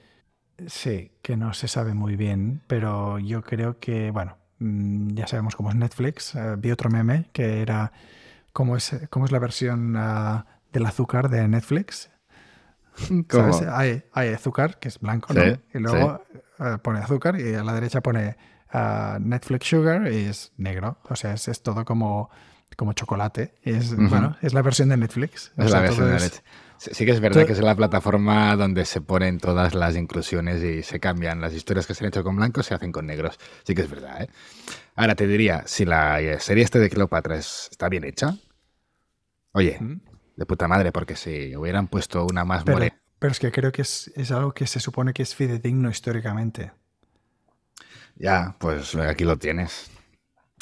sí, 0.67 1.13
que 1.23 1.37
no 1.37 1.55
se 1.55 1.69
sabe 1.69 1.95
muy 1.95 2.17
bien, 2.17 2.63
pero 2.67 3.19
yo 3.19 3.43
creo 3.43 3.79
que, 3.79 4.11
bueno, 4.11 4.37
mm, 4.59 5.15
ya 5.15 5.27
sabemos 5.27 5.57
cómo 5.57 5.71
es 5.71 5.77
Netflix. 5.77 6.35
Eh, 6.35 6.57
vi 6.59 6.71
otro 6.71 6.91
meme 6.91 7.29
que 7.33 7.63
era 7.63 7.93
cómo 8.53 8.77
es, 8.77 8.95
cómo 9.11 9.25
es 9.27 9.33
la 9.33 9.39
versión 9.39 9.95
ah, 9.97 10.47
del 10.73 10.87
azúcar 10.87 11.29
de 11.29 11.47
Netflix. 11.49 12.11
¿cómo? 13.29 13.53
¿Sabes? 13.53 13.69
Hay, 13.69 14.03
hay 14.13 14.35
azúcar, 14.35 14.79
que 14.79 14.89
es 14.89 14.99
blanco, 14.99 15.33
Sí, 15.33 15.39
¿no? 15.39 15.59
Y 15.75 15.83
luego 15.83 16.23
eh, 16.59 16.79
pone 16.83 16.99
azúcar 16.99 17.41
y 17.41 17.55
a 17.55 17.63
la 17.63 17.73
derecha 17.73 18.01
pone 18.01 18.37
ah, 18.73 19.19
Netflix 19.21 19.69
Sugar 19.69 20.11
y 20.13 20.25
es 20.25 20.53
negro. 20.57 20.99
O 21.09 21.17
sea, 21.17 21.35
es, 21.35 21.47
es 21.49 21.63
todo 21.63 21.85
como, 21.85 22.31
como 22.77 22.93
chocolate. 22.95 23.55
Y 23.63 23.71
es, 23.73 23.95
bueno, 23.95 24.37
es 24.43 24.55
la 24.55 24.63
versión 24.63 24.89
de 24.89 24.97
Netflix. 24.97 25.53
O 25.57 25.63
Es 25.63 25.71
sea, 25.71 25.81
la 25.81 25.87
versión 25.87 26.11
de 26.11 26.21
leche. 26.21 26.43
Sí, 26.79 26.91
sí 26.95 27.05
que 27.05 27.11
es 27.11 27.21
verdad 27.21 27.45
que 27.45 27.53
es 27.53 27.61
la 27.61 27.75
plataforma 27.75 28.55
donde 28.57 28.85
se 28.85 29.01
ponen 29.01 29.39
todas 29.39 29.75
las 29.75 29.97
inclusiones 29.97 30.63
y 30.63 30.83
se 30.83 31.01
cambian. 31.01 31.41
Las 31.41 31.53
historias 31.55 31.87
que 31.87 31.95
se 31.95 32.05
han 32.05 32.09
hecho 32.09 32.23
con 32.23 32.37
blancos 32.37 32.67
se 32.67 32.75
hacen 32.75 32.93
con 32.93 33.07
negros. 33.07 33.39
Sí 33.65 33.75
que 33.75 33.83
es 33.83 33.91
verdad, 33.91 34.23
¿eh? 34.23 34.29
Ahora 34.97 35.15
te 35.17 35.27
diría, 35.27 35.65
si 35.67 35.85
la 35.85 36.21
eh, 36.21 36.41
serie 36.41 36.65
este 36.65 36.79
de 36.81 36.91
Cleopatra 36.91 37.37
es- 37.37 37.69
está 37.73 37.89
bien 37.89 38.05
hecha, 38.05 38.37
oye, 39.53 39.81
¿Mm? 39.81 40.01
de 40.37 40.47
puta 40.47 40.69
madre, 40.69 40.93
porque 40.93 41.17
si 41.17 41.55
hubieran 41.57 41.89
puesto 41.89 42.25
una 42.25 42.45
más 42.45 42.65
Pero, 42.65 42.67
morena, 42.67 42.93
pero 43.19 43.33
es 43.33 43.41
que 43.41 43.51
creo 43.51 43.73
que 43.73 43.83
es, 43.83 44.13
es 44.15 44.31
algo 44.31 44.53
que 44.55 44.67
se 44.69 44.79
supone 44.81 45.13
que 45.13 45.23
es 45.25 45.35
fidedigno 45.35 45.91
históricamente. 45.91 46.71
ya, 48.17 48.57
pues 48.59 48.95
aquí 48.97 49.25
lo 49.25 49.39
tienes. 49.39 49.91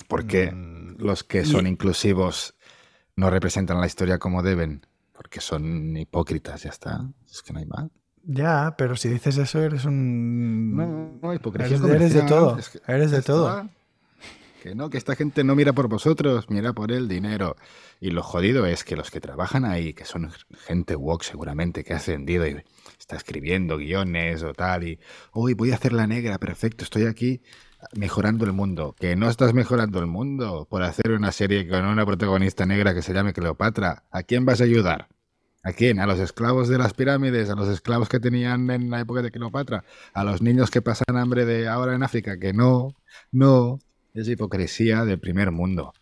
Porque 0.08 0.52
Mm, 0.52 0.96
los 0.98 1.24
que 1.24 1.44
y- 1.44 1.44
son 1.44 1.66
inclusivos 1.68 2.56
no 3.16 3.30
representan 3.30 3.80
la 3.80 3.86
historia 3.88 4.18
como 4.18 4.42
deben, 4.42 4.86
porque 5.16 5.40
son 5.40 5.96
hipócritas, 5.96 6.62
ya 6.62 6.70
está. 6.70 7.08
Es 7.30 7.42
que 7.42 7.52
no 7.52 7.58
hay 7.58 7.66
más. 7.66 7.86
Ya, 8.24 8.74
pero 8.76 8.96
si 8.96 9.08
dices 9.08 9.38
eso 9.38 9.60
eres 9.60 9.84
un... 9.84 10.76
No, 10.76 11.18
no, 11.22 11.34
hipocresía 11.34 11.76
eres, 11.76 11.90
eres 11.90 12.14
de 12.14 12.22
todo. 12.22 12.58
es 12.58 12.68
que- 12.70 12.80
eres 12.86 13.10
de 13.10 13.22
todo. 13.22 13.48
está. 13.48 13.70
Que 14.62 14.74
no, 14.74 14.90
que 14.90 14.98
esta 14.98 15.14
gente 15.14 15.44
no 15.44 15.54
mira 15.54 15.72
por 15.72 15.86
vosotros, 15.88 16.50
mira 16.50 16.72
por 16.72 16.90
el 16.90 17.06
dinero. 17.06 17.54
Y 18.00 18.10
lo 18.10 18.24
jodido 18.24 18.66
es 18.66 18.82
que 18.82 18.96
los 18.96 19.12
que 19.12 19.20
trabajan 19.20 19.64
ahí, 19.64 19.94
que 19.94 20.04
son 20.04 20.32
gente 20.66 20.96
woke 20.96 21.22
seguramente, 21.22 21.84
que 21.84 21.92
ha 21.92 21.98
ascendido 21.98 22.46
y 22.48 22.56
está 22.98 23.14
escribiendo 23.16 23.78
guiones 23.78 24.42
o 24.42 24.52
tal, 24.54 24.82
y 24.82 24.98
hoy 25.32 25.54
voy 25.54 25.70
a 25.70 25.76
hacer 25.76 25.92
la 25.92 26.08
negra, 26.08 26.38
perfecto, 26.38 26.82
estoy 26.82 27.06
aquí 27.06 27.42
mejorando 27.94 28.44
el 28.44 28.52
mundo. 28.52 28.94
Que 28.98 29.16
no 29.16 29.28
estás 29.28 29.54
mejorando 29.54 29.98
el 29.98 30.06
mundo 30.06 30.66
por 30.70 30.82
hacer 30.82 31.12
una 31.12 31.32
serie 31.32 31.68
con 31.68 31.84
una 31.84 32.04
protagonista 32.06 32.66
negra 32.66 32.94
que 32.94 33.02
se 33.02 33.12
llame 33.14 33.32
Cleopatra. 33.32 34.04
¿A 34.10 34.22
quién 34.22 34.44
vas 34.44 34.60
a 34.60 34.64
ayudar? 34.64 35.08
¿A 35.62 35.72
quién? 35.72 35.98
¿A 35.98 36.06
los 36.06 36.18
esclavos 36.20 36.68
de 36.68 36.78
las 36.78 36.94
pirámides? 36.94 37.50
¿A 37.50 37.54
los 37.54 37.68
esclavos 37.68 38.08
que 38.08 38.20
tenían 38.20 38.70
en 38.70 38.88
la 38.90 39.00
época 39.00 39.22
de 39.22 39.30
Cleopatra? 39.32 39.84
¿A 40.14 40.22
los 40.24 40.40
niños 40.40 40.70
que 40.70 40.80
pasan 40.82 41.16
hambre 41.16 41.44
de 41.44 41.68
ahora 41.68 41.94
en 41.94 42.02
África? 42.02 42.38
Que 42.38 42.52
no, 42.52 42.94
no, 43.32 43.78
es 44.14 44.28
hipocresía 44.28 45.04
del 45.04 45.18
primer 45.18 45.50
mundo. 45.50 45.92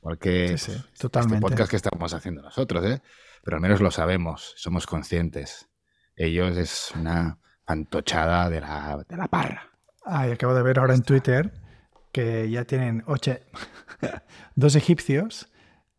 Igual 0.00 0.18
que 0.18 0.58
Sí, 0.58 0.72
sí, 0.72 0.72
pues, 0.72 0.98
totalmente. 0.98 1.36
este 1.36 1.46
podcast 1.48 1.70
que 1.70 1.76
estamos 1.76 2.12
haciendo 2.14 2.42
nosotros, 2.42 2.84
¿eh? 2.84 3.00
Pero 3.44 3.56
al 3.56 3.60
menos 3.60 3.80
lo 3.80 3.90
sabemos, 3.92 4.54
somos 4.56 4.86
conscientes. 4.86 5.68
Ellos 6.16 6.56
es 6.56 6.92
una 6.96 7.38
fantochada 7.64 8.50
de 8.50 8.60
la, 8.60 9.04
de 9.08 9.16
la 9.16 9.28
parra. 9.28 9.71
Ah, 10.04 10.28
y 10.28 10.32
acabo 10.32 10.54
de 10.54 10.62
ver 10.62 10.78
ahora 10.78 10.94
en 10.94 11.02
Twitter 11.02 11.52
que 12.12 12.50
ya 12.50 12.64
tienen 12.64 13.02
ocho, 13.06 13.36
dos 14.54 14.74
egipcios 14.76 15.48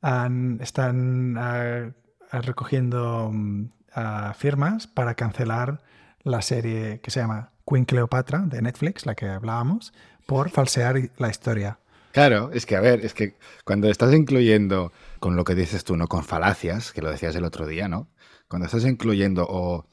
han- 0.02 0.60
están 0.62 1.38
ah, 1.38 1.92
ah, 2.32 2.42
recogiendo 2.42 3.30
mm, 3.34 3.66
ah, 3.96 4.34
firmas 4.38 4.88
para 4.88 5.16
cancelar 5.16 5.82
la 6.24 6.42
serie 6.42 7.00
que 7.02 7.12
se 7.12 7.20
llama 7.22 7.52
Queen 7.68 7.86
Cleopatra 7.86 8.40
de 8.40 8.62
Netflix, 8.62 9.06
la 9.06 9.16
que 9.16 9.28
hablábamos, 9.28 9.94
por 10.26 10.50
falsear 10.50 10.96
la 11.18 11.30
historia. 11.30 11.80
Claro, 12.12 12.52
es 12.54 12.66
que 12.66 12.76
a 12.76 12.82
ver, 12.82 13.04
es 13.04 13.14
que 13.14 13.36
cuando 13.66 13.90
estás 13.90 14.14
incluyendo 14.14 14.92
con 15.20 15.36
lo 15.36 15.44
que 15.44 15.56
dices 15.56 15.84
tú, 15.84 15.98
¿no? 15.98 16.08
Con 16.08 16.24
falacias, 16.24 16.92
que 16.92 17.02
lo 17.02 17.10
decías 17.10 17.36
el 17.36 17.44
otro 17.44 17.66
día, 17.66 17.88
¿no? 17.88 18.08
Cuando 18.48 18.68
estás 18.68 18.86
incluyendo 18.86 19.48
o, 19.50 19.86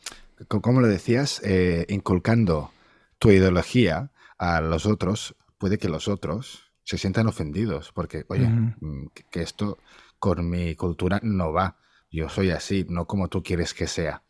¿cómo 0.49 0.81
lo 0.81 0.87
decías? 0.89 1.41
Eh, 1.45 1.87
inculcando 1.89 2.73
tu 3.21 3.31
ideología 3.31 4.11
a 4.39 4.61
los 4.61 4.85
otros, 4.87 5.37
puede 5.59 5.79
que 5.79 5.89
los 5.89 6.09
otros 6.09 6.73
se 6.83 6.99
sientan 6.99 7.29
ofendidos, 7.29 7.93
porque, 7.93 8.25
oye, 8.29 8.49
mm, 8.49 9.11
que- 9.31 9.43
esto 9.43 9.79
con 10.18 10.51
mi 10.51 10.75
cultura 10.75 11.21
no 11.23 11.53
va. 11.53 11.77
Yo 12.11 12.29
soy 12.29 12.51
así, 12.51 12.85
no 12.89 13.07
como 13.07 13.29
tú 13.29 13.43
quieres 13.45 13.73
que 13.75 13.87
sea. 13.87 14.23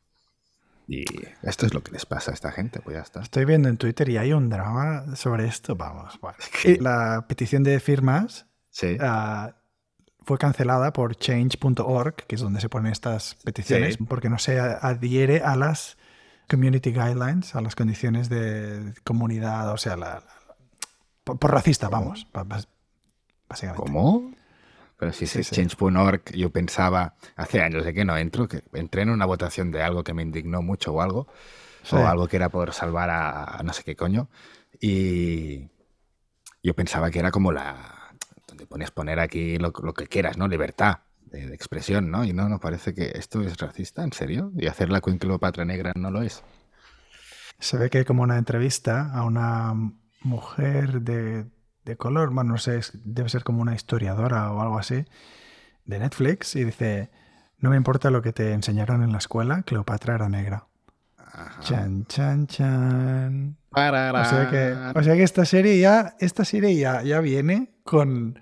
Y 0.87 1.05
esto 1.43 1.67
es 1.67 1.73
lo 1.73 1.83
que 1.83 1.93
les 1.93 2.05
pasa 2.05 2.33
a 2.33 2.35
esta 2.35 2.51
gente, 2.51 2.81
pues 2.81 2.97
ya 2.97 3.03
está. 3.03 3.21
Estoy 3.23 3.45
viendo 3.45 3.69
en 3.69 3.77
Twitter 3.79 4.09
y 4.09 4.17
hay 4.19 4.33
un 4.33 4.51
drama 4.51 5.15
sobre 5.17 5.47
esto, 5.47 5.77
vamos. 5.77 6.19
bueno. 6.21 6.37
La 6.81 7.25
petición 7.29 7.63
de 7.63 7.79
firmas 7.81 8.47
Sí. 8.71 8.97
ah, 9.01 9.55
fue 10.27 10.37
cancelada 10.37 10.93
por 10.93 11.15
change.org, 11.17 12.15
que 12.27 12.35
es 12.35 12.41
donde 12.41 12.61
se 12.61 12.69
ponen 12.69 12.91
estas 12.93 13.37
peticiones, 13.45 13.95
Sí. 13.95 14.05
porque 14.05 14.29
no 14.29 14.39
se 14.39 14.59
adhiere 14.61 15.41
a 15.43 15.55
las 15.57 15.97
community 16.51 16.91
guidelines, 16.93 17.55
a 17.55 17.61
las 17.61 17.77
condiciones 17.77 18.29
de 18.29 18.93
comunidad, 19.05 19.73
o 19.73 19.77
sea, 19.79 19.97
la, 19.97 20.15
la- 20.17 20.57
por, 21.25 21.39
por 21.39 21.53
racista, 21.53 21.89
vamos, 21.89 22.27
básicamente. 23.49 23.83
¿Cómo? 23.83 24.33
Pero 24.97 25.13
si 25.13 25.27
Sí, 25.27 25.41
es 25.41 25.47
sí. 25.47 25.55
change.org, 25.55 26.23
yo 26.35 26.51
pensaba, 26.51 27.15
hace 27.37 27.63
años 27.63 27.85
de 27.85 27.95
que 27.95 28.05
no 28.05 28.17
entro, 28.19 28.49
que 28.49 28.63
entré 28.75 29.03
en 29.03 29.11
una 29.11 29.25
votación 29.25 29.71
de 29.71 29.83
algo 29.83 30.05
que 30.05 30.13
me 30.13 30.23
indignó 30.23 30.61
mucho 30.61 30.93
o 30.93 31.01
algo, 31.01 31.27
Sí. 31.83 31.97
o 31.97 32.07
algo 32.07 32.29
que 32.29 32.37
era 32.37 32.51
por 32.51 32.75
salvar 32.75 33.09
a, 33.09 33.45
a 33.59 33.63
no 33.63 33.73
sé 33.73 33.83
qué 33.83 33.97
coño, 33.97 34.29
y 34.79 35.71
yo 36.63 36.75
pensaba 36.75 37.11
que 37.11 37.19
era 37.21 37.31
como 37.31 37.53
la... 37.53 38.15
donde 38.47 38.67
pones 38.67 38.91
poner 38.91 39.19
aquí 39.21 39.57
lo, 39.57 39.73
lo 39.83 39.95
que 39.95 40.07
quieras, 40.07 40.37
¿no? 40.37 40.47
Libertad 40.49 40.99
de, 41.31 41.47
de 41.47 41.55
expresión, 41.55 42.11
¿no? 42.11 42.25
Y 42.25 42.33
no, 42.33 42.49
nos 42.49 42.61
parece 42.61 42.95
que 42.95 43.13
esto 43.15 43.41
es 43.43 43.57
racista, 43.59 44.03
¿en 44.03 44.13
serio? 44.13 44.53
¿Y 44.57 44.67
hacer 44.67 44.91
la 44.91 45.01
Cleopatra 45.01 45.65
negra 45.65 45.93
no 45.97 46.11
lo 46.11 46.23
es? 46.23 46.43
Se 47.59 47.77
ve 47.77 47.91
que 47.91 47.99
hay 47.99 48.05
como 48.05 48.23
una 48.23 48.39
entrevista 48.39 49.13
a 49.13 49.25
una 49.25 49.75
mujer 50.23 51.03
de, 51.03 51.47
de 51.85 51.97
color, 51.97 52.31
bueno, 52.33 52.53
no 52.53 52.59
sé, 52.59 52.81
debe 53.05 53.29
ser 53.29 53.45
como 53.45 53.63
una 53.63 53.75
historiadora 53.75 54.53
o 54.53 54.61
algo 54.61 54.79
así, 54.79 55.05
de 55.85 55.99
Netflix, 55.99 56.57
y 56.57 56.65
dice, 56.65 57.11
no 57.59 57.71
me 57.71 57.77
importa 57.77 58.11
lo 58.11 58.23
que 58.23 58.33
te 58.33 58.53
enseñaron 58.53 59.03
en 59.03 59.13
la 59.13 59.19
escuela, 59.19 59.63
Cleopatra 59.63 60.15
era 60.15 60.29
negra. 60.29 60.67
Ajá. 61.17 61.61
Chan, 61.61 62.07
chan, 62.07 62.47
chan. 62.47 63.57
O 63.71 63.77
sea 63.77 64.49
que, 64.51 64.99
o 64.99 65.03
sea 65.03 65.15
que 65.15 65.23
esta 65.23 65.45
serie 65.45 65.79
ya, 65.79 66.17
esta 66.19 66.45
serie 66.45 66.77
ya, 66.77 67.03
ya 67.03 67.21
viene 67.21 67.73
con 67.85 68.41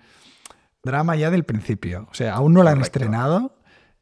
drama 0.89 1.14
ya 1.14 1.30
del 1.30 1.45
principio. 1.45 2.09
O 2.11 2.14
sea, 2.14 2.34
aún 2.34 2.53
no 2.53 2.64
la 2.64 2.70
han 2.70 2.78
Correcto. 2.78 2.99
estrenado 2.99 3.57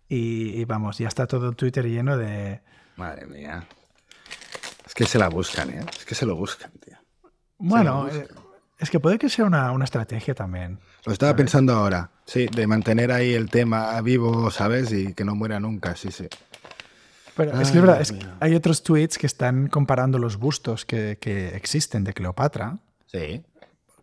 y, 0.08 0.58
y 0.60 0.64
vamos, 0.64 0.96
ya 0.98 1.08
está 1.08 1.26
todo 1.26 1.52
Twitter 1.52 1.84
lleno 1.86 2.16
de... 2.16 2.62
Madre 2.96 3.26
mía. 3.26 3.66
Es 4.86 4.94
que 4.94 5.04
se 5.04 5.18
la 5.18 5.28
buscan, 5.28 5.68
¿eh? 5.70 5.84
Es 5.98 6.04
que 6.06 6.14
se 6.14 6.24
lo 6.24 6.34
buscan, 6.36 6.70
tío. 6.84 6.96
Bueno, 7.58 8.04
buscan. 8.04 8.20
eh, 8.22 8.28
es 8.78 8.88
que 8.90 9.00
puede 9.00 9.18
que 9.18 9.28
sea 9.28 9.44
una, 9.44 9.70
una 9.72 9.84
estrategia 9.84 10.34
también. 10.34 10.78
Lo 11.04 11.12
estaba 11.12 11.36
pensando 11.36 11.74
ahora, 11.74 12.10
sí, 12.24 12.46
de 12.46 12.66
mantener 12.66 13.12
ahí 13.12 13.34
el 13.34 13.50
tema 13.50 14.00
vivo, 14.00 14.50
¿sabes? 14.50 14.92
Y 14.92 15.12
que 15.14 15.24
no 15.24 15.34
muera 15.34 15.60
nunca, 15.60 15.94
sí, 15.96 16.10
sí. 16.10 16.28
Pero 17.36 17.52
es 17.60 17.70
que 17.70 17.76
es 17.78 17.82
verdad, 17.84 17.96
Dios 17.98 18.10
es 18.12 18.18
que 18.18 18.26
hay 18.40 18.54
otros 18.54 18.82
tweets 18.82 19.18
que 19.18 19.26
están 19.26 19.68
comparando 19.68 20.18
los 20.18 20.36
bustos 20.38 20.86
que, 20.86 21.18
que 21.20 21.48
existen 21.56 22.02
de 22.04 22.14
Cleopatra, 22.14 22.78
Sí. 23.06 23.44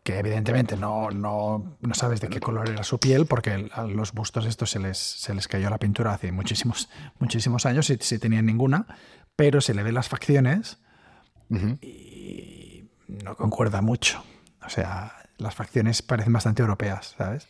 Que 0.04 0.20
evidentemente 0.20 0.76
no, 0.76 1.10
no, 1.12 1.78
no 1.80 1.94
sabes 1.94 2.20
de 2.20 2.28
qué 2.28 2.40
color 2.42 2.70
era 2.70 2.84
su 2.84 3.00
piel, 3.00 3.26
porque 3.26 3.70
a 3.72 3.84
los 3.84 4.12
bustos 4.12 4.46
estos 4.46 4.70
se 4.70 4.80
les, 4.80 4.98
se 4.98 5.34
les 5.34 5.48
cayó 5.48 5.70
la 5.70 5.78
pintura 5.78 6.14
hace 6.14 6.32
muchísimos, 6.32 6.90
muchísimos 7.20 7.66
años, 7.66 7.86
si, 7.88 7.98
si 8.02 8.20
tenían 8.20 8.46
ninguna, 8.46 8.86
pero 9.36 9.62
se 9.62 9.74
le 9.74 9.82
ven 9.84 9.94
las 9.96 10.10
facciones 10.10 10.78
y 11.82 12.90
no 13.08 13.36
concuerda 13.36 13.82
mucho. 13.82 14.24
O 14.66 14.70
sea, 14.70 15.14
las 15.38 15.56
facciones 15.56 16.02
parecen 16.02 16.34
bastante 16.34 16.62
europeas, 16.62 17.16
¿sabes? 17.18 17.48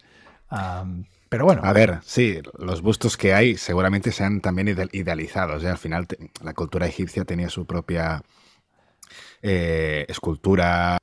Am, 0.50 1.06
pero 1.30 1.46
bueno, 1.46 1.62
A 1.64 1.74
ver, 1.74 2.00
sí, 2.04 2.40
los 2.60 2.82
bustos 2.82 3.18
que 3.18 3.34
hay 3.34 3.58
seguramente 3.58 4.12
sean 4.12 4.40
también 4.42 4.68
ide- 4.68 4.90
idealizados. 4.92 5.64
¿eh? 5.64 5.70
Al 5.70 5.78
final, 5.80 6.08
te- 6.08 6.30
la 6.44 6.54
cultura 6.54 6.86
egipcia 6.86 7.26
tenía 7.26 7.50
su 7.50 7.66
propia 7.66 8.22
eh, 9.44 10.06
escultura, 10.10 10.98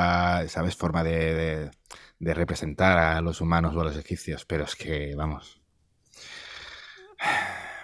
¿sabes? 0.48 0.74
Forma 0.76 1.04
de, 1.04 1.34
de- 1.34 1.70
de 2.18 2.34
representar 2.34 2.98
a 2.98 3.20
los 3.22 3.40
humanos 3.40 3.74
o 3.76 3.80
a 3.80 3.84
los 3.84 3.96
egipcios, 3.96 4.44
pero 4.44 4.64
es 4.64 4.74
que, 4.76 5.14
vamos. 5.16 5.62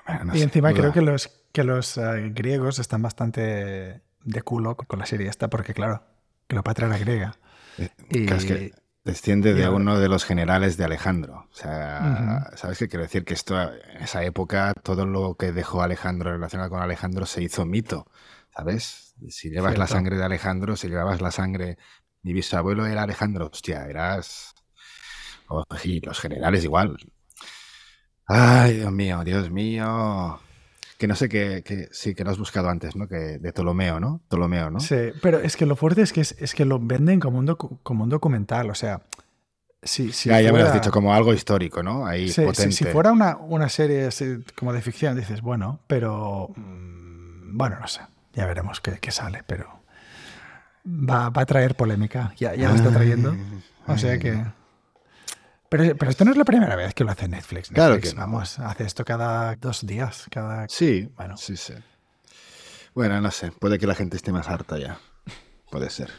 Bueno, 0.07 0.25
no 0.27 0.37
y 0.37 0.43
encima 0.43 0.71
duda. 0.71 0.81
creo 0.81 0.93
que 0.93 1.01
los, 1.03 1.29
que 1.53 1.65
los 1.65 1.97
eh, 1.99 2.31
griegos 2.35 2.79
están 2.79 3.03
bastante 3.03 4.03
de 4.25 4.43
culo 4.43 4.77
con 4.77 4.99
la 4.99 5.07
serie 5.07 5.29
esta, 5.29 5.49
porque 5.49 5.75
claro, 5.75 6.03
Cleopatra 6.47 6.87
era 6.87 6.99
griega. 6.99 7.37
Eh, 7.79 7.89
Y, 8.11 8.27
claro, 8.27 8.41
es 8.43 8.47
que 8.47 8.73
desciende 9.05 9.55
de 9.55 9.69
uno 9.69 9.99
de 9.99 10.09
los 10.09 10.25
generales 10.25 10.77
de 10.77 10.85
Alejandro. 10.85 11.49
O 11.51 11.55
sea. 11.55 12.51
¿sabes 12.57 12.79
qué 12.79 12.89
quiero 12.89 13.03
decir? 13.05 13.25
Que 13.25 13.35
esto, 13.35 13.61
en 13.61 14.03
esa 14.03 14.23
época, 14.25 14.73
todo 14.83 15.07
lo 15.07 15.35
que 15.37 15.53
dejó 15.53 15.83
Alejandro 15.83 16.33
relacionado 16.33 16.71
con 16.71 16.81
Alejandro 16.83 17.27
se 17.27 17.43
hizo 17.43 17.65
mito. 17.67 18.07
¿Sabes? 18.55 19.06
Si 19.29 19.51
llevas 19.51 19.77
la 19.79 19.87
sangre 19.87 20.17
de 20.17 20.25
Alejandro, 20.25 20.77
si 20.77 20.89
llevabas 20.89 21.21
la 21.21 21.31
sangre. 21.31 21.79
Mi 22.23 22.33
bisabuelo 22.33 22.87
era 22.87 23.03
Alejandro, 23.05 23.49
hostia, 23.53 23.87
eras. 23.87 24.55
oh, 25.49 25.65
y 25.85 26.01
los 26.01 26.19
generales 26.21 26.65
igual. 26.65 26.97
Ay, 28.27 28.79
Dios 28.79 28.93
mío, 28.93 29.23
Dios 29.25 29.51
mío. 29.51 30.41
Que 30.99 31.07
no 31.07 31.15
sé 31.15 31.29
qué, 31.29 31.63
que 31.63 31.89
sí, 31.93 32.15
que 32.15 32.25
lo 32.25 32.31
has 32.31 32.39
buscado 32.39 32.69
antes, 32.71 32.97
¿no? 32.97 33.07
Que 33.07 33.39
de 33.39 33.53
Ptolomeo, 33.53 34.01
¿no? 34.01 34.23
Ptolomeo, 34.29 34.71
¿no? 34.71 34.81
Sí, 34.81 34.97
pero 35.23 35.39
es 35.41 35.57
que 35.57 35.67
lo 35.67 35.77
fuerte 35.77 36.03
es 36.03 36.13
que, 36.13 36.23
es, 36.23 36.35
es 36.39 36.55
que 36.55 36.65
lo 36.65 36.79
venden 36.81 37.21
como 37.21 37.39
un, 37.39 37.47
docu- 37.47 37.79
como 37.83 38.05
un 38.05 38.11
documental. 38.11 38.71
O 38.71 38.75
sea, 38.75 39.03
si, 39.83 40.11
si 40.13 40.31
ya, 40.31 40.41
ya 40.41 40.53
me 40.53 40.59
lo 40.59 40.65
has 40.65 40.71
fuera- 40.71 40.81
dicho, 40.81 40.91
como 40.91 41.13
algo 41.15 41.35
histórico, 41.35 41.83
¿no? 41.83 42.07
Ahí 42.07 42.29
Sí, 42.29 42.35
sí, 42.41 42.47
potente. 42.47 42.73
si 42.73 42.85
fuera 42.87 43.13
una, 43.13 43.37
una 43.37 43.69
serie 43.69 44.07
así 44.07 44.39
como 44.59 44.73
de 44.73 44.81
ficción, 44.83 45.17
dices, 45.17 45.43
bueno, 45.43 45.81
pero. 45.87 46.49
mm, 46.57 47.57
Bueno, 47.57 47.79
no 47.79 47.87
sé. 47.87 48.01
Ya 48.37 48.47
veremos 48.47 48.81
qué, 48.81 48.99
qué 49.01 49.11
sale, 49.11 49.43
pero. 49.47 49.81
Va, 50.87 51.31
va 51.31 51.43
a 51.43 51.47
traer 51.47 51.75
polémica. 51.75 52.33
Ya, 52.37 52.55
ya 52.55 52.69
la 52.69 52.77
está 52.77 52.91
trayendo. 52.91 53.35
O 53.89 53.99
sea 53.99 54.19
que. 54.19 54.45
Pero, 55.69 55.97
pero 55.97 56.11
esto 56.11 56.25
no 56.25 56.31
es 56.31 56.37
la 56.37 56.45
primera 56.45 56.77
vez 56.77 56.95
que 56.95 57.03
lo 57.03 57.11
hace 57.11 57.27
Netflix. 57.27 57.71
Claro 57.71 57.99
que 57.99 58.13
no. 58.13 58.21
Vamos, 58.21 58.61
hace 58.61 58.85
esto 58.85 59.05
cada 59.05 59.57
dos 59.57 59.85
días. 59.85 60.27
Cada... 60.31 60.69
Sí, 60.69 61.11
Bueno. 61.17 61.37
sí, 61.37 61.57
sí. 61.57 61.75
Bueno, 62.95 63.21
no 63.21 63.31
sé, 63.33 63.51
puede 63.51 63.79
que 63.79 63.87
la 63.89 63.95
gente 63.97 64.17
esté 64.17 64.31
más 64.33 64.49
harta 64.49 64.79
ya. 64.79 64.99
Puede 65.71 65.91
ser. 65.91 66.11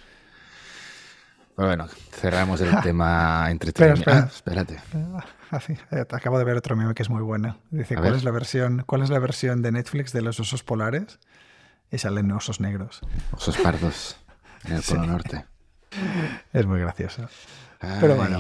Pero 1.55 1.70
bueno, 1.70 1.88
cerramos 2.11 2.59
el 2.61 2.78
tema 2.84 3.49
entretenimiento. 3.49 4.11
Ah, 4.11 4.28
espérate. 4.30 4.78
Ah, 4.93 5.26
así, 5.51 5.74
eh, 5.91 6.03
acabo 6.11 6.38
de 6.38 6.43
ver 6.43 6.57
otro 6.57 6.76
meme 6.76 6.93
que 6.93 7.01
es 7.03 7.09
muy 7.09 7.24
bueno. 7.24 7.57
Dice, 7.72 7.95
A 7.95 7.97
¿cuál 7.97 8.11
ver. 8.11 8.18
es, 8.18 8.24
la 8.26 8.32
versión, 8.32 8.84
¿cuál 8.86 9.01
es 9.01 9.09
la 9.09 9.20
versión 9.20 9.61
de 9.61 9.72
Netflix 9.72 10.11
de 10.13 10.22
los 10.22 10.39
osos 10.39 10.63
polares? 10.63 11.20
Y 11.92 11.98
salen 11.98 12.32
osos 12.32 12.60
negros. 12.60 13.02
Osos 13.32 13.58
pardos 13.58 14.18
en 14.66 14.74
el 14.74 14.82
Polo 14.88 15.06
Norte. 15.06 15.46
Es 16.54 16.66
muy 16.66 16.80
gracioso. 16.80 17.28
Pero 17.80 18.16
bueno. 18.16 18.40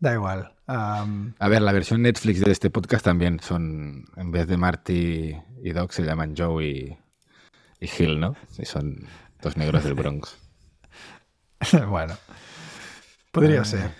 Da 0.00 0.12
igual. 0.14 0.52
A 0.66 1.48
ver, 1.48 1.62
la 1.62 1.72
versión 1.72 2.02
Netflix 2.02 2.40
de 2.40 2.50
este 2.50 2.70
podcast 2.70 3.04
también 3.04 3.40
son, 3.40 4.04
en 4.16 4.30
vez 4.32 4.46
de 4.48 4.56
Marty 4.56 5.36
y 5.62 5.72
Doc, 5.72 5.92
se 5.92 6.02
llaman 6.02 6.34
Joe 6.36 6.64
y, 6.66 6.98
y 7.80 7.88
Hill, 7.98 8.18
¿no? 8.20 8.36
Y 8.58 8.64
son 8.64 9.06
dos 9.40 9.56
negros 9.56 9.84
del 9.84 9.94
Bronx. 9.94 10.36
bueno. 11.88 12.14
Podría 13.32 13.60
Ay. 13.60 13.64
ser. 13.66 13.90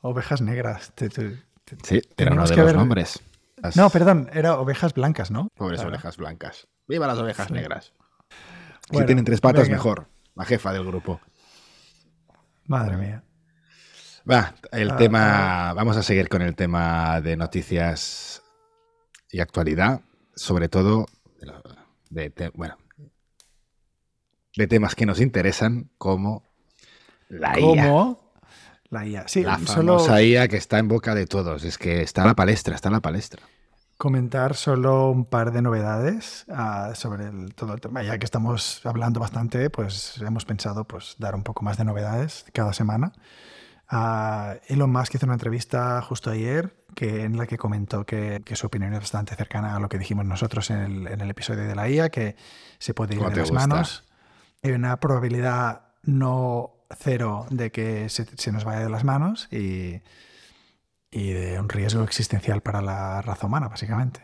Ovejas 0.00 0.40
negras. 0.42 0.92
Te- 0.94 1.08
te- 1.08 1.38
te- 1.64 1.76
Sí, 1.82 2.02
era 2.16 2.32
uno 2.32 2.44
de 2.46 2.50
que 2.54 2.56
los 2.60 2.66
ver- 2.66 2.76
nombres. 2.76 3.20
Las 3.56 3.76
No, 3.76 3.88
perdón, 3.90 4.28
era 4.32 4.58
ovejas 4.58 4.94
blancas, 4.94 5.30
¿no? 5.30 5.48
pobres 5.56 5.80
Claro. 5.80 5.90
ovejas 5.94 6.16
blancas. 6.16 6.68
¡Viva 6.86 7.06
las 7.06 7.18
ovejas 7.18 7.46
Sí. 7.48 7.52
negras! 7.54 7.92
si 8.86 8.92
Bueno, 8.92 9.06
tienen 9.06 9.24
tres 9.24 9.40
patas, 9.40 9.62
venga. 9.64 9.76
mejor. 9.76 10.08
La 10.34 10.44
jefa 10.44 10.72
del 10.72 10.84
grupo. 10.84 11.20
Madre 12.66 12.96
mía. 12.96 13.22
Va, 14.30 14.54
el 14.72 14.90
Ah, 14.90 14.96
tema. 14.96 15.72
Vamos 15.74 15.96
a 15.96 16.02
seguir 16.02 16.28
con 16.28 16.42
el 16.42 16.54
tema 16.56 17.20
de 17.20 17.36
noticias 17.36 18.42
y 19.30 19.40
actualidad, 19.40 20.00
sobre 20.34 20.68
todo 20.68 21.06
de, 22.10 22.50
bueno, 22.54 22.76
de 24.56 24.66
temas 24.66 24.94
que 24.94 25.06
nos 25.06 25.20
interesan, 25.20 25.90
como 25.98 26.42
la. 27.28 27.54
¿Cómo? 27.54 28.23
La 28.94 29.04
IA. 29.06 29.28
Sí, 29.28 29.44
La 29.48 29.58
solo 29.66 29.98
famosa 29.98 30.20
IA 30.22 30.48
que 30.48 30.56
está 30.56 30.78
en 30.80 30.88
boca 30.88 31.14
de 31.14 31.26
todos. 31.26 31.64
Es 31.64 31.78
que 31.78 32.02
está 32.02 32.22
a 32.24 32.26
la 32.26 32.34
palestra, 32.34 32.74
está 32.74 32.88
a 32.88 32.92
la 32.92 33.00
palestra. 33.00 33.42
comentar 33.96 34.54
solo 34.54 35.10
un 35.10 35.24
par 35.24 35.52
de 35.52 35.62
novedades 35.62 36.44
ah, 36.50 36.92
sobre 36.94 37.26
el- 37.26 37.54
todo 37.54 37.74
el 37.74 37.80
tema. 37.80 38.02
Ya 38.02 38.18
que 38.18 38.24
estamos 38.24 38.84
hablando 38.84 39.20
bastante, 39.20 39.70
pues 39.70 40.18
hemos 40.20 40.44
pensado 40.44 40.84
pues, 40.86 41.16
dar 41.18 41.34
un 41.34 41.42
poco 41.42 41.64
más 41.64 41.78
de 41.78 41.84
novedades 41.84 42.44
cada 42.52 42.72
semana. 42.72 43.12
Ah, 43.88 44.56
Elon 44.68 44.90
Musk 44.92 45.16
hizo 45.16 45.26
una 45.26 45.34
entrevista 45.34 46.02
justo 46.02 46.30
ayer 46.30 46.74
que, 46.94 47.24
en 47.24 47.38
la 47.38 47.46
que 47.46 47.58
comentó 47.58 48.06
que, 48.06 48.42
que 48.44 48.56
su 48.56 48.66
opinión 48.68 48.94
es 48.94 49.00
bastante 49.00 49.36
cercana 49.36 49.76
a 49.76 49.80
lo 49.80 49.88
que 49.90 49.98
dijimos 49.98 50.26
nosotros 50.26 50.70
en 50.70 50.78
el, 50.80 51.08
en 51.08 51.20
el 51.22 51.30
episodio 51.30 51.64
de 51.66 51.74
la 51.76 51.88
IA, 51.90 52.10
que 52.10 52.36
se 52.78 52.94
puede 52.94 53.16
ir 53.16 53.18
¿Cómo 53.18 53.28
de 53.28 53.36
las 53.36 53.52
gusta? 53.52 53.52
manos. 53.52 54.04
Hay 54.62 54.72
una 54.72 54.98
probabilidad 55.00 55.82
no 56.04 56.73
cero 56.98 57.46
de 57.50 57.70
que 57.72 58.08
se, 58.08 58.24
se 58.36 58.52
nos 58.52 58.64
vaya 58.64 58.80
de 58.80 58.90
las 58.90 59.04
manos 59.04 59.48
y, 59.52 60.00
y 61.10 61.32
de 61.32 61.60
un 61.60 61.68
riesgo 61.68 62.02
existencial 62.02 62.60
para 62.60 62.82
la 62.82 63.22
raza 63.22 63.46
humana, 63.46 63.68
básicamente. 63.68 64.20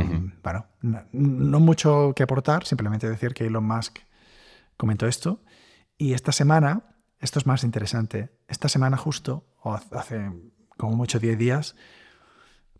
Ujú. 0.00 0.30
Bueno, 0.42 0.66
no, 0.80 1.02
no 1.12 1.60
mucho 1.60 2.12
que 2.16 2.22
aportar, 2.24 2.64
simplemente 2.64 3.08
decir 3.08 3.34
que 3.34 3.46
Elon 3.46 3.64
Musk 3.64 3.98
comentó 4.76 5.06
esto. 5.06 5.42
Y 5.98 6.14
esta 6.14 6.32
semana, 6.32 6.96
esto 7.20 7.38
es 7.38 7.46
más 7.46 7.62
interesante, 7.64 8.30
esta 8.48 8.68
semana 8.68 8.96
justo, 8.96 9.44
o 9.62 9.74
hace 9.74 10.32
como 10.76 10.96
mucho 10.96 11.18
10 11.20 11.38
días, 11.38 11.76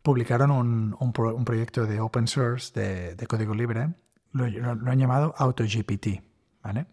publicaron 0.02 0.50
un, 0.50 0.96
un 0.98 1.12
pro- 1.12 1.34
un 1.34 1.44
proyecto 1.44 1.86
de 1.86 2.00
open 2.00 2.26
source, 2.26 2.72
de, 2.78 3.14
de 3.14 3.26
código 3.26 3.54
libre, 3.54 3.94
lo, 4.32 4.48
lo- 4.48 4.74
lo 4.74 4.90
han 4.90 4.98
llamado 4.98 5.34
AutoGPT, 5.38 6.22
¿vale? 6.62 6.86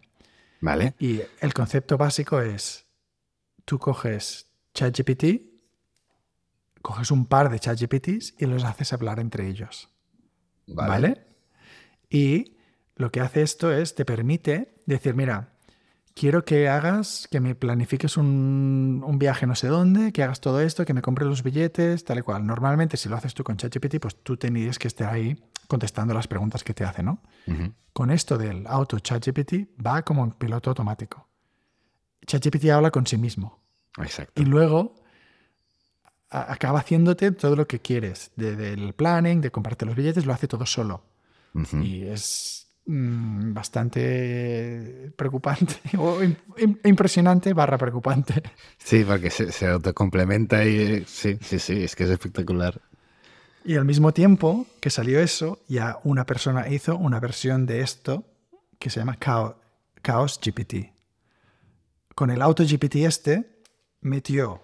¿Vale? 0.60 0.94
Y 0.98 1.22
el 1.40 1.54
concepto 1.54 1.96
básico 1.96 2.40
es, 2.40 2.86
tú 3.64 3.78
coges 3.78 4.50
ChatGPT, 4.74 5.42
coges 6.82 7.10
un 7.10 7.26
par 7.26 7.50
de 7.50 7.58
ChatGPTs 7.58 8.34
y 8.38 8.46
los 8.46 8.64
haces 8.64 8.92
hablar 8.92 9.20
entre 9.20 9.48
ellos. 9.48 9.88
¿Vale? 10.66 11.26
Y 12.08 12.56
lo 12.96 13.10
que 13.10 13.20
hace 13.20 13.42
esto 13.42 13.72
es, 13.72 13.94
te 13.94 14.04
permite 14.04 14.82
decir, 14.86 15.14
mira, 15.14 15.54
quiero 16.14 16.44
que 16.44 16.68
hagas, 16.68 17.26
que 17.30 17.40
me 17.40 17.54
planifiques 17.54 18.16
un, 18.16 19.02
un 19.04 19.18
viaje 19.18 19.46
no 19.46 19.54
sé 19.54 19.68
dónde, 19.68 20.12
que 20.12 20.22
hagas 20.22 20.40
todo 20.40 20.60
esto, 20.60 20.84
que 20.84 20.94
me 20.94 21.02
compres 21.02 21.28
los 21.28 21.42
billetes, 21.42 22.04
tal 22.04 22.18
y 22.18 22.22
cual. 22.22 22.46
Normalmente 22.46 22.96
si 22.96 23.08
lo 23.08 23.16
haces 23.16 23.34
tú 23.34 23.42
con 23.42 23.56
ChatGPT, 23.56 23.98
pues 24.00 24.16
tú 24.22 24.36
tendrías 24.36 24.78
que 24.78 24.88
estar 24.88 25.12
ahí 25.12 25.36
contestando 25.70 26.12
las 26.12 26.26
preguntas 26.28 26.62
que 26.64 26.74
te 26.74 26.84
hace, 26.84 27.02
¿no? 27.02 27.22
Con 27.94 28.10
esto 28.10 28.36
del 28.36 28.66
auto 28.66 28.98
ChatGPT 28.98 29.80
va 29.84 30.02
como 30.02 30.24
en 30.24 30.32
piloto 30.32 30.70
automático. 30.70 31.28
ChatGPT 32.26 32.66
habla 32.70 32.90
con 32.90 33.06
sí 33.06 33.16
mismo 33.16 33.62
Exacto. 33.98 34.42
y 34.42 34.44
luego 34.44 34.94
acaba 36.28 36.78
haciéndote 36.80 37.32
todo 37.32 37.56
lo 37.56 37.66
que 37.66 37.80
quieres, 37.80 38.30
desde 38.36 38.72
el 38.72 38.92
planning, 38.92 39.40
de 39.40 39.50
comprarte 39.50 39.84
los 39.86 39.96
billetes, 39.96 40.26
lo 40.26 40.32
hace 40.32 40.46
todo 40.48 40.64
solo. 40.66 41.02
Y 41.82 42.02
es 42.04 42.68
mm, 42.86 43.52
bastante 43.52 45.12
preocupante 45.16 45.74
o 45.98 46.22
im- 46.22 46.36
im- 46.58 46.78
impresionante 46.84 47.52
barra 47.52 47.76
preocupante. 47.76 48.42
Sí, 48.78 49.04
porque 49.04 49.30
se, 49.30 49.50
se 49.50 49.66
autocomplementa 49.66 50.64
y 50.64 51.04
sí, 51.06 51.36
sí, 51.40 51.58
sí, 51.58 51.82
es 51.84 51.96
que 51.96 52.04
es 52.04 52.10
espectacular. 52.10 52.80
Y 53.64 53.76
al 53.76 53.84
mismo 53.84 54.12
tiempo 54.12 54.66
que 54.80 54.90
salió 54.90 55.20
eso, 55.20 55.58
ya 55.68 55.98
una 56.04 56.24
persona 56.24 56.68
hizo 56.68 56.96
una 56.96 57.20
versión 57.20 57.66
de 57.66 57.80
esto 57.82 58.24
que 58.78 58.88
se 58.90 59.00
llama 59.00 59.18
Chao- 59.18 59.56
Chaos 60.02 60.40
GPT. 60.42 60.92
Con 62.14 62.30
el 62.30 62.40
auto 62.42 62.64
GPT 62.64 62.96
este, 63.06 63.62
metió 64.00 64.62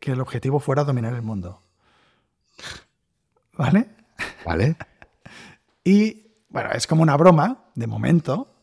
que 0.00 0.12
el 0.12 0.20
objetivo 0.20 0.60
fuera 0.60 0.84
dominar 0.84 1.14
el 1.14 1.22
mundo. 1.22 1.62
¿Vale? 3.56 3.88
¿Vale? 4.46 4.76
Y 5.84 6.26
bueno, 6.48 6.70
es 6.72 6.86
como 6.86 7.02
una 7.02 7.16
broma, 7.16 7.64
de 7.74 7.86
momento, 7.86 8.54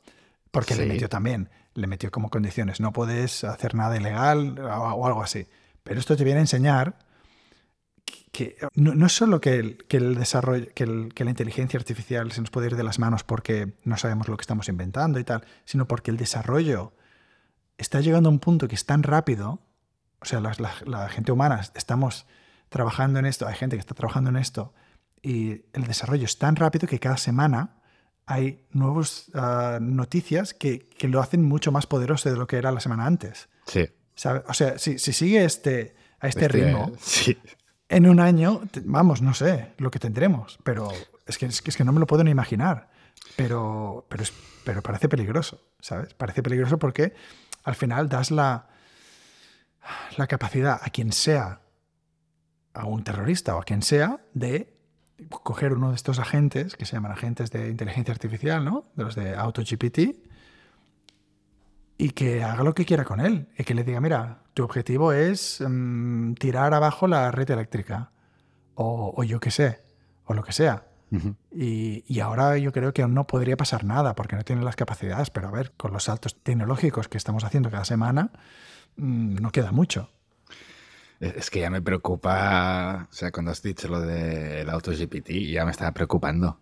porque 0.52 0.76
le 0.76 0.86
metió 0.86 1.10
también, 1.10 1.50
le 1.74 1.88
metió 1.88 2.10
como 2.12 2.30
condiciones, 2.30 2.80
no 2.80 2.92
puedes 2.94 3.44
hacer 3.44 3.76
nada 3.76 3.98
ilegal 3.98 4.58
o, 4.60 4.66
o 4.94 5.06
algo 5.06 5.22
así. 5.22 5.48
Pero 5.84 6.00
esto 6.00 6.16
te 6.18 6.24
viene 6.24 6.40
a 6.40 6.42
enseñar 6.44 6.98
que, 8.38 8.56
no, 8.76 8.94
no 8.94 9.08
es 9.08 9.14
solo 9.14 9.42
que 9.42 9.56
el, 9.56 9.78
que 9.88 9.98
el 9.98 10.14
desarrollo, 10.16 10.68
que, 10.76 10.84
el- 10.84 11.12
que 11.16 11.24
la 11.24 11.32
inteligencia 11.32 11.80
artificial 11.80 12.32
se 12.32 12.42
nos 12.42 12.52
puede 12.52 12.68
ir 12.68 12.76
de 12.76 12.84
las 12.84 13.00
manos 13.00 13.24
porque 13.24 13.74
no 13.84 13.98
sabemos 13.98 14.28
lo 14.28 14.38
que 14.38 14.42
estamos 14.44 14.70
inventando 14.70 15.18
y 15.20 15.24
tal, 15.24 15.44
sino 15.66 15.88
porque 15.88 16.12
el 16.12 16.18
desarrollo 16.18 16.94
está 17.80 18.00
llegando 18.02 18.30
a 18.30 18.32
un 18.32 18.40
punto 18.40 18.68
que 18.68 18.76
es 18.76 18.86
tan 18.86 19.02
rápido, 19.04 19.60
o 20.22 20.26
sea, 20.26 20.40
la, 20.40 20.52
la- 20.60 20.76
la 20.86 21.10
gente 21.10 21.32
humana 21.32 21.62
estamos 21.74 22.28
trabajando 22.70 23.18
en 23.18 23.26
esto, 23.26 23.48
hay 23.48 23.56
gente 23.56 23.76
que 23.76 23.80
está 23.80 23.96
trabajando 23.96 24.30
en 24.30 24.36
esto, 24.38 24.74
y 25.24 25.64
el 25.74 25.84
desarrollo 25.88 26.26
es 26.26 26.38
tan 26.38 26.56
rápido 26.56 26.88
que 26.88 27.00
cada 27.00 27.18
semana 27.18 27.82
hay 28.28 28.68
nuevas 28.72 29.32
noticias 29.82 30.54
que, 30.54 30.90
que 30.90 31.08
lo 31.08 31.22
hacen 31.22 31.44
mucho 31.44 31.72
más 31.72 31.88
poderoso 31.88 32.30
de 32.30 32.36
lo 32.38 32.46
que 32.46 32.58
era 32.58 32.72
la 32.72 32.82
semana 32.82 33.06
antes. 33.08 33.50
Sí. 33.66 33.90
¿sabe? 34.16 34.44
O 34.48 34.54
sea, 34.54 34.78
si, 34.78 35.00
si 35.00 35.14
sigue 35.14 35.44
este, 35.46 35.96
a 36.20 36.28
este, 36.28 36.46
Este, 36.46 36.48
ritmo, 36.50 36.92
Sí. 37.00 37.38
En 37.90 38.08
un 38.08 38.20
año, 38.20 38.62
vamos, 38.84 39.22
no 39.22 39.34
sé 39.34 39.74
lo 39.78 39.92
que 39.92 40.00
tendremos, 40.00 40.60
pero 40.64 40.90
es 41.26 41.38
que, 41.38 41.46
es 41.46 41.62
que, 41.62 41.70
es 41.72 41.78
que 41.78 41.84
no 41.84 41.92
me 41.94 42.00
lo 42.00 42.08
puedo 42.08 42.24
ni 42.24 42.32
imaginar. 42.32 42.90
Pero, 43.36 44.06
pero, 44.10 44.24
es- 44.24 44.34
pero 44.64 44.82
parece 44.82 45.10
peligroso, 45.10 45.62
¿sabes? 45.80 46.14
Parece 46.14 46.44
peligroso 46.44 46.78
porque 46.78 47.14
al 47.64 47.76
final 47.76 48.10
das 48.10 48.32
la, 48.32 48.68
la 50.18 50.28
capacidad 50.28 50.80
a 50.82 50.90
quien 50.90 51.12
sea, 51.12 51.62
a 52.74 52.86
un 52.86 53.04
terrorista 53.04 53.56
o 53.56 53.60
a 53.62 53.64
quien 53.64 53.82
sea, 53.82 54.20
de 54.34 54.74
coger 55.30 55.74
uno 55.74 55.90
de 55.90 55.96
estos 55.96 56.20
agentes, 56.20 56.76
que 56.76 56.86
se 56.86 56.94
llaman 56.94 57.12
agentes 57.12 57.50
de 57.52 57.70
inteligencia 57.70 58.12
artificial, 58.14 58.64
¿no? 58.64 58.86
De 58.96 59.04
los 59.04 59.16
de 59.16 59.36
AutoGPT, 59.36 60.00
y 61.98 62.12
que 62.12 62.44
haga 62.44 62.64
lo 62.64 62.74
que 62.74 62.86
quiera 62.86 63.04
con 63.04 63.20
él. 63.20 63.50
Y 63.58 63.64
que 63.64 63.74
le 63.74 63.84
diga, 63.84 64.00
mira, 64.00 64.44
tu 64.54 64.64
objetivo 64.64 65.14
es 65.14 65.64
mm, 65.68 66.34
tirar 66.34 66.74
abajo 66.74 67.08
la 67.08 67.32
red 67.32 67.50
eléctrica. 67.50 68.12
O, 68.76 69.14
o 69.16 69.24
yo 69.24 69.40
qué 69.40 69.50
sé, 69.50 69.82
o 70.26 70.34
lo 70.34 70.44
que 70.44 70.52
sea. 70.52 70.86
Y, 71.52 72.04
y 72.06 72.20
ahora 72.20 72.58
yo 72.58 72.74
creo 72.74 72.94
que 72.94 73.02
aún 73.02 73.14
no 73.14 73.26
podría 73.26 73.56
pasar 73.56 73.86
nada 73.86 74.14
porque 74.14 74.36
no 74.36 74.44
tiene 74.44 74.62
las 74.62 74.76
capacidades, 74.76 75.30
pero 75.30 75.48
a 75.48 75.52
ver, 75.52 75.72
con 75.78 75.94
los 75.94 76.04
saltos 76.04 76.36
tecnológicos 76.44 77.08
que 77.08 77.18
estamos 77.18 77.46
haciendo 77.46 77.72
cada 77.72 77.86
semana, 77.86 78.32
mm, 78.98 79.38
no 79.42 79.52
queda 79.52 79.72
mucho. 79.72 80.12
Es 81.20 81.36
es 81.36 81.50
que 81.50 81.62
ya 81.62 81.70
me 81.70 81.82
preocupa, 81.82 83.08
o 83.10 83.14
sea, 83.14 83.32
cuando 83.32 83.52
has 83.52 83.64
dicho 83.64 83.88
lo 83.88 84.02
del 84.02 84.70
AutoGPT, 84.70 85.30
ya 85.50 85.66
me 85.66 85.72
estaba 85.72 85.92
preocupando. 85.94 86.60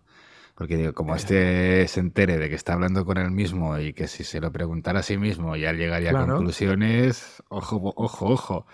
Porque 0.56 0.76
digo, 0.78 0.94
como 0.94 1.14
este 1.14 1.86
se 1.86 2.00
entere 2.00 2.38
de 2.38 2.48
que 2.48 2.54
está 2.54 2.72
hablando 2.72 3.04
con 3.04 3.18
él 3.18 3.30
mismo 3.30 3.78
y 3.78 3.92
que 3.92 4.08
si 4.08 4.24
se 4.24 4.40
lo 4.40 4.50
preguntara 4.50 5.00
a 5.00 5.02
sí 5.02 5.18
mismo 5.18 5.54
ya 5.54 5.72
llegaría 5.72 6.10
a 6.18 6.26
conclusiones, 6.26 7.42
ojo, 7.48 7.92
ojo, 7.94 8.26
ojo. 8.26 8.66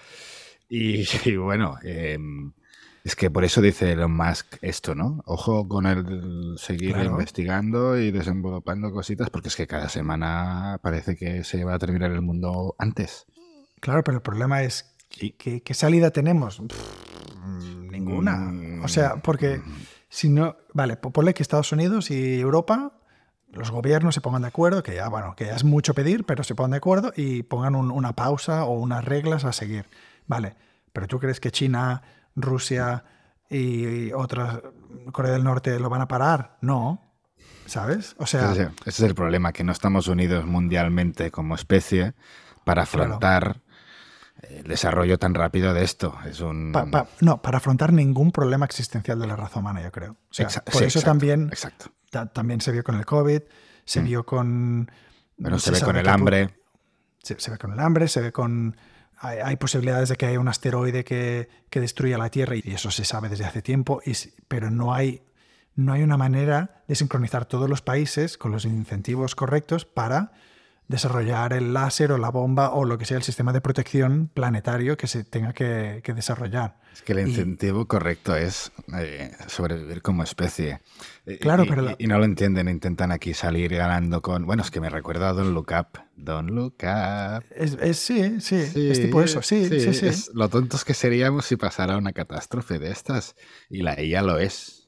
Y, 0.69 1.05
y 1.25 1.37
bueno, 1.37 1.77
em, 1.83 2.53
es 3.05 3.17
que 3.17 3.31
por 3.31 3.43
eso 3.45 3.61
dice 3.61 3.91
Elon 3.93 4.15
Musk 4.17 4.59
esto, 4.63 4.95
¿no? 4.95 5.23
Ojo 5.27 5.67
con 5.67 5.87
el 5.87 6.55
seguir 6.57 6.93
Claro. 6.95 7.11
investigando 7.11 7.99
y 7.99 8.13
desenvolupando 8.13 8.93
cositas, 8.93 9.29
porque 9.29 9.49
es 9.49 9.57
que 9.57 9.67
cada 9.67 9.89
semana 9.89 10.79
parece 10.83 11.17
que 11.17 11.43
se 11.43 11.65
va 11.65 11.75
a 11.75 11.79
terminar 11.81 12.13
el 12.13 12.23
mundo 12.23 12.77
antes. 12.79 13.27
Claro, 13.81 14.05
pero 14.05 14.19
el 14.19 14.23
problema 14.23 14.63
es. 14.63 14.89
¿qué, 15.09 15.35
qué 15.63 15.75
salida 15.75 16.11
tenemos? 16.13 16.61
Pff, 16.61 17.37
mm, 17.45 17.89
ninguna. 17.91 18.37
Mm, 18.37 18.85
O 18.85 18.89
sea, 18.89 19.17
porque 19.17 19.61
si 20.15 20.29
no, 20.29 20.57
vale, 20.75 20.97
po- 20.97 21.11
ponle 21.11 21.33
que 21.33 21.43
Estados 21.43 21.73
Unidos 21.73 22.11
y 22.11 22.39
Europa, 22.39 22.93
los 23.51 23.71
gobiernos 23.71 24.15
se 24.15 24.21
pongan 24.21 24.43
de 24.43 24.49
acuerdo, 24.49 24.83
que 24.83 24.95
ya, 24.95 25.09
bueno, 25.09 25.35
que 25.37 25.47
ya 25.47 25.57
es 25.57 25.65
mucho 25.65 25.95
pedir, 25.95 26.25
pero 26.25 26.45
se 26.45 26.55
pongan 26.55 26.73
de 26.73 26.77
acuerdo 26.77 27.13
y 27.17 27.43
pongan 27.45 27.75
un- 27.75 27.91
una 27.91 28.13
pausa 28.13 28.65
o 28.65 28.73
unas 28.79 29.05
reglas 29.07 29.45
a 29.47 29.53
seguir. 29.53 29.87
Vale, 30.27 30.55
pero 30.93 31.07
¿tú 31.09 31.19
crees 31.19 31.41
que 31.41 31.51
China, 31.51 32.03
Rusia 32.37 33.05
y 33.49 34.13
otras, 34.13 34.61
Corea 35.13 35.33
del 35.33 35.45
Norte 35.45 35.79
lo 35.81 35.89
van 35.89 36.03
a 36.03 36.09
parar? 36.09 36.59
No, 36.61 37.01
¿sabes? 37.67 38.15
O 38.19 38.27
sea, 38.27 38.53
Ese, 38.53 38.69
es 38.85 39.01
el 39.01 39.15
problema, 39.15 39.53
que 39.53 39.65
no 39.65 39.73
estamos 39.73 40.09
unidos 40.09 40.45
mundialmente 40.47 41.31
como 41.31 41.55
especie 41.55 42.13
para 42.65 42.85
Claro. 42.85 43.19
El 44.43 44.65
desarrollo 44.65 45.19
tan 45.19 45.35
rápido 45.35 45.73
de 45.75 45.85
esto. 45.85 46.17
Es 46.27 46.41
un... 46.41 46.73
pa- 46.73 46.87
pa- 46.87 47.09
no, 47.21 47.41
para 47.43 47.59
afrontar 47.59 47.93
ningún 47.93 48.33
problema 48.33 48.65
existencial 48.67 49.19
de 49.19 49.27
la 49.27 49.37
raza 49.37 49.61
humana, 49.61 49.83
yo 49.83 49.91
creo. 49.93 50.13
O 50.13 50.35
sea, 50.35 50.49
Exa- 50.49 50.63
por 50.65 50.75
sí, 50.75 50.85
eso 50.85 50.99
exacto, 50.99 51.07
también 51.11 51.49
Exacto. 51.49 51.87
Ta- 52.11 52.27
También 52.27 52.61
se 52.61 52.73
vio 52.73 52.85
con 52.85 52.97
el 52.97 53.07
COVID, 53.07 53.41
se 53.85 54.01
Mm. 54.01 54.05
vio 54.05 54.27
con... 54.27 54.91
Bueno, 55.39 55.59
se, 55.59 55.71
ve 55.71 55.81
con 55.81 55.97
el 55.97 56.09
hambre. 56.09 56.55
Se, 57.23 57.39
se 57.41 57.51
ve 57.51 57.59
con 57.59 57.73
el 57.73 57.81
hambre, 57.81 58.07
se 58.09 58.21
ve 58.21 58.33
con 58.33 58.77
hay, 59.25 59.55
posibilidades 59.57 60.09
de 60.09 60.17
que 60.17 60.27
haya 60.27 60.41
un 60.41 60.49
asteroide 60.49 61.05
que, 61.05 61.49
que, 61.71 61.81
destruya 61.81 62.19
la 62.19 62.29
Tierra 62.29 62.57
y 62.57 62.63
eso 62.67 62.91
se 62.91 63.05
sabe 63.05 63.29
desde 63.29 63.45
hace 63.45 63.63
tiempo, 63.63 64.03
y, 64.05 64.13
pero 64.49 64.69
no 64.69 64.93
hay, 64.93 65.23
no 65.77 65.93
hay 65.93 66.03
una 66.03 66.17
manera 66.17 66.83
de 66.89 66.97
sincronizar 66.97 67.45
todos 67.45 67.71
los 67.71 67.83
países 67.83 68.37
con 68.37 68.51
los 68.51 68.65
incentivos 68.65 69.37
correctos 69.37 69.85
para 69.85 70.33
desarrollar 70.89 71.53
el 71.53 71.73
láser 71.73 72.13
o 72.13 72.19
la 72.19 72.31
bomba 72.31 72.71
o 72.71 72.85
lo 72.85 72.99
que 72.99 73.05
sea 73.05 73.17
el 73.17 73.23
sistema 73.23 73.53
de 73.53 73.61
protección 73.61 74.31
planetario 74.33 74.97
que 74.97 75.07
se 75.07 75.25
tenga 75.25 75.53
que, 75.53 76.03
desarrollar. 76.15 76.77
Es 76.93 77.03
que 77.03 77.13
el 77.13 77.21
incentivo 77.21 77.87
correcto 77.87 78.37
es 78.37 78.71
eh, 78.99 79.33
sobrevivir 79.47 80.03
como 80.03 80.23
especie. 80.23 80.81
Claro, 81.41 81.65
y, 81.65 81.69
pero... 81.69 81.97
Y, 81.99 82.07
no 82.07 82.19
lo 82.19 82.25
entienden, 82.25 82.69
intentan 82.69 83.13
aquí 83.13 83.33
salir 83.33 83.75
ganando 83.75 84.21
con... 84.21 84.45
Bueno, 84.45 84.63
es 84.63 84.71
que 84.71 84.81
me 84.81 84.91
recuerda 84.91 85.31
a 85.31 85.33
Don 85.33 85.55
Look 85.55 85.73
Up. 85.79 86.01
Don 86.17 86.49
Look 86.49 86.77
Up. 86.83 87.45
Es, 87.55 87.97
sí, 87.97 88.41
sí, 88.41 88.57
es 88.57 89.01
tipo 89.01 89.23
eso, 89.23 89.41
sí, 89.41 89.67
sí, 89.69 89.95
sí. 89.95 90.31
lo 90.35 90.49
tontos 90.51 90.85
que 90.85 90.93
seríamos 90.95 91.47
si 91.47 91.57
pasara 91.57 91.97
una 91.97 92.13
catástrofe 92.13 92.79
de 92.79 92.91
estas. 92.91 93.35
Y 93.71 93.83
la 93.83 93.95
ella 93.95 94.21
lo 94.21 94.39
es. 94.39 94.82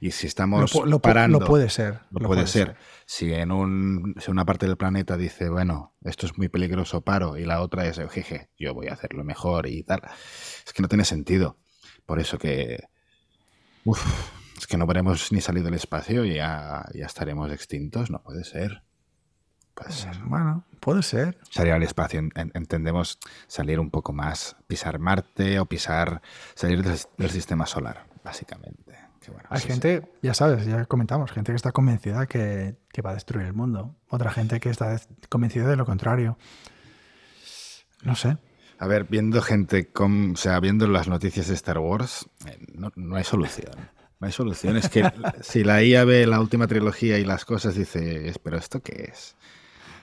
Y 0.00 0.10
si 0.12 0.26
estamos 0.26 0.74
lo, 0.74 1.00
parando... 1.00 1.40
Lo 1.40 1.46
puede 1.46 1.70
ser. 1.70 2.00
Lo, 2.10 2.26
puede, 2.26 2.46
ser. 2.46 2.76
Si 3.06 3.32
en 3.32 3.52
un, 3.52 4.14
una 4.28 4.44
parte 4.44 4.66
del 4.66 4.76
planeta 4.76 5.16
dice, 5.16 5.48
bueno, 5.48 5.94
esto 6.04 6.26
es 6.26 6.36
muy 6.38 6.48
peligroso, 6.48 7.02
paro, 7.02 7.36
y 7.36 7.44
la 7.44 7.60
otra 7.60 7.86
es, 7.86 8.00
jeje, 8.10 8.50
yo 8.58 8.74
voy 8.74 8.88
a 8.88 8.94
hacerlo 8.94 9.24
mejor 9.24 9.66
y 9.66 9.82
tal. 9.82 10.02
Es 10.66 10.72
que 10.72 10.82
no 10.82 10.88
tiene 10.88 11.04
sentido. 11.04 11.58
Por 12.06 12.20
eso 12.20 12.38
que... 12.38 12.84
Uf, 13.84 14.04
es 14.58 14.66
que 14.66 14.76
no 14.76 14.86
veremos 14.86 15.32
ni 15.32 15.40
salir 15.40 15.62
del 15.62 15.74
espacio 15.74 16.24
y 16.24 16.34
ya, 16.34 16.84
ya 16.94 17.06
estaremos 17.06 17.50
extintos. 17.50 18.10
No 18.10 18.22
puede 18.22 18.44
ser. 18.44 18.82
Puede 19.74 19.92
ser. 19.92 20.18
Bueno, 20.24 20.64
puede 20.80 21.02
ser. 21.02 21.38
Salir 21.50 21.72
al 21.72 21.82
espacio, 21.82 22.20
entendemos 22.34 23.18
salir 23.46 23.80
un 23.80 23.90
poco 23.90 24.12
más, 24.12 24.56
pisar 24.66 24.98
Marte 24.98 25.58
o 25.58 25.66
pisar, 25.66 26.20
salir 26.54 26.82
del 26.82 27.30
sistema 27.30 27.66
solar, 27.66 28.06
básicamente. 28.22 29.09
Hay 29.48 29.60
gente, 29.60 30.02
ya 30.22 30.34
sabes, 30.34 30.66
ya 30.66 30.84
comentamos, 30.84 31.32
gente 31.32 31.52
que 31.52 31.56
está 31.56 31.72
convencida 31.72 32.26
que, 32.26 32.76
va 33.04 33.10
a 33.10 33.14
destruir 33.14 33.46
el 33.46 33.54
mundo. 33.54 33.96
Otra 34.08 34.30
gente 34.30 34.60
que 34.60 34.70
está 34.70 35.00
convencida 35.28 35.68
de 35.68 35.76
lo 35.76 35.86
contrario. 35.86 36.38
No 38.02 38.14
sé. 38.16 38.38
A 38.78 38.86
ver, 38.86 39.04
viendo 39.04 39.42
gente, 39.42 39.88
con, 39.88 40.32
o 40.32 40.36
sea, 40.36 40.58
viendo 40.60 40.86
las 40.86 41.08
noticias 41.08 41.48
de 41.48 41.54
Star 41.54 41.78
Wars, 41.78 42.28
eh, 42.46 42.58
no, 42.74 43.16
hay 43.16 43.24
solución. 43.24 43.74
No 44.20 44.26
hay 44.26 44.32
solución. 44.32 44.76
Es 44.76 44.88
que 44.88 45.10
si 45.42 45.64
la 45.64 45.82
IA 45.82 46.04
ve 46.04 46.26
la 46.26 46.40
última 46.40 46.66
trilogía 46.66 47.18
y 47.18 47.24
las 47.24 47.44
cosas, 47.44 47.74
dice, 47.74 48.32
pero 48.42 48.56
¿esto 48.56 48.80
qué 48.80 49.10
es? 49.12 49.36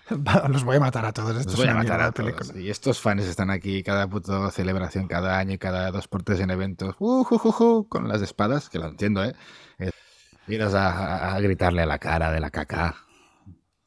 Los 0.50 0.64
voy 0.64 0.78
a 0.78 0.80
matar 0.80 1.06
a 1.06 1.14
todos. 1.14 1.46
Los 1.46 1.56
voy 1.56 1.68
a 1.68 1.74
matar 1.74 2.02
a 2.02 2.12
todos. 2.12 2.56
Y 2.56 2.70
estos 2.70 3.02
fans 3.02 3.26
están 3.26 3.50
aquí 3.50 3.84
cada 3.84 4.08
puto 4.08 4.50
celebración, 4.52 5.08
cada 5.08 5.38
año 5.38 5.54
y 5.54 5.58
cada 5.58 5.92
dos 5.92 6.08
por 6.08 6.24
tres 6.24 6.40
en 6.40 6.50
eventos, 6.50 6.96
uh, 7.00 7.86
con 7.88 8.08
las 8.08 8.22
espadas, 8.22 8.70
que 8.70 8.80
lo 8.80 8.88
entiendo, 8.88 9.24
¿eh? 9.24 9.36
Miras 10.48 10.74
a, 10.74 11.38
gritarle 11.42 11.82
a 11.82 11.86
la 11.86 12.00
cara 12.00 12.32
de 12.32 12.40
la 12.40 12.50
caca. 12.50 12.96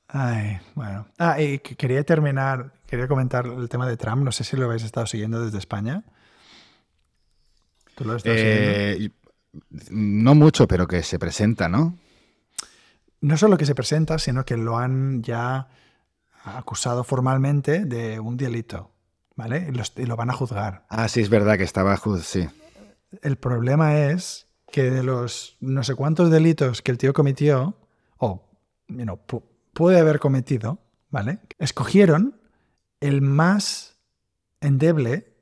Ay, 0.09 0.61
bueno. 0.75 1.07
Ah, 1.19 1.41
y 1.41 1.59
quería 1.61 2.05
terminar, 2.05 2.75
quería 2.87 3.09
comentar 3.09 3.47
el 3.47 3.69
tema 3.71 3.87
de 3.87 3.97
Trump. 3.97 4.23
No 4.23 4.33
sé 4.33 4.45
si 4.45 4.57
lo 4.59 4.67
habéis 4.67 4.83
estado 4.83 5.07
siguiendo 5.07 5.43
desde 5.43 5.57
España. 5.57 6.05
¿Tú 7.95 8.05
lo 8.05 8.13
has 8.13 8.17
estado 8.19 8.37
siguiendo? 8.37 9.05
Eh, 9.07 9.11
no 9.91 10.35
mucho, 10.35 10.69
pero 10.69 10.87
que 10.87 11.03
se 11.03 11.19
presenta, 11.19 11.69
¿no? 11.69 11.99
No 13.23 13.37
solo 13.39 13.57
que 13.57 13.65
se 13.65 13.75
presenta, 13.75 14.19
sino 14.19 14.45
que 14.45 14.59
lo 14.59 14.77
han 14.77 15.23
ya 15.23 15.69
acusado 16.45 17.05
formalmente 17.05 17.85
de 17.85 18.21
un 18.21 18.37
delito, 18.37 18.91
¿vale? 19.37 19.71
Y, 19.97 20.07
lo 20.07 20.17
van 20.17 20.31
a 20.31 20.33
juzgar. 20.33 20.85
Ah, 20.89 21.09
sí, 21.09 21.21
es 21.21 21.29
verdad 21.29 21.59
que 21.59 21.65
estaba 21.65 21.97
sí. 22.23 22.49
El 23.23 23.37
problema 23.37 23.97
es 23.99 24.47
que 24.71 24.91
de 24.91 25.03
los 25.03 25.57
no 25.61 25.83
sé 25.83 25.95
cuántos 25.95 26.31
delitos 26.31 26.83
que 26.83 26.93
el 26.93 26.99
tío 26.99 27.13
cometió, 27.13 27.77
o 28.19 28.49
puede 29.73 30.01
haber 30.01 30.19
cometido, 30.19 30.79
¿vale? 31.11 31.41
Escogieron 31.59 32.41
el 33.01 33.23
más 33.23 33.97
endeble, 34.61 35.33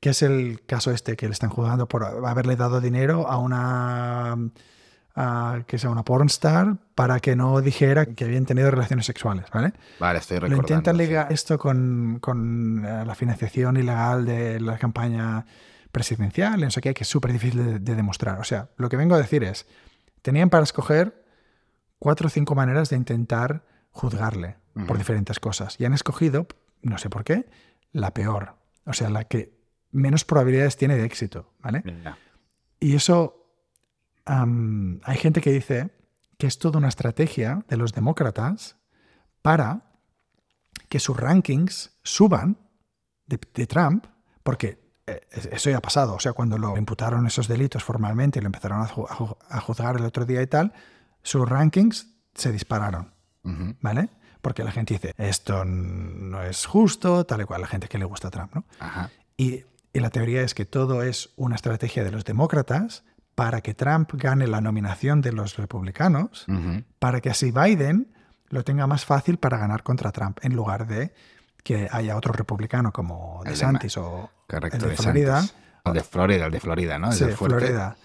que 0.00 0.10
es 0.10 0.22
el 0.22 0.64
caso 0.66 0.90
este 0.90 1.16
que 1.16 1.26
le 1.26 1.32
están 1.32 1.50
juzgando 1.50 1.86
por 1.86 2.04
haberle 2.04 2.56
dado 2.56 2.80
dinero 2.80 3.28
a 3.28 3.38
una 3.38 4.36
que 5.66 5.78
sea 5.78 5.90
una 5.90 6.04
pornstar 6.04 6.76
para 6.96 7.20
que 7.20 7.36
no 7.36 7.60
dijera 7.60 8.06
que 8.06 8.24
habían 8.24 8.46
tenido 8.46 8.70
relaciones 8.70 9.06
sexuales, 9.06 9.46
¿vale? 9.52 9.72
Vale, 10.00 10.18
estoy 10.18 10.38
recordando. 10.38 10.62
Lo 10.62 10.68
intentan 10.68 10.96
ligar 10.96 11.32
esto 11.32 11.56
con, 11.56 12.18
con, 12.20 12.84
eh, 12.84 13.04
la 13.06 13.14
financiación 13.14 13.76
ilegal 13.76 14.26
de 14.26 14.60
la 14.60 14.76
campaña 14.76 15.46
presidencial, 15.92 16.60
no 16.60 16.70
sé 16.70 16.80
qué, 16.80 16.94
que 16.94 17.04
es 17.04 17.08
súper 17.08 17.32
difícil 17.32 17.84
de, 17.84 17.94
demostrar. 17.94 18.40
O 18.40 18.44
sea, 18.44 18.70
lo 18.76 18.88
que 18.88 18.96
vengo 18.96 19.14
a 19.14 19.18
decir 19.18 19.44
es, 19.44 19.66
tenían 20.22 20.50
para 20.50 20.64
escoger 20.64 21.24
cuatro 22.00 22.26
o 22.26 22.30
cinco 22.30 22.56
maneras 22.56 22.90
de 22.90 22.96
intentar 22.96 23.64
juzgarle 23.90 24.56
por 24.88 24.98
diferentes 24.98 25.38
cosas. 25.38 25.76
Y 25.78 25.84
han 25.84 25.92
escogido, 25.92 26.48
no 26.82 26.98
sé 26.98 27.08
por 27.08 27.22
qué, 27.22 27.48
la 27.92 28.12
peor. 28.12 28.56
O 28.84 28.92
sea, 28.92 29.08
la 29.10 29.24
que 29.24 29.56
menos 29.92 30.24
probabilidades 30.24 30.76
tiene 30.76 30.96
de 30.96 31.04
éxito, 31.04 31.52
¿vale? 31.60 31.84
Y 32.80 32.96
eso 32.96 33.43
hay 34.26 35.16
gente 35.16 35.40
que 35.40 35.52
dice 35.52 35.90
que 36.38 36.46
es 36.46 36.58
toda 36.58 36.78
una 36.78 36.88
estrategia 36.88 37.64
de 37.68 37.76
los 37.76 37.92
demócratas 37.92 38.76
para 39.42 39.82
que 40.88 41.00
sus 41.00 41.16
rankings 41.16 41.98
suban 42.02 42.58
de, 43.26 43.66
Trump, 43.66 44.06
porque 44.42 44.78
eh, 45.06 45.26
eso 45.30 45.70
ya 45.70 45.78
ha 45.78 45.82
pasado. 45.82 46.14
O 46.14 46.20
sea, 46.20 46.32
cuando 46.32 46.58
lo 46.58 46.76
imputaron 46.76 47.26
esos 47.26 47.48
delitos 47.48 47.82
formalmente 47.82 48.38
y 48.38 48.42
lo 48.42 48.46
empezaron 48.46 48.82
a, 48.82 49.60
juzgar 49.60 49.96
el 49.96 50.04
otro 50.04 50.24
día 50.24 50.42
y 50.42 50.46
tal, 50.46 50.72
sus 51.22 51.48
rankings 51.48 52.14
se 52.34 52.52
dispararon. 52.52 53.12
¿Vale? 53.42 54.08
Porque 54.40 54.64
la 54.64 54.72
gente 54.72 54.94
dice, 54.94 55.12
esto 55.18 55.66
no 55.66 56.42
es 56.42 56.64
justo, 56.64 57.26
tal 57.26 57.42
y 57.42 57.44
cual, 57.44 57.60
la 57.60 57.66
gente 57.66 57.88
que 57.88 57.98
le 57.98 58.06
gusta 58.06 58.28
a 58.28 58.30
Trump, 58.30 58.54
¿no? 58.54 58.64
y 59.36 59.64
la 59.92 60.10
teoría 60.10 60.42
es 60.42 60.54
que 60.54 60.64
todo 60.64 61.02
es 61.02 61.30
una 61.36 61.56
estrategia 61.56 62.04
de 62.04 62.10
los 62.10 62.24
demócratas 62.24 63.04
para 63.34 63.60
que 63.60 63.74
Trump 63.74 64.10
gane 64.14 64.46
la 64.46 64.60
nominación 64.60 65.20
de 65.20 65.32
los 65.32 65.56
republicanos, 65.56 66.46
para 66.98 67.20
que 67.20 67.30
así 67.30 67.50
Biden 67.50 68.12
lo 68.48 68.62
tenga 68.64 68.86
más 68.86 69.04
fácil 69.04 69.38
para 69.38 69.58
ganar 69.58 69.82
contra 69.82 70.12
Trump, 70.12 70.38
en 70.42 70.54
lugar 70.54 70.86
de 70.86 71.12
que 71.62 71.88
haya 71.90 72.16
otro 72.16 72.32
republicano 72.32 72.92
como 72.92 73.40
DeSantis 73.44 73.96
o 73.96 74.30
el 74.48 74.78
de 74.78 74.96
Florida. 74.96 75.44
O 75.84 75.92
de 75.92 76.02
Florida, 76.02 76.46
el 76.46 76.52
de 76.52 76.60
Florida, 76.60 76.98
¿no? 76.98 77.12
sí, 77.12 77.24
Florida. 77.26 77.96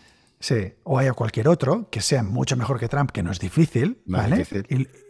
Sí, 0.42 0.74
o 0.84 0.98
haya 0.98 1.12
cualquier 1.14 1.50
otro 1.50 1.90
que 1.90 2.00
sea 2.00 2.24
mucho 2.24 2.56
mejor 2.56 2.80
que 2.80 2.88
Trump, 2.88 3.12
que 3.12 3.22
no 3.22 3.32
es 3.32 3.40
difícil, 3.40 4.02
¿vale? 4.06 4.48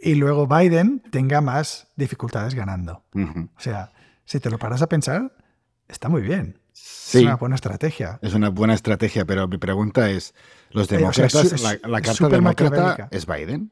Y, 0.01 0.15
luego 0.15 0.47
Biden 0.47 1.03
tenga 1.11 1.39
más 1.39 1.87
dificultades 1.95 2.55
ganando. 2.55 3.03
O 3.13 3.59
sea, 3.59 3.91
si 4.25 4.39
te 4.39 4.49
lo 4.49 4.57
paras 4.57 4.81
a 4.81 4.89
pensar, 4.89 5.31
está 5.87 6.09
muy 6.09 6.23
bien. 6.23 6.58
Es 7.17 7.23
una 7.23 7.35
buena 7.35 7.55
estrategia. 7.55 8.19
Es 8.21 8.33
una 8.33 8.49
buena 8.49 8.73
estrategia, 8.73 9.25
pero 9.25 9.47
mi 9.47 9.57
pregunta 9.57 10.09
es, 10.09 10.35
¿los 10.69 10.91
eh, 10.91 10.97
demócratas, 10.97 11.61
la, 11.83 12.01
carta 12.01 12.29
demócrata 12.29 13.07
es 13.11 13.25
Biden? 13.25 13.71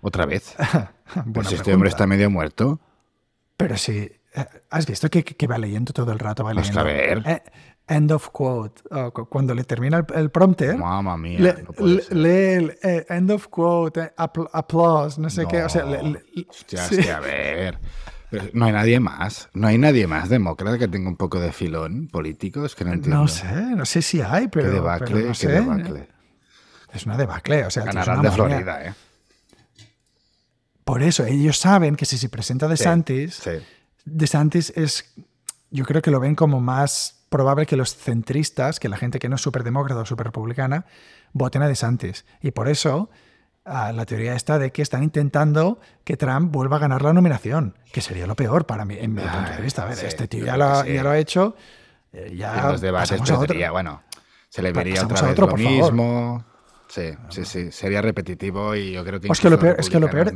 ¿Otra 0.00 0.26
vez? 0.26 0.54
pues 1.32 1.52
este 1.52 1.72
hombre 1.72 1.88
está 1.88 2.06
medio 2.06 2.30
muerto. 2.30 2.80
Pero 3.56 3.76
si... 3.76 4.10
Eh, 4.34 4.44
¿Has 4.70 4.86
visto 4.86 5.08
que, 5.08 5.46
va 5.46 5.56
leyendo 5.58 5.92
todo 5.92 6.12
el 6.12 6.18
rato? 6.18 6.44
Va 6.44 6.52
pues 6.52 6.68
leyendo, 6.68 6.80
a 6.80 6.84
ver. 6.84 7.22
Eh, 7.26 7.42
end 7.88 8.12
of 8.12 8.28
quote. 8.30 8.82
cuando 9.30 9.54
le 9.54 9.64
termina 9.64 10.04
el, 10.14 10.30
prompter, 10.30 10.76
Mamma 10.76 11.16
mía, 11.16 11.56
lee 12.10 12.74
el 12.82 13.06
end 13.08 13.30
of 13.30 13.48
quote, 13.48 14.12
applause, 14.16 15.18
no 15.18 15.30
sé 15.30 15.46
qué. 15.46 15.64
O 15.64 15.68
sea, 15.70 15.86
hostia, 16.46 17.16
a 17.16 17.20
ver 17.20 17.78
no 18.52 18.66
hay 18.66 18.72
nadie 18.72 19.00
más. 19.00 19.48
No 19.54 19.68
hay 19.68 19.78
nadie 19.78 20.06
más 20.06 20.28
demócrata 20.28 20.78
que 20.78 20.88
tenga 20.88 21.08
un 21.08 21.16
poco 21.16 21.40
de 21.40 21.52
filón 21.52 22.08
político. 22.08 22.64
Es 22.64 22.74
que 22.74 22.84
no 22.84 22.92
entiendo. 22.92 23.20
No 23.22 23.28
sé, 23.28 23.46
no 23.52 23.86
sé 23.86 24.02
si 24.02 24.20
hay, 24.20 24.48
pero. 24.48 24.66
Qué 24.66 24.74
debacle, 24.74 25.22
no 25.24 25.34
sé. 25.34 25.48
debacle. 25.48 26.08
Es 26.92 27.06
una 27.06 27.16
debacle. 27.16 27.64
O 27.64 27.70
sea, 27.70 27.84
Ganarán 27.84 28.22
de 28.22 28.30
Florida, 28.30 28.84
¿eh? 28.86 28.94
Por 30.84 31.02
eso, 31.02 31.24
ellos 31.26 31.58
saben 31.58 31.96
que 31.96 32.06
si 32.06 32.16
se 32.16 32.28
presenta 32.30 32.66
De 32.66 32.76
Santis, 32.76 33.42
De 34.04 34.26
Santis 34.26 34.72
es. 34.74 35.12
Yo 35.70 35.84
creo 35.84 36.00
que 36.00 36.10
lo 36.10 36.18
ven 36.18 36.34
como 36.34 36.60
más 36.60 37.26
probable 37.28 37.66
que 37.66 37.76
los 37.76 37.94
centristas, 37.94 38.80
que 38.80 38.88
la 38.88 38.96
gente 38.96 39.18
que 39.18 39.28
no 39.28 39.36
es 39.36 39.42
súper 39.42 39.64
demócrata 39.64 40.00
o 40.00 40.06
súper 40.06 40.26
republicana, 40.26 40.86
voten 41.32 41.60
a 41.60 41.68
De 41.68 41.74
Santis. 41.74 42.24
Y 42.40 42.52
por 42.52 42.68
eso 42.68 43.10
la 43.68 44.06
teoría 44.06 44.34
está 44.34 44.58
de 44.58 44.72
que 44.72 44.82
están 44.82 45.02
intentando 45.02 45.80
que 46.04 46.16
Trump 46.16 46.52
vuelva 46.52 46.76
a 46.76 46.80
ganar 46.80 47.02
la 47.02 47.12
nominación, 47.12 47.76
que 47.92 48.00
sería 48.00 48.26
lo 48.26 48.34
peor 48.34 48.66
para 48.66 48.84
mí, 48.84 48.96
en 48.98 49.14
mi 49.14 49.22
punto 49.22 49.50
de 49.50 49.62
vista. 49.62 49.82
A 49.82 49.86
ver, 49.86 49.98
este 50.04 50.28
tío 50.28 50.44
ya 50.44 50.56
lo, 50.56 50.66
ha 50.66 51.18
hecho. 51.18 51.56
Eh, 52.12 52.34
ya 52.36 52.58
en 52.58 52.68
los 52.72 52.80
debates 52.80 53.20
sería, 53.24 53.70
bueno, 53.70 54.02
se 54.48 54.62
le 54.62 54.72
vería 54.72 55.04
otra 55.04 55.28
vez 55.28 55.38
lo 55.38 55.48
mismo. 55.56 56.44
Sí, 56.88 57.10
sí, 57.28 57.44
sí, 57.44 57.70
sería 57.70 58.00
repetitivo 58.00 58.74
y 58.74 58.92
yo 58.92 59.04
creo 59.04 59.20
que... 59.20 59.28
Es 59.30 59.40
que, 59.40 59.50
lo 59.50 59.58
peor, 59.58 59.76
es 59.78 59.90
que 59.90 60.00
lo 60.00 60.08
peor, 60.08 60.32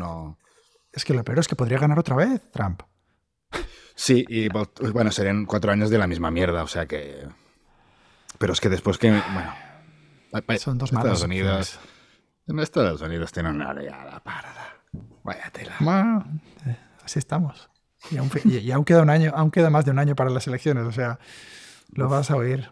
es 0.93 1.05
que 1.05 1.15
lo 1.15 1.25
peor 1.25 1.39
es 1.39 1.49
que 1.49 1.57
podría 1.57 1.79
ganar 1.79 1.99
otra 1.99 2.15
vez 2.15 2.43
Trump. 2.51 2.83
Sí, 3.95 4.25
y 4.29 4.49
bueno, 4.49 5.11
serían 5.11 5.47
cuatro 5.47 5.73
años 5.73 5.91
de 5.91 5.99
la 5.99 6.07
misma 6.07 6.31
mierda, 6.31 6.63
o 6.63 6.67
sea 6.67 6.87
que. 6.87 7.27
Pero 8.39 8.53
es 8.53 8.61
que 8.61 8.69
después 8.69 8.99
que. 8.99 9.11
Bueno. 9.11 9.55
Son 10.59 10.79
dos 10.79 10.93
Estados 10.93 11.23
Unidos. 11.23 11.79
En 12.53 12.59
Estados 12.59 13.01
Unidos 13.01 13.33
tienen 13.33 13.55
una 13.55 13.71
oleada 13.71 14.21
parada. 14.21 14.77
Vaya 15.25 15.51
tela. 15.51 15.75
Bueno, 15.81 16.23
eh, 16.67 16.77
así 17.03 17.19
estamos. 17.19 17.71
Y 18.11 18.19
aún, 18.71 18.85
queda 18.85 19.01
un 19.01 19.09
año, 19.09 19.33
aún 19.35 19.51
queda 19.51 19.71
más 19.71 19.87
de 19.87 19.91
un 19.93 19.99
año 19.99 20.15
para 20.15 20.29
las 20.29 20.47
elecciones, 20.47 20.85
o 20.85 20.93
sea, 20.93 21.19
lo 21.93 22.11
vas 22.11 22.31
a 22.31 22.37
oír. 22.37 22.71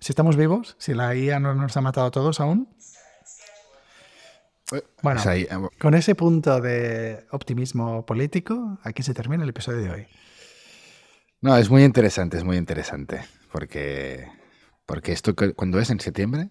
Si 0.00 0.10
estamos 0.10 0.36
vivos, 0.36 0.74
si 0.80 0.92
la 0.92 1.14
IA 1.14 1.38
no 1.38 1.54
nos 1.54 1.76
ha 1.76 1.80
matado 1.80 2.08
a 2.08 2.10
todos 2.10 2.40
aún. 2.40 2.68
Eh, 4.72 4.82
bueno, 5.02 5.20
eh, 5.30 5.48
con 5.78 5.94
ese 5.94 6.16
punto 6.16 6.60
de 6.60 7.24
optimismo 7.30 8.04
político, 8.04 8.80
aquí 8.82 9.04
se 9.04 9.14
termina 9.14 9.44
el 9.44 9.50
episodio 9.50 9.82
de 9.82 9.90
hoy. 9.90 10.06
No, 11.42 11.56
es 11.56 11.70
muy 11.70 11.84
interesante, 11.84 12.38
es 12.38 12.44
muy 12.44 12.56
interesante. 12.56 13.24
Porque, 13.52 14.26
porque 14.84 15.12
esto, 15.12 15.36
¿cuándo 15.54 15.78
es? 15.78 15.90
¿En 15.90 16.00
septiembre? 16.00 16.50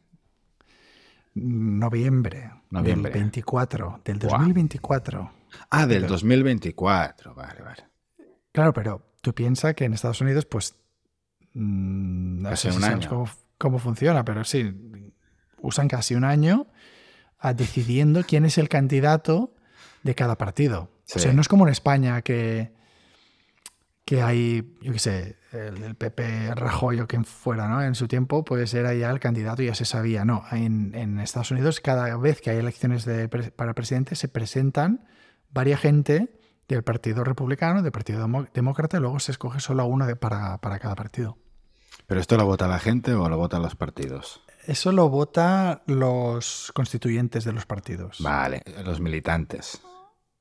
Noviembre. 1.33 2.51
Noviembre. 2.69 3.11
Del 3.11 3.21
24, 3.21 4.01
del 4.03 4.19
2024. 4.19 5.31
Ah, 5.69 5.85
del 5.85 6.07
2024, 6.07 7.33
vale, 7.33 7.61
vale. 7.61 7.83
Claro, 8.51 8.73
pero 8.73 9.13
tú 9.21 9.33
piensas 9.33 9.73
que 9.75 9.85
en 9.85 9.93
Estados 9.93 10.21
Unidos, 10.21 10.45
pues. 10.45 10.75
Mm, 11.53 12.41
no 12.41 12.55
sé 12.55 12.71
un 12.71 12.83
año. 12.83 13.25
Cómo, 13.57 13.77
funciona, 13.77 14.25
pero 14.25 14.43
sí, 14.43 14.73
usan 15.59 15.87
casi 15.87 16.15
un 16.15 16.23
año 16.23 16.67
a 17.37 17.53
decidiendo 17.53 18.23
quién 18.23 18.45
es 18.45 18.57
el 18.57 18.69
candidato 18.69 19.53
de 20.03 20.15
cada 20.15 20.37
partido. 20.37 20.89
O 21.13 21.19
sea, 21.19 21.33
no 21.33 21.41
es 21.41 21.47
como 21.47 21.67
en 21.67 21.71
España 21.71 22.21
que, 22.21 22.71
que 24.05 24.21
hay, 24.21 24.77
yo 24.81 24.93
qué 24.93 24.99
sé, 24.99 25.37
el, 25.51 25.95
PP 25.95 26.55
Rajoy 26.55 26.99
o 26.99 27.07
quien 27.07 27.25
fuera, 27.25 27.67
¿no? 27.67 27.81
En 27.81 27.95
su 27.95 28.07
tiempo, 28.07 28.43
pues 28.43 28.73
era 28.73 28.93
ya 28.93 29.09
el 29.11 29.19
candidato 29.19 29.61
y 29.61 29.67
ya 29.67 29.75
se 29.75 29.85
sabía. 29.85 30.25
No, 30.25 30.43
en, 30.51 30.95
en 30.95 31.19
Estados 31.19 31.51
Unidos, 31.51 31.79
cada 31.79 32.15
vez 32.17 32.41
que 32.41 32.49
hay 32.49 32.57
elecciones 32.57 33.05
de, 33.05 33.27
para 33.29 33.73
presidente, 33.73 34.15
se 34.15 34.27
presentan 34.27 35.07
varias 35.49 35.81
gente 35.81 36.39
del 36.67 36.83
Partido 36.83 37.23
Republicano, 37.23 37.81
del 37.81 37.91
Partido 37.91 38.27
Demócrata, 38.53 38.97
y 38.97 39.01
luego 39.01 39.19
se 39.19 39.31
escoge 39.31 39.59
solo 39.59 39.85
uno 39.85 40.07
de, 40.07 40.15
para, 40.15 40.57
para, 40.59 40.79
cada 40.79 40.95
partido. 40.95 41.37
¿Pero 42.07 42.19
esto 42.19 42.37
lo 42.37 42.45
vota 42.45 42.67
la 42.67 42.79
gente 42.79 43.13
o 43.13 43.29
lo 43.29 43.37
votan 43.37 43.61
los 43.61 43.75
partidos? 43.75 44.41
Eso 44.65 44.91
lo 44.91 45.09
vota 45.09 45.83
los 45.85 46.71
constituyentes 46.73 47.43
de 47.43 47.53
los 47.53 47.65
partidos. 47.65 48.17
Vale, 48.21 48.63
los 48.85 49.01
militantes. 49.01 49.81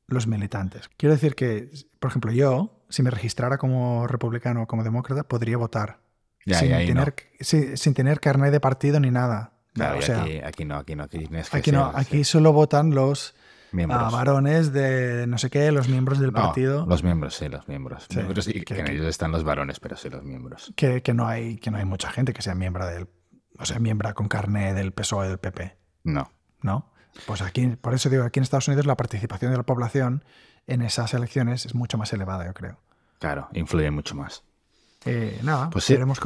Los 0.07 0.27
militantes. 0.27 0.89
Quiero 0.97 1.15
decir 1.15 1.35
que, 1.35 1.71
por 1.99 2.11
ejemplo, 2.11 2.33
yo, 2.33 2.80
si 2.91 3.03
me 3.03 3.11
registrara 3.11 3.59
como 3.59 4.07
republicano 4.07 4.62
o 4.62 4.66
como 4.66 4.84
demócrata, 4.84 5.24
podría 5.24 5.57
votar. 5.57 6.01
sin, 6.45 6.68
tener, 6.68 7.14
sin 7.41 7.95
tener 7.95 8.20
carnet 8.20 8.53
de 8.53 8.61
partido 8.61 9.01
ni 9.01 9.11
nada. 9.11 9.55
Claro, 9.72 10.01
aquí, 10.45 10.64
no, 10.64 10.76
aquí 10.76 10.97
no. 10.97 11.05
Aquí, 11.05 11.72
no, 11.72 11.93
aquí 11.95 12.24
solo 12.24 12.53
votan 12.53 12.95
los 12.95 13.34
a 13.88 14.11
varones 14.11 14.72
de 14.72 15.26
no 15.28 15.38
sé 15.38 15.49
qué, 15.49 15.70
los 15.70 15.88
miembros 15.88 16.18
del 16.18 16.32
partido. 16.32 16.86
Los 16.86 17.05
miembros, 17.05 17.34
sí, 17.36 17.49
los 17.49 17.68
miembros. 17.68 18.09
que, 18.09 18.80
en 18.80 18.91
ellos 18.91 19.07
están 19.07 19.30
los 19.30 19.45
varones, 19.45 19.80
pero 19.80 19.97
sí 19.97 20.11
los 20.11 20.24
miembros. 20.24 20.72
Que, 20.76 21.03
no 21.14 21.28
hay, 21.28 21.57
que 21.57 21.70
no 21.70 21.78
hay 21.78 21.84
mucha 21.84 22.11
gente 22.11 22.32
que 22.32 22.43
sea 22.43 22.55
miembro 22.55 22.86
del. 22.86 23.09
O 23.59 23.66
sea, 23.66 23.78
miembro 23.78 24.12
con 24.14 24.28
carne 24.28 24.72
del 24.74 24.93
PSOE 24.93 25.28
del 25.28 25.38
PP. 25.38 25.76
No. 26.05 26.32
¿No? 26.62 26.93
Pues 27.26 27.43
aquí, 27.43 27.66
por 27.66 27.95
eso 27.95 28.09
digo, 28.09 28.24
aquí 28.24 28.38
en 28.38 28.45
Estados 28.45 28.68
Unidos 28.68 28.86
la 28.86 28.97
participación 28.97 29.51
de 29.51 29.59
la 29.59 29.64
población 29.64 30.24
en 30.67 30.83
esas 30.83 31.15
elecciones 31.15 31.67
es 31.67 31.75
mucho 31.75 31.99
más 31.99 32.13
elevada, 32.13 32.47
yo 32.47 32.55
creo. 32.55 32.79
Claro, 33.19 33.49
influye 33.53 33.91
mucho 33.91 34.15
más. 34.15 34.45
Eh, 35.05 35.39
nada, 35.43 35.71
pues 35.71 35.89
veremos 35.89 36.21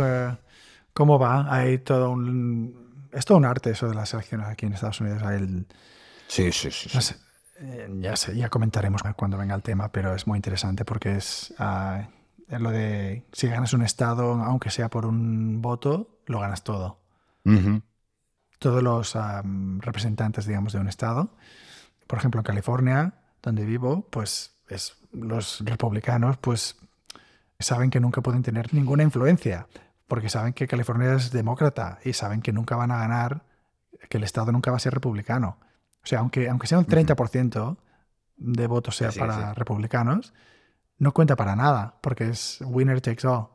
cómo 0.93 1.19
va. 1.19 1.53
Hay 1.53 1.79
todo 1.79 2.11
un. 2.11 3.09
Es 3.13 3.25
todo 3.25 3.39
un 3.39 3.45
arte 3.45 3.71
eso 3.71 3.89
de 3.89 3.95
las 3.95 4.13
elecciones 4.15 4.49
aquí 4.49 4.67
en 4.67 4.73
Estados 4.73 5.01
Unidos. 5.01 5.23
Hay 5.23 5.37
el, 5.37 5.67
sí, 6.27 6.51
sí, 6.53 6.71
sí. 6.71 7.15
Eh, 7.61 7.89
ya, 8.01 8.17
sé, 8.17 8.37
ya 8.37 8.49
comentaremos 8.49 9.03
cuando 9.17 9.39
venga 9.39 9.55
el 9.55 9.63
tema, 9.63 9.91
pero 9.93 10.15
es 10.15 10.27
muy 10.27 10.37
interesante 10.37 10.85
porque 10.85 11.17
es 11.17 11.55
ah, 11.59 12.09
lo 12.49 12.71
de 12.71 13.25
si 13.33 13.49
ganas 13.49 13.73
un 13.73 13.83
estado, 13.83 14.35
aunque 14.43 14.71
sea 14.71 14.91
por 14.91 15.07
un 15.07 15.63
voto, 15.63 16.19
lo 16.27 16.41
ganas 16.41 16.65
todo. 16.65 17.01
Todos 18.59 18.83
los 18.83 19.17
representantes, 19.79 20.47
digamos, 20.47 20.73
de 20.73 20.81
un 20.81 20.89
estado, 20.89 21.37
por 22.07 22.19
ejemplo, 22.19 22.41
en 22.41 22.45
California, 22.45 23.15
donde 23.45 23.65
vivo, 23.65 24.07
pues 24.11 24.57
es, 24.69 24.97
los 25.13 25.61
republicanos, 25.65 26.39
pues 26.39 26.77
saben 27.59 27.91
que 27.91 28.01
nunca 28.01 28.23
pueden 28.23 28.43
tener 28.43 28.73
ninguna 28.73 29.03
influencia, 29.03 29.69
porque 30.09 30.29
saben 30.29 30.55
que 30.55 30.67
California 30.67 31.15
es 31.15 31.31
demócrata 31.31 31.99
y 32.05 32.15
saben 32.15 32.41
que 32.41 32.53
nunca 32.53 32.77
van 32.77 32.91
a 32.91 32.99
ganar, 32.99 33.45
que 34.09 34.17
el 34.17 34.25
estado 34.25 34.51
nunca 34.51 34.71
va 34.71 34.79
a 34.79 34.81
ser 34.81 34.95
republicano. 34.95 35.59
O 36.03 36.07
sea, 36.07 36.21
aunque, 36.21 36.49
aunque 36.49 36.67
sea 36.67 36.79
un 36.79 36.87
30% 36.87 37.77
de 38.37 38.67
votos 38.67 38.97
sea 38.97 39.13
para 39.13 39.55
republicanos, 39.55 40.33
no 40.99 41.13
cuenta 41.13 41.37
para 41.37 41.55
nada, 41.57 41.99
porque 42.01 42.29
es 42.29 42.63
winner 42.65 43.01
takes 43.01 43.27
all. 43.27 43.49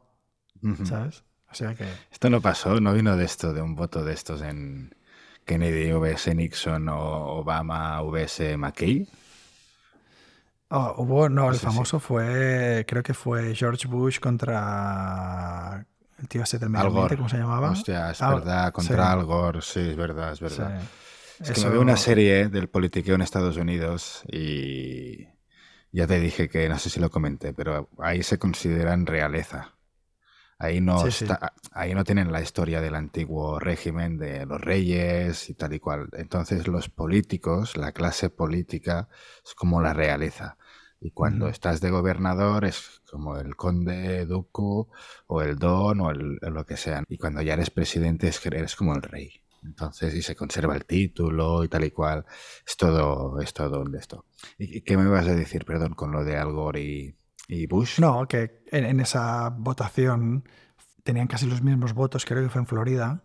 ¿Sabes? 0.86 1.24
O 1.52 1.56
sea 1.56 1.74
que... 1.74 1.86
Esto 2.12 2.30
no 2.30 2.42
pasó, 2.42 2.80
no 2.80 2.94
vino 2.94 3.16
de 3.16 3.26
esto, 3.26 3.54
de 3.54 3.62
un 3.62 3.76
voto 3.76 4.04
de 4.04 4.14
estos 4.14 4.42
en 4.42 4.94
Kennedy 5.46 5.92
vs 5.94 6.36
Nixon 6.36 6.90
o 6.90 7.40
Obama 7.40 8.02
vs 8.02 8.58
McKay. 8.58 9.08
Oh, 10.72 10.94
hubo, 10.98 11.30
no, 11.30 11.50
el 11.50 11.58
famoso 11.58 12.00
fue, 12.00 12.86
creo 12.88 13.02
que 13.02 13.16
fue 13.16 13.56
George 13.56 13.88
Bush 13.88 14.20
contra 14.20 15.84
el 16.20 16.28
tío 16.28 16.44
ese 16.44 16.60
del 16.60 16.70
medio 16.70 17.08
¿cómo 17.08 17.30
se 17.30 17.38
llamaba? 17.38 17.72
Hostia, 17.72 18.12
es 18.12 18.20
verdad, 18.20 18.72
contra 18.72 19.12
Al 19.12 19.26
Gore, 19.26 19.62
sí, 19.62 19.80
es 19.80 19.96
verdad, 19.96 20.34
es 20.34 20.40
verdad. 20.40 20.82
Es 21.40 21.52
que 21.52 21.62
me 21.62 21.70
veo 21.70 21.82
una 21.82 21.98
serie 21.98 22.50
del 22.50 22.70
politiqueo 22.70 23.16
en 23.16 23.22
Estados 23.22 23.58
Unidos 23.58 24.24
y 24.28 25.28
ya 25.92 26.06
te 26.06 26.20
dije 26.20 26.50
que 26.50 26.70
no 26.70 26.78
sé 26.78 26.90
si 26.90 27.00
lo 27.00 27.10
comenté, 27.10 27.54
pero 27.54 27.90
ahí 27.98 28.22
se 28.22 28.38
consideran 28.38 29.06
realeza. 29.06 29.74
Ahí 30.62 30.82
no, 30.82 31.07
está, 31.07 31.53
ahí 31.72 31.93
no 31.93 32.03
tienen 32.03 32.34
la 32.34 32.41
historia 32.41 32.82
del 32.82 32.95
antiguo 32.95 33.60
régimen 33.60 34.18
de 34.18 34.45
los 34.45 34.60
reyes 34.60 35.49
y 35.49 35.53
tal 35.53 35.74
y 35.74 35.80
cual. 35.80 36.10
Entonces 36.12 36.68
los 36.68 36.89
políticos, 36.89 37.78
la 37.78 37.93
clase 37.93 38.30
política, 38.30 39.07
es 39.45 39.55
como 39.55 39.82
la 39.82 39.93
realeza. 39.93 40.57
Y 40.99 41.12
cuando 41.12 41.47
estás 41.47 41.80
de 41.80 41.91
gobernador 41.91 42.66
es 42.66 43.01
como 43.10 43.38
el 43.38 43.55
conde, 43.55 44.26
duco 44.26 44.89
o 45.28 45.41
el 45.41 45.57
don 45.57 46.01
o 46.01 46.12
el, 46.12 46.39
lo 46.41 46.66
que 46.66 46.76
sea. 46.76 47.03
Y 47.07 47.18
cuando 47.18 47.41
ya 47.41 47.53
eres 47.53 47.70
presidente 47.70 48.28
es 48.28 48.41
que 48.41 48.49
eres 48.49 48.76
como 48.76 48.93
el 48.95 49.01
rey. 49.01 49.41
Entonces, 49.64 50.14
y 50.14 50.22
se 50.22 50.36
conserva 50.36 50.76
el 50.76 50.86
título 50.86 51.64
y 51.64 51.70
tal 51.70 51.86
y 51.86 51.91
cual. 51.91 52.26
Es 52.68 52.76
todo, 52.76 53.39
es 53.39 53.53
todo 53.53 53.82
un 53.82 53.93
de 53.93 53.99
esto. 53.99 54.26
¿Y 54.57 54.82
qué 54.82 54.97
me 54.97 55.07
vas 55.07 55.28
a 55.28 55.36
decir, 55.36 55.64
perdón, 55.64 55.93
con 55.93 56.12
lo 56.12 56.26
de 56.26 56.36
Al 56.36 56.51
Gore 56.51 56.82
y, 56.82 57.16
Bush? 57.68 58.00
No, 58.00 58.28
que 58.28 58.64
en, 58.72 59.00
esa 59.00 59.50
votación 59.50 60.43
tenían 61.04 61.28
casi 61.28 61.47
los 61.47 61.62
mismos 61.62 61.93
votos, 61.93 62.26
creo 62.26 62.43
que 62.43 62.50
fue 62.50 62.62
en 62.62 62.68
Florida, 62.68 63.22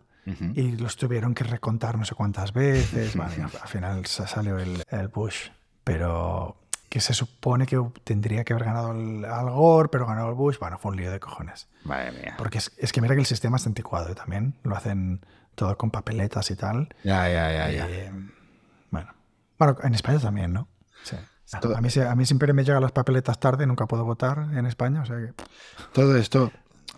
y 0.55 0.71
los 0.71 0.97
tuvieron 0.97 1.35
que 1.35 1.43
recontar 1.43 1.99
no 1.99 2.05
sé 2.05 2.15
cuántas 2.15 2.51
veces. 2.51 3.15
Vale, 3.17 3.43
al 3.43 3.67
final 3.67 4.05
salió 4.07 4.57
el, 4.57 4.83
el 4.89 5.07
Bush. 5.09 5.49
Pero 5.83 6.57
que 6.89 6.99
se 6.99 7.13
supone 7.13 7.67
que 7.67 7.79
tendría 8.03 8.43
que 8.43 8.53
haber 8.53 8.65
ganado 8.65 8.91
el 8.93 9.25
Al 9.25 9.51
Gore, 9.51 9.89
pero 9.89 10.07
ganó 10.07 10.29
el 10.29 10.33
Bush. 10.33 10.57
Bueno, 10.57 10.79
fue 10.79 10.91
un 10.91 10.97
lío 10.97 11.11
de 11.11 11.19
cojones. 11.19 11.67
Madre 11.83 12.11
mía. 12.13 12.35
Porque 12.37 12.57
es, 12.57 12.71
es 12.77 12.91
que 12.91 13.01
mira 13.01 13.13
que 13.13 13.19
el 13.19 13.27
sistema 13.27 13.57
es 13.57 13.67
anticuado 13.67 14.15
también. 14.15 14.55
Lo 14.63 14.75
hacen 14.75 15.23
todo 15.55 15.77
con 15.77 15.91
papeletas 15.91 16.49
y 16.51 16.55
tal. 16.55 16.89
Ya, 17.03 17.27
ya, 17.29 17.51
ya, 17.51 17.69
ya. 17.69 17.89
Eh, 17.89 18.11
bueno. 18.89 19.13
bueno, 19.59 19.77
en 19.83 19.93
España 19.93 20.19
también, 20.19 20.53
¿no? 20.53 20.67
Sí. 21.03 21.17
A, 21.53 21.81
mí, 21.81 21.89
a 22.01 22.15
mí 22.15 22.25
siempre 22.25 22.53
me 22.53 22.63
llegan 22.63 22.81
las 22.81 22.91
papeletas 22.91 23.39
tarde, 23.39 23.67
nunca 23.67 23.85
puedo 23.85 24.03
votar 24.03 24.49
en 24.53 24.65
España, 24.65 25.01
o 25.01 25.05
sea 25.05 25.17
que... 25.17 25.33
Todo 25.93 26.15
esto, 26.17 26.51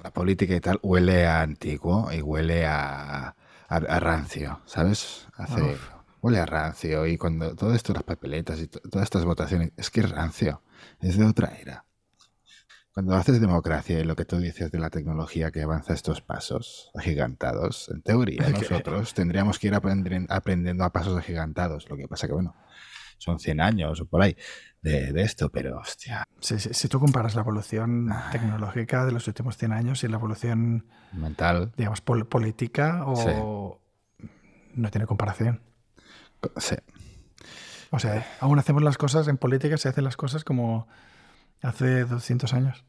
la 0.04 0.12
política 0.12 0.56
y 0.56 0.62
tal, 0.62 0.80
huele 0.82 1.26
a 1.26 1.41
antiguo 1.41 2.12
y 2.12 2.22
huele 2.22 2.66
a, 2.66 3.36
a, 3.68 4.00
rancio, 4.00 4.62
¿sabes? 4.66 5.28
Hace, 5.36 5.78
huele 6.22 6.39
a 6.39 6.45
rancio 6.45 7.06
y 7.06 7.18
cuando 7.18 7.56
todo 7.56 7.74
esto, 7.74 7.93
las 7.93 8.04
papeletas 8.04 8.60
y 8.62 8.68
todas 8.68 9.04
estas 9.04 9.26
votaciones, 9.26 9.72
es 9.76 9.89
que 9.89 10.02
es 10.02 10.10
rancio, 10.10 10.62
es 11.02 11.18
de 11.18 11.26
otra 11.26 11.54
era. 11.60 11.84
Cuando 12.93 13.16
haces 13.16 13.39
democracia 13.39 14.00
y 14.00 14.04
lo 14.04 14.16
que 14.16 14.26
tú 14.26 14.39
dices 14.39 14.72
de 14.72 14.80
la 14.80 14.89
tecnología 14.89 15.52
que 15.52 15.62
avanza 15.62 15.93
estos 15.93 16.22
pasos 16.22 16.89
agigantados, 16.95 17.89
en 17.89 18.02
teoría 18.02 18.50
nosotros 18.50 19.14
tendríamos 19.14 19.60
que 19.60 19.68
ir 19.68 19.76
aprendiendo 19.76 20.84
a 20.84 20.91
pasos 20.91 21.16
agigantados. 21.16 21.88
Lo 21.89 21.98
que 21.98 22.08
pasa 22.08 22.26
que, 22.26 22.34
bueno, 22.34 22.56
son 23.18 23.39
100 23.39 23.61
años 23.61 24.01
o 24.01 24.05
por 24.05 24.22
ahí 24.22 24.36
de, 24.82 25.22
esto, 25.22 25.49
pero 25.49 25.80
hostia. 25.80 26.28
si 26.39 26.88
tú 26.88 26.99
comparas 26.99 27.36
la 27.36 27.41
evolución 27.41 28.09
tecnológica 28.32 29.05
de 29.05 29.11
los 29.11 29.28
últimos 29.28 29.57
100 29.57 29.74
años 29.74 30.03
y 30.03 30.07
la 30.07 30.15
evolución 30.15 30.86
mental, 31.11 31.74
digamos, 31.76 32.01
política, 32.01 33.03
o 33.05 33.82
no 34.74 34.91
tiene 34.91 35.05
comparación. 35.05 35.61
Sí. 36.57 36.76
O 37.89 37.99
sea, 37.99 38.26
aún 38.39 38.59
hacemos 38.59 38.84
las 38.84 38.97
cosas 38.97 39.28
en 39.28 39.38
política, 39.38 39.78
se 39.78 39.89
hacen 39.89 40.03
las 40.03 40.18
cosas 40.18 40.43
como 40.43 40.88
hace 41.61 42.05
200 42.05 42.53
años. 42.53 42.86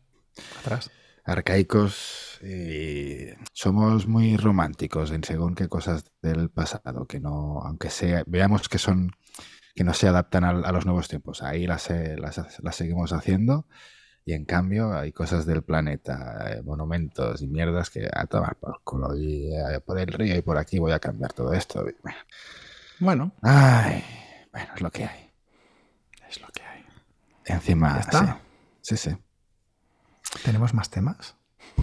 atrás. 0.61 0.91
Arcaicos 1.29 2.41
y 2.43 3.27
somos 3.53 4.07
muy 4.07 4.37
románticos 4.37 5.11
en 5.11 5.23
según 5.25 5.55
qué 5.55 5.69
cosas 5.69 6.05
del 6.23 6.51
pasado, 6.51 7.07
que 7.07 7.21
no, 7.21 7.61
aunque 7.63 7.91
sea, 7.91 8.23
veamos 8.27 8.69
que 8.69 8.79
son, 8.79 9.13
que 9.75 9.85
no 9.85 9.93
se 9.95 10.09
adaptan 10.09 10.45
a, 10.45 10.51
a 10.51 10.73
los 10.73 10.87
nuevos 10.87 11.09
tiempos. 11.09 11.43
Ahí 11.43 11.67
las, 11.67 11.91
eh, 11.91 12.17
las, 12.19 12.41
las 12.63 12.77
seguimos 12.77 13.13
haciendo 13.13 13.67
y 14.25 14.33
en 14.35 14.45
cambio 14.45 14.93
hay 14.97 15.13
cosas 15.13 15.47
del 15.47 15.63
planeta, 15.63 16.53
eh, 16.53 16.63
monumentos 16.63 17.41
y 17.43 17.47
mierdas 17.47 17.91
que 17.91 18.09
a 18.13 18.27
tomar 18.27 18.57
por 18.57 18.83
culo. 18.83 19.17
Y 19.17 19.55
eh, 19.55 19.81
por 19.85 19.99
el 19.99 20.09
río 20.09 20.37
y 20.37 20.43
por 20.43 20.59
aquí 20.59 20.79
voy 20.79 20.93
a 20.93 20.99
cambiar 20.99 21.33
todo 21.33 21.53
esto. 21.53 21.85
bueno. 22.03 22.19
Bueno, 23.01 23.33
Ay, 23.43 24.03
bueno, 24.53 24.73
es 24.75 24.81
lo 24.81 24.91
que 24.91 25.05
hay. 25.05 25.31
es 26.29 26.41
lo 26.41 26.49
que 26.49 26.63
hay. 26.63 26.85
Encima, 27.45 27.95
¿Ya 27.95 28.01
está? 28.01 28.41
sí, 28.83 28.97
sí, 28.97 29.11
sí. 29.11 29.17
¿Tenemos 30.45 30.75
más 30.75 30.91
temas? 30.91 31.37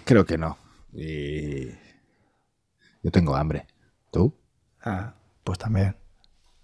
Creo 0.06 0.26
que 0.26 0.38
no. 0.38 0.58
Y 0.94 1.70
yo 3.04 3.12
tengo 3.12 3.36
hambre. 3.36 3.68
¿Tú? 4.12 4.36
Ah, 4.82 5.16
pues 5.44 5.60
también. 5.60 5.96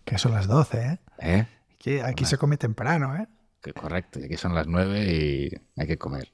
Que 0.05 0.17
son 0.17 0.33
las 0.33 0.47
12, 0.47 0.81
¿eh? 0.81 0.99
¿Eh? 1.19 1.47
Aquí, 2.03 2.25
se 2.25 2.37
come 2.37 2.57
temprano, 2.57 3.15
¿eh? 3.15 3.27
Que 3.61 3.73
correcto, 3.73 4.19
y 4.19 4.25
aquí 4.25 4.37
son 4.37 4.55
las 4.55 4.67
nueve 4.67 5.03
y 5.05 5.51
hay 5.79 5.87
que 5.87 5.97
comer. 5.97 6.31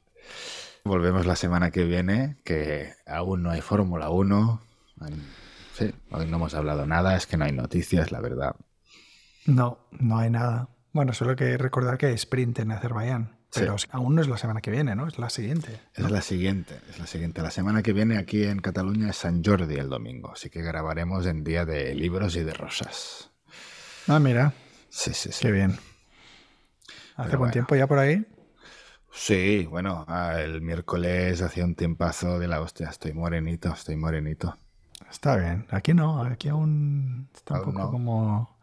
Volvemos 0.84 1.26
la 1.26 1.36
semana 1.36 1.72
que 1.72 1.84
viene, 1.84 2.38
que 2.44 2.94
aún 3.06 3.44
no 3.44 3.52
hay 3.52 3.62
Fórmula 3.62 4.10
1. 4.10 4.62
Sí, 5.74 5.94
hoy 6.12 6.26
no 6.26 6.38
hemos 6.38 6.54
hablado 6.54 6.86
nada, 6.86 7.16
es 7.16 7.28
que 7.28 7.38
no 7.38 7.46
hay 7.46 7.52
noticias, 7.52 8.12
la 8.12 8.22
verdad. 8.22 8.56
No, 9.46 9.88
no 9.92 10.18
hay 10.18 10.30
nada. 10.30 10.70
Bueno, 10.94 11.14
solo 11.14 11.32
hay 11.32 11.36
que 11.38 11.58
recordar 11.58 11.98
que 11.98 12.08
hay 12.08 12.14
sprint 12.14 12.60
en 12.60 12.72
Azerbaiyán. 12.72 13.37
Sí. 13.50 13.62
Pero 13.62 13.76
aún 13.92 14.16
no 14.16 14.22
es 14.22 14.28
la 14.28 14.38
semana 14.38 14.62
que 14.62 14.72
viene, 14.72 14.96
¿no? 14.96 15.08
Es 15.08 15.18
la 15.20 15.30
siguiente. 15.30 15.80
Es 15.94 16.10
la 16.12 16.22
siguiente, 16.22 16.80
es 16.90 17.00
la 17.00 17.08
siguiente. 17.08 17.42
La 17.42 17.52
semana 17.52 17.82
que 17.82 17.94
viene 17.94 18.18
aquí 18.18 18.44
en 18.44 18.60
Cataluña 18.60 19.10
es 19.10 19.18
San 19.18 19.44
Jordi 19.44 19.76
el 19.76 19.90
domingo, 19.90 20.32
así 20.34 20.50
que 20.50 20.62
grabaremos 20.62 21.26
en 21.26 21.44
día 21.44 21.66
de 21.66 21.96
libros 21.96 22.36
y 22.36 22.44
de 22.44 22.54
rosas. 22.54 23.32
Ah, 24.08 24.20
mira, 24.20 24.54
Sí, 24.90 25.14
sí, 25.14 25.32
sí. 25.32 25.40
qué 25.42 25.52
bien. 25.52 25.72
¿Hace 27.16 27.30
Pero 27.30 27.30
buen 27.30 27.40
bueno. 27.40 27.52
tiempo 27.54 27.76
ya 27.76 27.88
por 27.88 28.00
ahí? 28.00 28.26
Sí, 29.12 29.66
bueno, 29.70 30.06
ah, 30.08 30.36
el 30.40 30.62
miércoles 30.62 31.42
hacía 31.42 31.66
un 31.66 31.76
tiempazo 31.76 32.40
de 32.40 32.48
la 32.48 32.62
hostia. 32.62 32.90
Estoy 32.90 33.14
morenito, 33.14 33.70
estoy 33.74 33.96
morenito. 33.96 34.58
Está 35.10 35.36
bien. 35.38 35.66
Aquí 35.70 35.94
no, 35.94 36.22
aquí 36.24 36.50
aún 36.50 37.30
está 37.34 37.56
un 37.56 37.62
poco 37.64 37.80
no. 37.80 37.92
como 37.92 38.58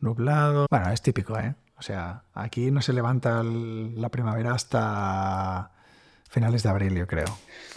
nublado. 0.00 0.66
Bueno, 0.70 0.90
es 0.90 1.00
típico, 1.02 1.38
¿eh? 1.38 1.54
O 1.78 1.82
sea, 1.82 2.22
aquí 2.34 2.70
no 2.70 2.80
se 2.82 2.92
levanta 2.92 3.40
el- 3.40 4.00
la 4.00 4.08
primavera 4.08 4.54
hasta 4.54 5.70
finales 6.28 6.62
de 6.62 6.68
abril, 6.70 6.94
yo 6.94 7.06
creo. 7.06 7.26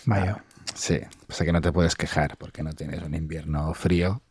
Mayo. 0.06 0.38
Sí, 0.74 1.00
pasa 1.28 1.43
que 1.45 1.52
no 1.52 1.62
te 1.62 1.72
puedes 1.72 1.95
quejar 1.95 2.38
porque 2.38 2.64
no 2.64 2.74
tienes 2.74 3.02
un 3.04 3.14
invierno 3.16 3.74
frío 3.74 4.22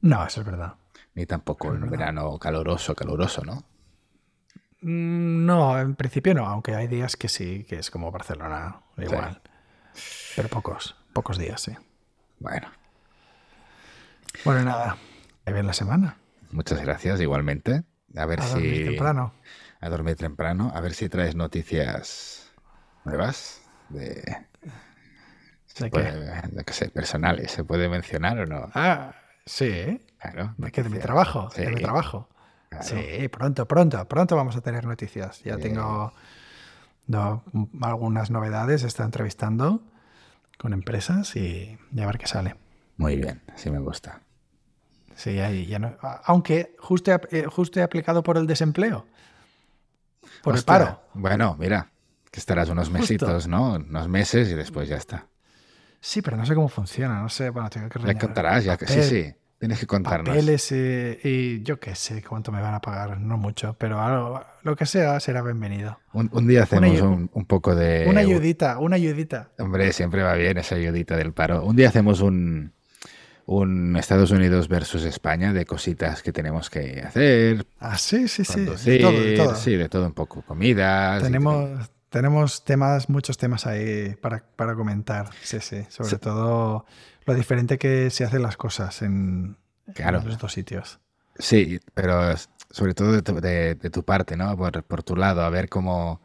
No, 0.00 0.24
eso 0.26 0.40
es 0.40 0.46
verdad. 0.46 0.74
ni 1.14 1.26
tampoco 1.26 1.68
Es 1.68 1.74
un 1.74 1.80
verdad. 1.82 1.98
verano 1.98 2.38
caluroso, 2.38 2.94
caluroso, 2.94 3.42
¿no? 3.44 3.64
Mm, 4.82 5.44
No, 5.46 5.78
en 5.78 5.94
principio 5.96 6.34
no, 6.34 6.46
aunque 6.46 6.74
hay 6.74 6.86
días 6.86 7.16
que 7.16 7.28
sí, 7.28 7.64
que 7.68 7.78
es 7.78 7.90
como 7.90 8.10
Barcelona, 8.12 8.80
igual. 8.96 9.40
Pero 10.36 10.48
pocos, 10.48 10.96
pocos 11.12 11.36
días, 11.38 11.60
sí. 11.60 11.72
Bueno, 12.38 12.68
Bueno, 14.44 14.62
nada. 14.64 14.96
Que 15.44 15.52
bien 15.52 15.66
la 15.66 15.72
semana. 15.72 16.16
muchas 16.52 16.80
gracias 16.80 17.20
igualmente. 17.20 17.82
A 18.16 18.26
ver 18.26 18.40
A 18.40 18.46
si 18.46 18.54
dormir 18.54 18.84
temprano. 18.84 19.32
a 19.80 19.88
dormir 19.88 20.16
temprano, 20.16 20.70
a 20.74 20.80
ver 20.80 20.94
si 20.94 21.08
traes 21.08 21.34
noticias 21.34 22.52
nuevas 23.04 23.62
de, 23.88 24.22
¿De 25.78 25.90
qué? 25.90 25.90
puede- 25.90 26.72
sé, 26.72 26.88
personales, 26.90 27.50
se 27.52 27.64
puede 27.64 27.88
mencionar 27.88 28.38
o 28.40 28.46
no? 28.46 28.70
Ah, 28.74 29.14
sí. 29.46 30.00
Claro. 30.18 30.54
¿De 30.58 30.70
qué? 30.70 30.82
¿De 30.82 30.90
mi 30.90 30.98
trabajo? 30.98 31.48
¿De 31.56 31.70
mi 31.70 31.76
Sí, 31.76 31.82
trabajo? 31.82 32.28
claro. 32.68 32.84
Sí, 32.86 33.28
pronto, 33.28 33.66
pronto, 33.66 34.06
pronto 34.08 34.36
vamos 34.36 34.56
a 34.56 34.60
tener 34.60 34.84
noticias. 34.84 35.42
Ya 35.42 35.56
Sí. 35.56 35.62
tengo 35.62 36.12
no, 37.06 37.44
algunas 37.82 38.30
novedades, 38.30 38.82
está 38.84 39.04
entrevistando 39.04 39.82
con 40.58 40.72
empresas 40.72 41.36
y, 41.36 41.78
y 41.92 42.00
a 42.02 42.06
ver 42.06 42.18
qué 42.18 42.26
sale. 42.26 42.56
Muy 42.96 43.16
bien, 43.16 43.42
sí 43.56 43.70
me 43.70 43.78
gusta. 43.80 44.20
Sí, 45.20 45.38
ahí 45.38 45.66
ya 45.66 45.78
no- 45.78 45.96
aunque 46.24 46.74
justo 46.78 47.12
he, 47.12 47.40
eh, 47.40 47.44
justo 47.46 47.82
aplicado 47.82 48.22
por 48.22 48.38
el 48.38 48.46
desempleo. 48.46 49.06
Por 50.42 50.54
Hostia, 50.54 50.74
el 50.74 50.80
paro. 50.84 51.02
Bueno, 51.12 51.56
mira, 51.58 51.90
que 52.30 52.40
estarás 52.40 52.70
unos 52.70 52.88
Justo. 52.88 53.00
mesitos, 53.02 53.46
¿no? 53.46 53.74
Unos 53.74 54.08
meses 54.08 54.48
y 54.48 54.54
después 54.54 54.88
ya 54.88 54.96
está. 54.96 55.26
Sí, 56.00 56.22
pero 56.22 56.38
no 56.38 56.46
sé 56.46 56.54
cómo 56.54 56.68
funciona, 56.70 57.20
no 57.20 57.28
sé, 57.28 57.50
bueno, 57.50 57.68
tengo 57.68 57.90
que 57.90 57.98
Ya 57.98 58.14
contarás, 58.18 58.64
ya 58.64 58.78
que 58.78 58.86
sí, 58.86 59.02
sí. 59.02 59.34
Tienes 59.58 59.78
que 59.78 59.86
contarnos. 59.86 60.30
Papeles 60.30 60.72
eh, 60.72 61.20
y 61.22 61.62
yo 61.64 61.78
qué 61.78 61.94
sé 61.94 62.22
cuánto 62.22 62.50
me 62.50 62.62
van 62.62 62.72
a 62.72 62.80
pagar, 62.80 63.20
no 63.20 63.36
mucho, 63.36 63.74
pero 63.78 64.00
algo, 64.00 64.42
lo 64.62 64.74
que 64.74 64.86
sea 64.86 65.20
será 65.20 65.42
bienvenido. 65.42 65.98
Un, 66.14 66.30
un 66.32 66.48
día 66.48 66.62
hacemos 66.62 66.98
un 67.02 67.44
poco 67.44 67.74
de... 67.74 68.06
Una 68.08 68.20
ayudita, 68.20 68.78
una 68.78 68.96
ayudita. 68.96 69.50
Hombre, 69.58 69.92
siempre 69.92 70.22
va 70.22 70.32
bien 70.32 70.56
esa 70.56 70.76
ayudita 70.76 71.14
del 71.18 71.34
paro. 71.34 71.62
Un 71.62 71.76
día 71.76 71.88
hacemos 71.90 72.22
un, 72.22 72.72
un 73.52 73.96
Estados 73.96 74.30
Unidos 74.30 74.68
versus 74.68 75.02
España 75.04 75.52
de 75.52 75.64
cositas 75.66 76.22
que 76.22 76.32
tenemos 76.32 76.70
que 76.70 77.02
hacer, 77.04 77.66
Ah, 77.80 77.98
sí, 77.98 78.28
sí, 78.28 78.44
sí. 78.44 78.60
de 78.60 78.66
conducir, 78.66 79.00
todo, 79.02 79.12
de 79.20 79.36
todo. 79.36 79.54
sí, 79.56 79.76
de 79.76 79.88
todo 79.88 80.06
un 80.06 80.12
poco, 80.12 80.42
comidas. 80.42 81.20
Tenemos, 81.22 81.90
tenemos 82.10 82.64
temas, 82.64 83.08
muchos 83.08 83.38
temas 83.38 83.66
ahí 83.66 84.14
para, 84.20 84.44
para 84.54 84.76
comentar. 84.76 85.30
Sí, 85.42 85.58
sí. 85.60 85.84
Sobre 85.88 86.10
Sí. 86.10 86.18
todo 86.18 86.86
lo 87.26 87.34
diferente 87.34 87.76
que 87.76 88.10
se 88.10 88.24
hacen 88.24 88.42
las 88.42 88.56
cosas 88.56 89.02
en, 89.02 89.56
en 89.88 89.94
Claro. 89.94 90.22
los 90.24 90.38
dos 90.38 90.52
sitios. 90.52 91.00
Sí, 91.36 91.80
pero 91.92 92.34
sobre 92.70 92.94
todo 92.94 93.10
de 93.12 93.22
tu, 93.22 93.40
de- 93.40 93.74
de 93.74 93.90
tu 93.90 94.04
parte, 94.04 94.36
¿no? 94.36 94.56
Por, 94.56 94.84
por 94.84 95.02
tu 95.02 95.16
lado, 95.16 95.42
a 95.42 95.50
ver 95.50 95.68
cómo, 95.68 96.22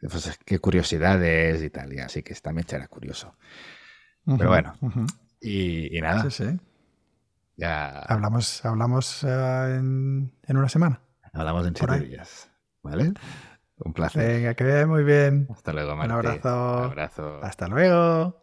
pues, 0.00 0.36
qué 0.44 0.58
curiosidades 0.58 1.62
y 1.62 1.70
tal. 1.70 1.92
Y 1.92 2.00
así 2.00 2.24
que 2.24 2.34
también 2.34 2.66
será 2.66 2.88
curioso. 2.88 3.36
Pero 4.26 4.48
bueno. 4.50 4.74
ujú. 4.80 5.06
Y, 5.40 5.96
y 5.96 6.00
nada, 6.00 6.28
Sí, 6.30 6.44
sí. 6.44 6.60
ya 7.56 8.00
Hablamos, 8.00 8.64
hablamos 8.64 9.24
eh, 9.24 9.76
en, 9.78 10.32
en 10.46 10.56
una 10.56 10.68
semana. 10.68 11.00
hablamos 11.32 11.66
en 11.66 11.74
siete 11.76 12.00
días. 12.00 12.50
¿Vale? 12.82 13.12
Un 13.78 13.92
placer. 13.92 14.26
Venga, 14.26 14.54
que 14.54 14.86
muy 14.86 15.04
bien. 15.04 15.46
Hasta 15.50 15.72
luego, 15.72 15.92
Un 15.92 15.98
Martí. 15.98 16.12
abrazo. 16.14 16.78
Un 16.78 16.84
abrazo. 16.84 17.40
Hasta 17.42 17.68
luego. 17.68 18.40